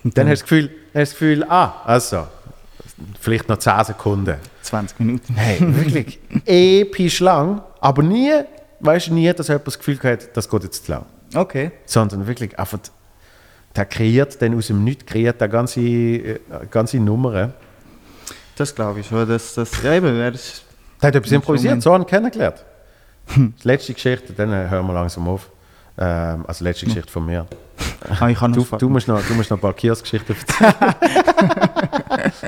[0.04, 2.28] Und dann hast du das Gefühl, hast das Gefühl ah, also,
[3.20, 4.36] vielleicht noch 10 Sekunden.
[4.64, 5.36] 20 Minuten.
[5.36, 7.62] Hey, wirklich episch lang.
[7.80, 8.32] Aber nie,
[8.80, 11.06] weißt du, nie, dass jemand das Gefühl hat, das geht jetzt zu lang.
[11.36, 11.72] Okay.
[11.86, 12.80] Sondern wirklich einfach,
[13.78, 16.40] der kreiert dann aus dem Nichts, kreiert der ganze, äh,
[16.70, 17.54] ganze Nummern.
[18.56, 19.28] Das glaube ich schon.
[19.28, 20.64] Das, das, ja, eben, er ist,
[21.02, 22.66] Der hat etwas improvisiert, so einen kennengelernt.
[23.36, 25.50] Die letzte Geschichte, dann äh, hören wir langsam auf.
[26.00, 27.46] Ähm, also letzte Geschichte von mir.
[28.20, 30.74] ah, ich kann Du, du, musst noch, du musst noch ein paar Kiosk-Geschichten erzählen.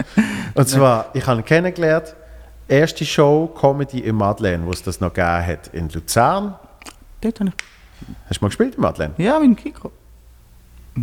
[0.55, 2.15] Und zwar, ich habe ihn kennengelernt,
[2.67, 6.55] erste Show Comedy in Madeleine, wo es das noch gegeben hat in Luzern.
[7.21, 7.51] Dort habe
[8.27, 9.13] Hast du mal gespielt in Madeleine?
[9.17, 9.91] ich, ja, mit dem Kiko.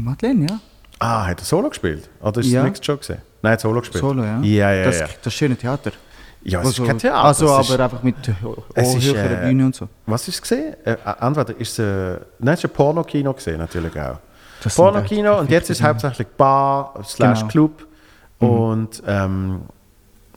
[0.04, 0.60] Madeleine, ja.
[0.98, 2.08] Ah, hat er Solo gespielt?
[2.20, 2.62] Oder ist Ja.
[2.62, 3.20] Mixed Show gesehen?
[3.42, 4.00] Nein, hat Solo gespielt.
[4.02, 4.40] Solo, ja.
[4.40, 5.06] Ja, ja, das, ja.
[5.22, 5.92] das schöne Theater.
[6.42, 7.24] Ja, es ist Also- kein Theater.
[7.24, 8.14] Also, es ist, aber einfach mit
[8.74, 9.88] es ist, höheren äh, Bühne und so.
[10.06, 10.74] Was ist es gesehen?
[10.84, 14.18] Äh, entweder ist es, äh, nein, es ist ein Pornokino gesehen, natürlich auch.
[14.62, 17.50] Das Pornokino und jetzt ist es hauptsächlich Bar slash Genau.
[17.50, 17.86] Club.
[18.38, 19.62] Und ähm,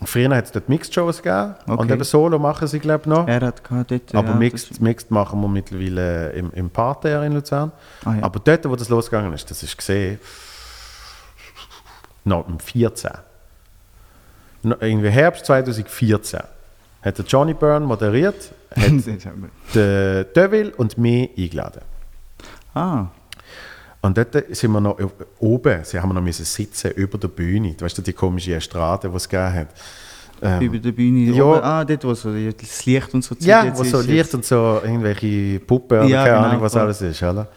[0.08, 1.56] früher hat es dort Mixed-Shows gegeben.
[1.68, 1.94] Und Okay.
[1.94, 3.28] eben Solo machen sie, glaube ich, noch.
[3.28, 4.16] Er hat dort.
[4.16, 7.72] Aber ja, Mixed, Mixed machen wir mittlerweile im, im Parterre in Luzern.
[8.06, 8.24] Ah, ja.
[8.24, 10.20] Aber dort, wo das losgegangen ist, das ist gesehen,
[12.24, 13.12] noch im 14.
[14.64, 16.42] Noch Irgendwie Herbst 2014
[17.02, 18.92] hat der Johnny Byrne moderiert, hat
[19.74, 21.82] den Deville und mich eingeladen.
[22.74, 23.06] ah,
[24.02, 24.98] Und dort sind wir noch
[25.40, 27.76] oben, sie haben noch müssen sitzen über der Bühne.
[27.78, 29.68] Weißt du, die komische Estrade, die es gegeben hat.
[30.42, 31.32] Ähm, über der Bühne.
[31.36, 31.44] ja.
[31.44, 34.46] Oben, ah, dort, wo so das Licht und so Ja, wo so Licht jetzt- und
[34.46, 36.82] so irgendwelche Puppen oder Ja, keine genau, Ahnung, was voll.
[36.84, 37.22] alles ist.
[37.22, 37.48] Oder?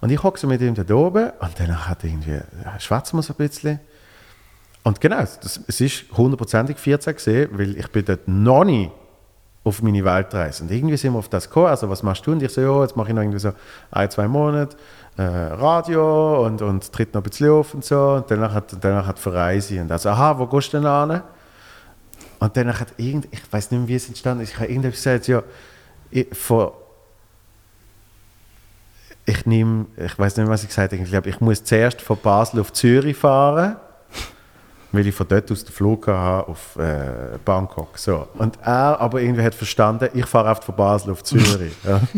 [0.00, 3.22] Und ich hocke so mit ihm da oben und dann hat irgendwie, ja, schwätzen wir
[3.22, 3.78] so ein bisschen.
[4.82, 8.90] Und genau, das, es ist hundertprozentig 14 gesehen, weil ich bin dort noch nie
[9.62, 10.62] auf meine Weltreise.
[10.62, 12.32] Und irgendwie sind wir auf das gekommen, also was machst du?
[12.32, 13.52] Und ich so, ja, jetzt mache ich noch irgendwie so
[13.90, 14.74] ein, zwei Monate
[15.20, 18.14] äh, Radio und, und tritt noch ein bisschen auf und so.
[18.14, 19.80] Und danach hat, danach hat Verreise.
[19.80, 21.22] Und also, aha, wo gehst du denn an?
[22.38, 25.02] Und dann hat irgend, ich weiß nicht mehr, wie es entstanden ist, ich habe irgendetwas
[25.02, 25.42] gesagt, ja,
[26.10, 26.70] ich, von,
[29.26, 32.00] ich nehme, ich weiß nicht mehr, was ich gesagt habe, ich glaube, ich muss zuerst
[32.00, 33.76] von Basel auf Zürich fahren,
[34.90, 37.98] weil ich von dort aus den Flug habe auf äh, Bangkok.
[37.98, 38.26] So.
[38.38, 41.74] Und er aber irgendwie hat verstanden, ich fahre oft von Basel auf Zürich.
[41.84, 42.00] ja.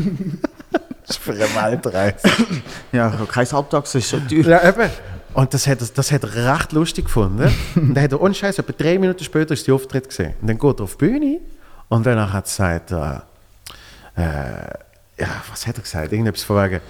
[1.07, 2.17] das ist für eine Weltreise.
[2.93, 4.45] Ja, kein Halbtags ist schon teuer.
[4.47, 4.91] Ja, eben.
[5.35, 7.51] Und das hat, er- das hat er recht lustig gefunden.
[7.75, 10.35] Und dann hat er ohne Scheiß, etwa drei Minuten später ist der Auftritt gesehen.
[10.43, 11.41] Und dann geht er auf die Bühne
[11.89, 16.13] und danach hat er gesagt, äh, äh, ja, was hat er gesagt?
[16.13, 16.81] Irgendetwas von wegen,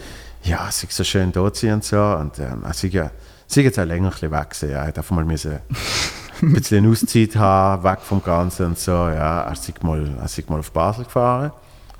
[0.44, 2.00] ja, es ist so schön dort zu sein und so.
[2.00, 3.10] Und ähm, er sei ja,
[3.46, 4.70] sei jetzt auch länger ein bisschen weg gewesen.
[4.70, 4.78] Ja.
[4.82, 5.58] Er hat einfach mal müssen
[6.42, 8.90] ein bisschen eine Auszeit haben, weg vom Ganzen und so.
[8.92, 11.52] Ja, er sei mal, er sei mal auf Basel gefahren.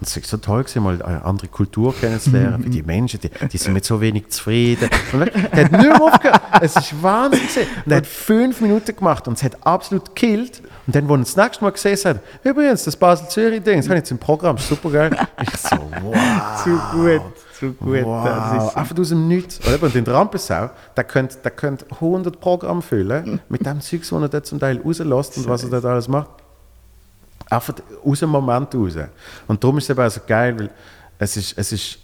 [0.02, 2.64] Und es war so toll, gewesen, mal eine andere Kultur kennenzulernen.
[2.64, 4.90] Wie die Menschen, die, die sind mit so wenig zufrieden.
[5.12, 6.42] Und wirklich, der hat nicht mehr aufgehört.
[6.60, 7.38] Es ist Wahnsinn.
[7.38, 7.66] Gewesen.
[7.86, 10.60] Und er hat fünf Minuten gemacht und es hat absolut gekillt.
[10.88, 14.00] Und dann, als er das nächste Mal gesehen hat, übrigens, das Basel-Zürich-Ding, das habe ich
[14.00, 15.16] jetzt im Programm, super geil.
[15.40, 16.64] Ich so, wow.
[16.64, 17.22] Zu gut,
[17.60, 18.02] zu gut.
[18.02, 19.60] Wow, ist, einfach aus dem Nichts.
[19.60, 24.28] Und in Rampensau, der könnte, der könnte 100 Programme füllen mit dem Zeugs, das er
[24.28, 26.41] dort zum Teil rauslässt und was er dort alles macht.
[27.52, 27.74] Einfach
[28.04, 28.94] aus dem Moment raus.
[29.46, 30.70] Und darum ist es eben auch so geil, weil
[31.18, 31.98] es ist, es ist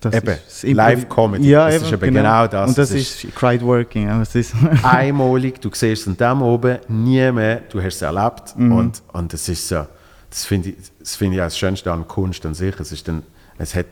[0.00, 1.48] das eben ist das Live-Comedy.
[1.48, 2.68] Ja, es ist eben genau das.
[2.70, 4.08] Und das Es ist Crowd Working.
[4.08, 4.52] Ja, es ist
[4.82, 8.72] einmalig, du siehst es an dem oben, nie mehr, du hast es erlebt Mhm.
[8.72, 9.86] und, und das ist so,
[10.28, 13.06] das finde ich, das finde ich auch das Schönste an Kunst an sich, es ist
[13.06, 13.22] dann,
[13.58, 13.86] es hat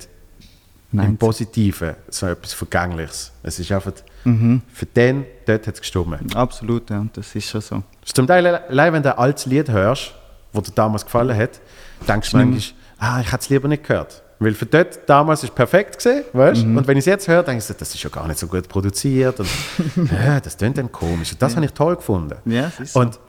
[0.92, 1.16] im Nein.
[1.16, 3.30] Positiven so etwas Vergängliches.
[3.44, 3.92] Es ist einfach,
[4.24, 4.60] Mhm.
[4.72, 6.18] für den, dort hat es gestummen.
[6.34, 7.76] Absolut, ja, das ist schon so.
[8.02, 10.12] Es ist Zum Teil, allein wenn du ein altes Lied hörst,
[10.52, 11.60] das dir damals gefallen hat,
[12.06, 12.62] denkst du manchmal,
[12.98, 14.22] ah, ich hätte es lieber nicht gehört.
[14.38, 16.64] Weil für dort damals ist es perfekt gesehen, weißt?
[16.64, 16.78] Mhm.
[16.78, 18.66] Und wenn ich es jetzt höre, denke ich, das ist ja gar nicht so gut
[18.68, 19.38] produziert.
[19.38, 19.48] Und,
[20.10, 21.32] ja, das klingt dann komisch.
[21.32, 22.36] Und das habe ich toll gefunden.
[22.46, 23.00] Ja, so.
[23.00, 23.20] Und,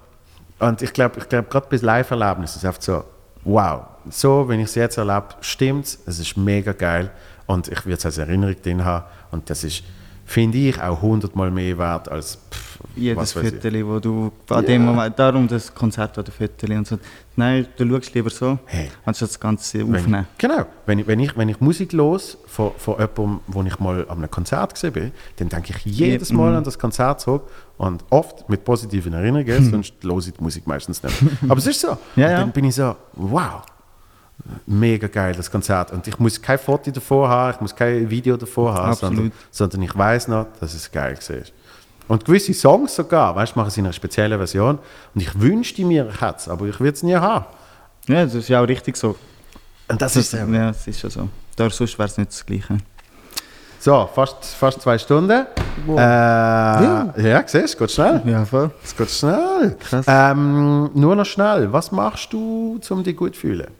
[0.59, 3.03] und ich glaube, ich glaub, gerade bei Live-Erlebnissen ist es einfach so,
[3.43, 7.11] wow, so, wenn ich es jetzt erlebe, stimmt es, es ist mega geil
[7.45, 9.05] und ich würde es als Erinnerung drin haben.
[9.31, 9.83] Und das ist,
[10.31, 13.33] finde ich, auch hundertmal mehr wert als pff, Jedes.
[13.33, 16.97] Viertel, wo du an dem Moment, darum das Konzert oder Viertel und so.
[17.35, 18.89] Nein, du schaust lieber so, Hey.
[19.05, 20.27] anstatt das Ganze Wenn, aufnehmen.
[20.37, 20.65] genau.
[20.85, 24.17] Wenn ich, wenn, ich, wenn ich Musik los von, von jemandem, wo ich mal an
[24.17, 27.43] einem Konzert gesehen bin, dann denke ich jedes Mal an das Konzert zurück
[27.77, 31.15] und oft mit positiven Erinnerungen, sonst höre ich die Musik meistens nicht.
[31.47, 31.97] Aber es ist so.
[32.15, 32.39] Ja, ja.
[32.39, 33.61] dann bin ich so, wow,
[34.65, 35.91] mega geil, das Konzert.
[35.91, 39.81] Und ich muss kein Foto davor haben, ich muss kein Video davor haben, sondern, sondern
[39.81, 41.37] ich weiß noch, dass es geil war.
[42.07, 44.79] Und gewisse Songs sogar, weißt du, machen sie in einer speziellen Version.
[45.13, 47.45] Und ich wünschte mir, ich hätte es, aber ich würde es nie haben.
[48.07, 49.15] Ja, das ist ja auch richtig so.
[49.87, 51.29] Und das ist, ähm, ja, es ist schon so.
[51.55, 52.77] Da, sonst wäre es nicht das Gleiche.
[53.81, 55.47] So, fast, fast zwei Stunden.
[55.87, 57.13] Äh, ja.
[57.17, 58.21] ja, siehst du, geht schnell.
[58.27, 58.69] Ja, voll.
[58.83, 59.75] Es geht schnell.
[59.79, 60.05] Krass.
[60.07, 63.71] Ähm, nur noch schnell, was machst du, um dich gut zu fühlen?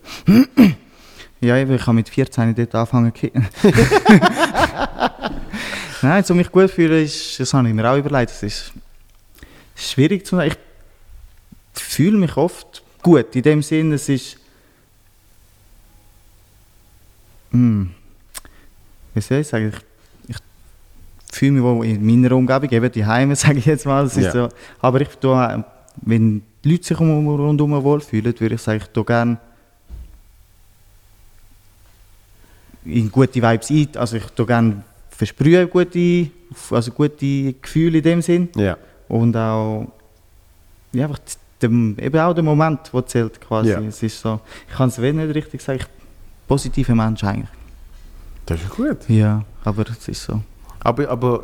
[1.40, 3.30] Ja, ich habe mit 14 dort angefangen zu.
[6.02, 8.74] Nein, um mich gut zu fühlen, ist, das habe ich mir auch überlegt, es ist
[9.76, 10.52] schwierig zu sagen.
[11.76, 14.38] Ich fühle mich oft gut, in dem Sinn, es ist...
[17.52, 17.92] Hm,
[19.14, 19.91] wie soll ich sagen, ich
[21.32, 24.04] fühle mich wohl in meiner Umgebung, eben die Heime, sage ich jetzt mal.
[24.04, 24.32] Das ist Ja.
[24.32, 24.50] so,
[24.80, 25.64] aber ich tue,
[26.02, 29.38] wenn die Leute sich um, rundherum wohlfühlen, würde ich sagen, ich tue gerne
[32.86, 33.90] in gute Vibes ein.
[33.96, 36.30] Also ich tue gerne versprühen gute,
[36.70, 38.50] also gute Gefühle in dem Sinn.
[38.56, 38.78] Ja.
[39.08, 39.88] Und auch,
[40.94, 41.20] ja, einfach
[41.62, 43.70] dem, eben auch der Moment, der zählt quasi.
[43.70, 43.80] Ja.
[43.82, 45.88] Es ist so, ich kann es nicht richtig sagen, ich
[46.48, 47.50] positiver Mensch eigentlich.
[48.46, 48.98] Das ist gut.
[49.08, 50.42] Ja, aber es ist so.
[50.84, 51.44] Aber, aber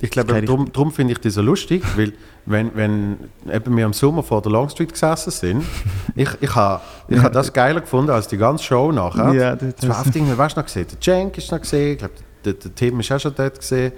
[0.00, 2.12] ich glaube, darum, darum finde ich das so lustig, weil
[2.46, 3.18] wenn, wenn
[3.52, 5.64] eben wir im Sommer vor der Long Street gesessen sind,
[6.16, 9.32] ich, ich habe ich ha das geiler gefunden als die ganze Show nachher.
[9.34, 11.92] Ja, das- das war oft irgendwie, weißt du noch gesehen, der Cenk ist noch gesehen,
[11.92, 12.14] ich glaube,
[12.44, 13.92] der, der Tim ist auch schon dort gesehen.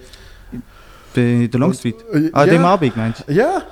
[1.15, 1.97] Bei der Long Street.
[2.13, 2.53] äh, Ah, ja.
[2.53, 3.65] dem Abend meinst Ja, du?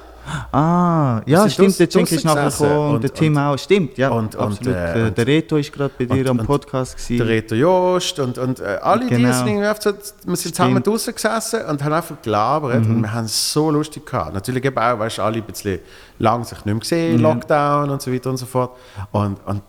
[0.52, 3.59] Ah, ja, stimmt, der Cenk ist nachher gekommen und, und- der Tim auch.
[3.59, 4.74] Stimmt, ja, und- und, absolut.
[4.74, 7.18] äh, der, und- Reto ist gerade bei dir und- am und- Podcast gewesen.
[7.18, 9.32] der Reto Jost und, und äh, alle die Genau.
[9.32, 10.74] sind irgendwie oft so, wir sind zusammen.
[10.74, 10.82] Mhm.
[10.82, 14.32] draußen gesessen und haben einfach gelabert und wir haben es so lustig gehabt.
[14.34, 15.80] Natürlich eben auch, weißt du, alle ein bisschen
[16.18, 18.70] lang sich nicht mehr gesehen, Lockdown und so weiter und so fort.
[19.12, 19.62] Und, und,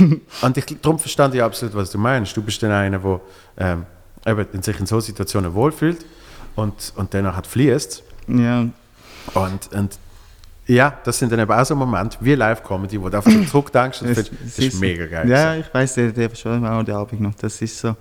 [0.00, 2.36] und, und ich, darum verstand ich absolut, was du meinst.
[2.36, 3.20] Du bist dann einer, der
[3.58, 3.86] ähm,
[4.26, 6.04] eben sich in so Situationen wohlfühlt
[6.56, 8.02] und, und danach hat fließt.
[8.28, 8.64] Ja,
[9.34, 9.98] Und, und
[10.66, 14.08] ja, das sind dann eben auch so Momente wie Live-Comedy, wo du so zurückdenkst und
[14.10, 15.28] Es- findest, es das ist mega geil.
[15.28, 17.34] Ja, ich weiß, der, der schon auch der Abend noch.
[17.34, 17.96] Das ist so.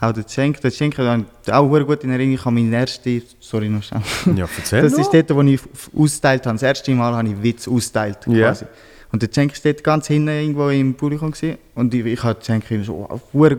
[0.00, 2.34] Auch der Cenk, der Cenk hat auch sehr gut in Erinnerung.
[2.34, 4.02] Ich habe meine erste, sorry noch schnell.
[4.34, 5.60] Ja, erzähl Das ist dort, wo ich
[5.96, 6.56] ausgeteilt habe.
[6.56, 8.18] Das erste Mal habe ich Witz ausgeteilt.
[8.26, 8.48] Ja.
[8.48, 8.64] Quasi.
[9.12, 11.58] Und der Cenk dort ganz hinten irgendwo im Publikum gewesen.
[11.74, 13.56] Und ich, ich habe Cenk immer so wow,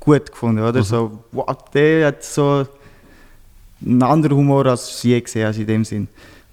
[0.00, 0.68] gut gefunden, Mhm.
[0.68, 0.82] oder?
[0.82, 2.66] So, wow, der hat so
[3.84, 6.08] einen anderen Humor als ich je gesehen habe in dem Sinn,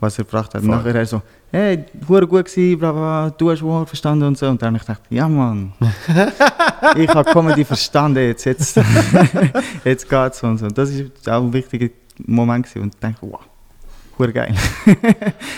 [0.06, 0.61] was er gebracht hat.
[0.61, 0.76] Voll.
[0.76, 1.22] nachher er so,
[1.52, 4.48] hey, sehr gut gewesen, bla, bla, du hast Humor verstanden und so.
[4.48, 5.73] Und dann habe ich gedacht, ja Mann,
[6.95, 8.77] ich habe Comedy verstanden jetzt, jetzt,
[9.84, 10.65] jetzt geht's und so.
[10.65, 11.90] Und das ist auch ein wichtiger
[12.26, 12.84] Moment gewesen.
[12.84, 13.40] Und ich dachte, wow,
[14.18, 14.56] sehr geil.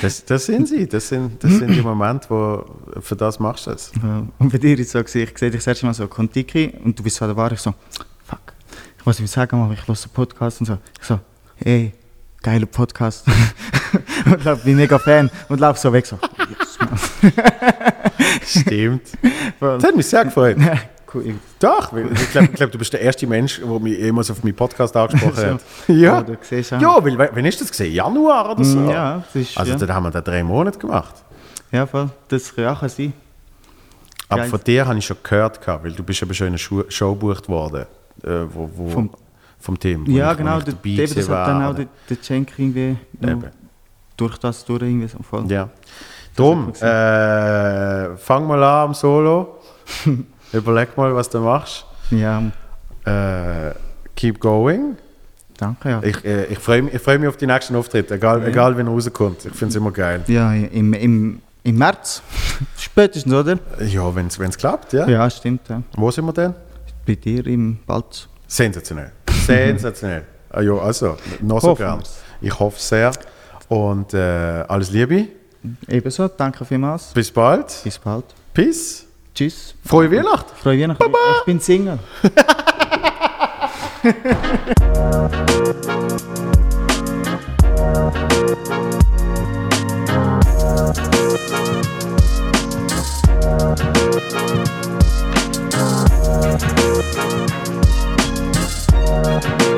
[0.01, 2.63] Das, das sind sie, das sind, das sind die Momente, wo
[3.01, 3.91] für das machst du es.
[4.01, 6.07] Ja, Und bei dir ist es so, gewesen, ich sehe dich das erste Mal so
[6.07, 7.73] Kontiki und du bist so da war ich so,
[8.25, 8.53] fuck,
[8.99, 10.77] ich was ich sagen, aber ich höre einen Podcast und so.
[10.99, 11.19] Ich so,
[11.55, 11.93] hey,
[12.47, 13.25] geiler Podcast.
[14.25, 16.17] und lauf, bin mega Fan und lauf so weg so,
[16.49, 16.77] yes.
[18.61, 19.01] Stimmt.
[19.59, 20.57] Das hat mich sehr gefreut.
[21.13, 21.35] cool.
[21.59, 24.95] Doch, ich glaube, glaub, du bist der erste Mensch, der mich jemals auf meinen Podcast
[24.95, 25.61] angesprochen hat.
[25.89, 26.21] Ja, Ja.
[26.21, 26.71] du siehst.
[26.71, 27.93] Ja, weil, wann ist das gesehen?
[27.93, 28.79] Januar oder so?
[28.89, 29.77] Ja, das ist, Also ja.
[29.77, 31.15] dann haben wir da drei Monate gemacht.
[31.71, 32.09] ja, voll.
[32.29, 33.11] Das kann auch sein.
[34.29, 34.49] Aber Geil.
[34.49, 37.13] von dir habe ich schon gehört, weil du bist eben schon in einer Schu- Show
[37.13, 37.85] gebucht worden.
[38.23, 39.09] Äh, wo, wo, vom,
[39.67, 40.05] Vom- Team.
[40.07, 42.97] Ja, genau, der, gewesen hat dann auch der, der Cenk irgendwie
[44.15, 45.45] durch das durch irgendwie so voll.
[45.51, 45.69] Ja.
[46.35, 49.59] Drum, äh, fang mal an am Solo.
[50.53, 51.85] Überleg mal, was du machst.
[52.11, 52.41] Ja,
[53.05, 53.73] Äh,
[54.15, 54.95] keep going.
[55.57, 56.03] danke, ja.
[56.03, 58.87] Ich, äh, ich freue mich, ich freu mich auf die nächsten Auftritte, egal, egal wenn
[58.87, 59.45] er rauskommt.
[59.45, 60.23] Ich finde es immer geil.
[60.27, 62.21] Ja, im, im, im März.
[62.77, 63.57] Spätestens, oder?
[63.85, 65.07] Ja, wenn es klappt, ja.
[65.07, 65.67] Ja, stimmt.
[65.69, 65.81] Ja.
[65.95, 66.53] Wo sind wir denn?
[67.05, 68.27] Bei dir im Balz.
[68.47, 69.11] Sensationell.
[69.47, 70.23] Sensationell.
[70.49, 72.01] Ah, ja, also, noch so gern.
[72.41, 73.11] Ich hoffe sehr.
[73.67, 75.27] Und äh, alles Liebe.
[75.87, 77.11] Ebenso, danke vielmals.
[77.13, 77.73] Bis bald.
[77.83, 78.25] Bis bald.
[78.53, 79.05] Peace.
[79.33, 79.75] Tschüss.
[79.85, 80.49] Frohe Weihnacht.
[80.51, 81.03] Frohe Weihnachten.
[81.03, 81.17] Baba.
[81.39, 81.99] Ich bin Single.
[99.23, 99.77] Thank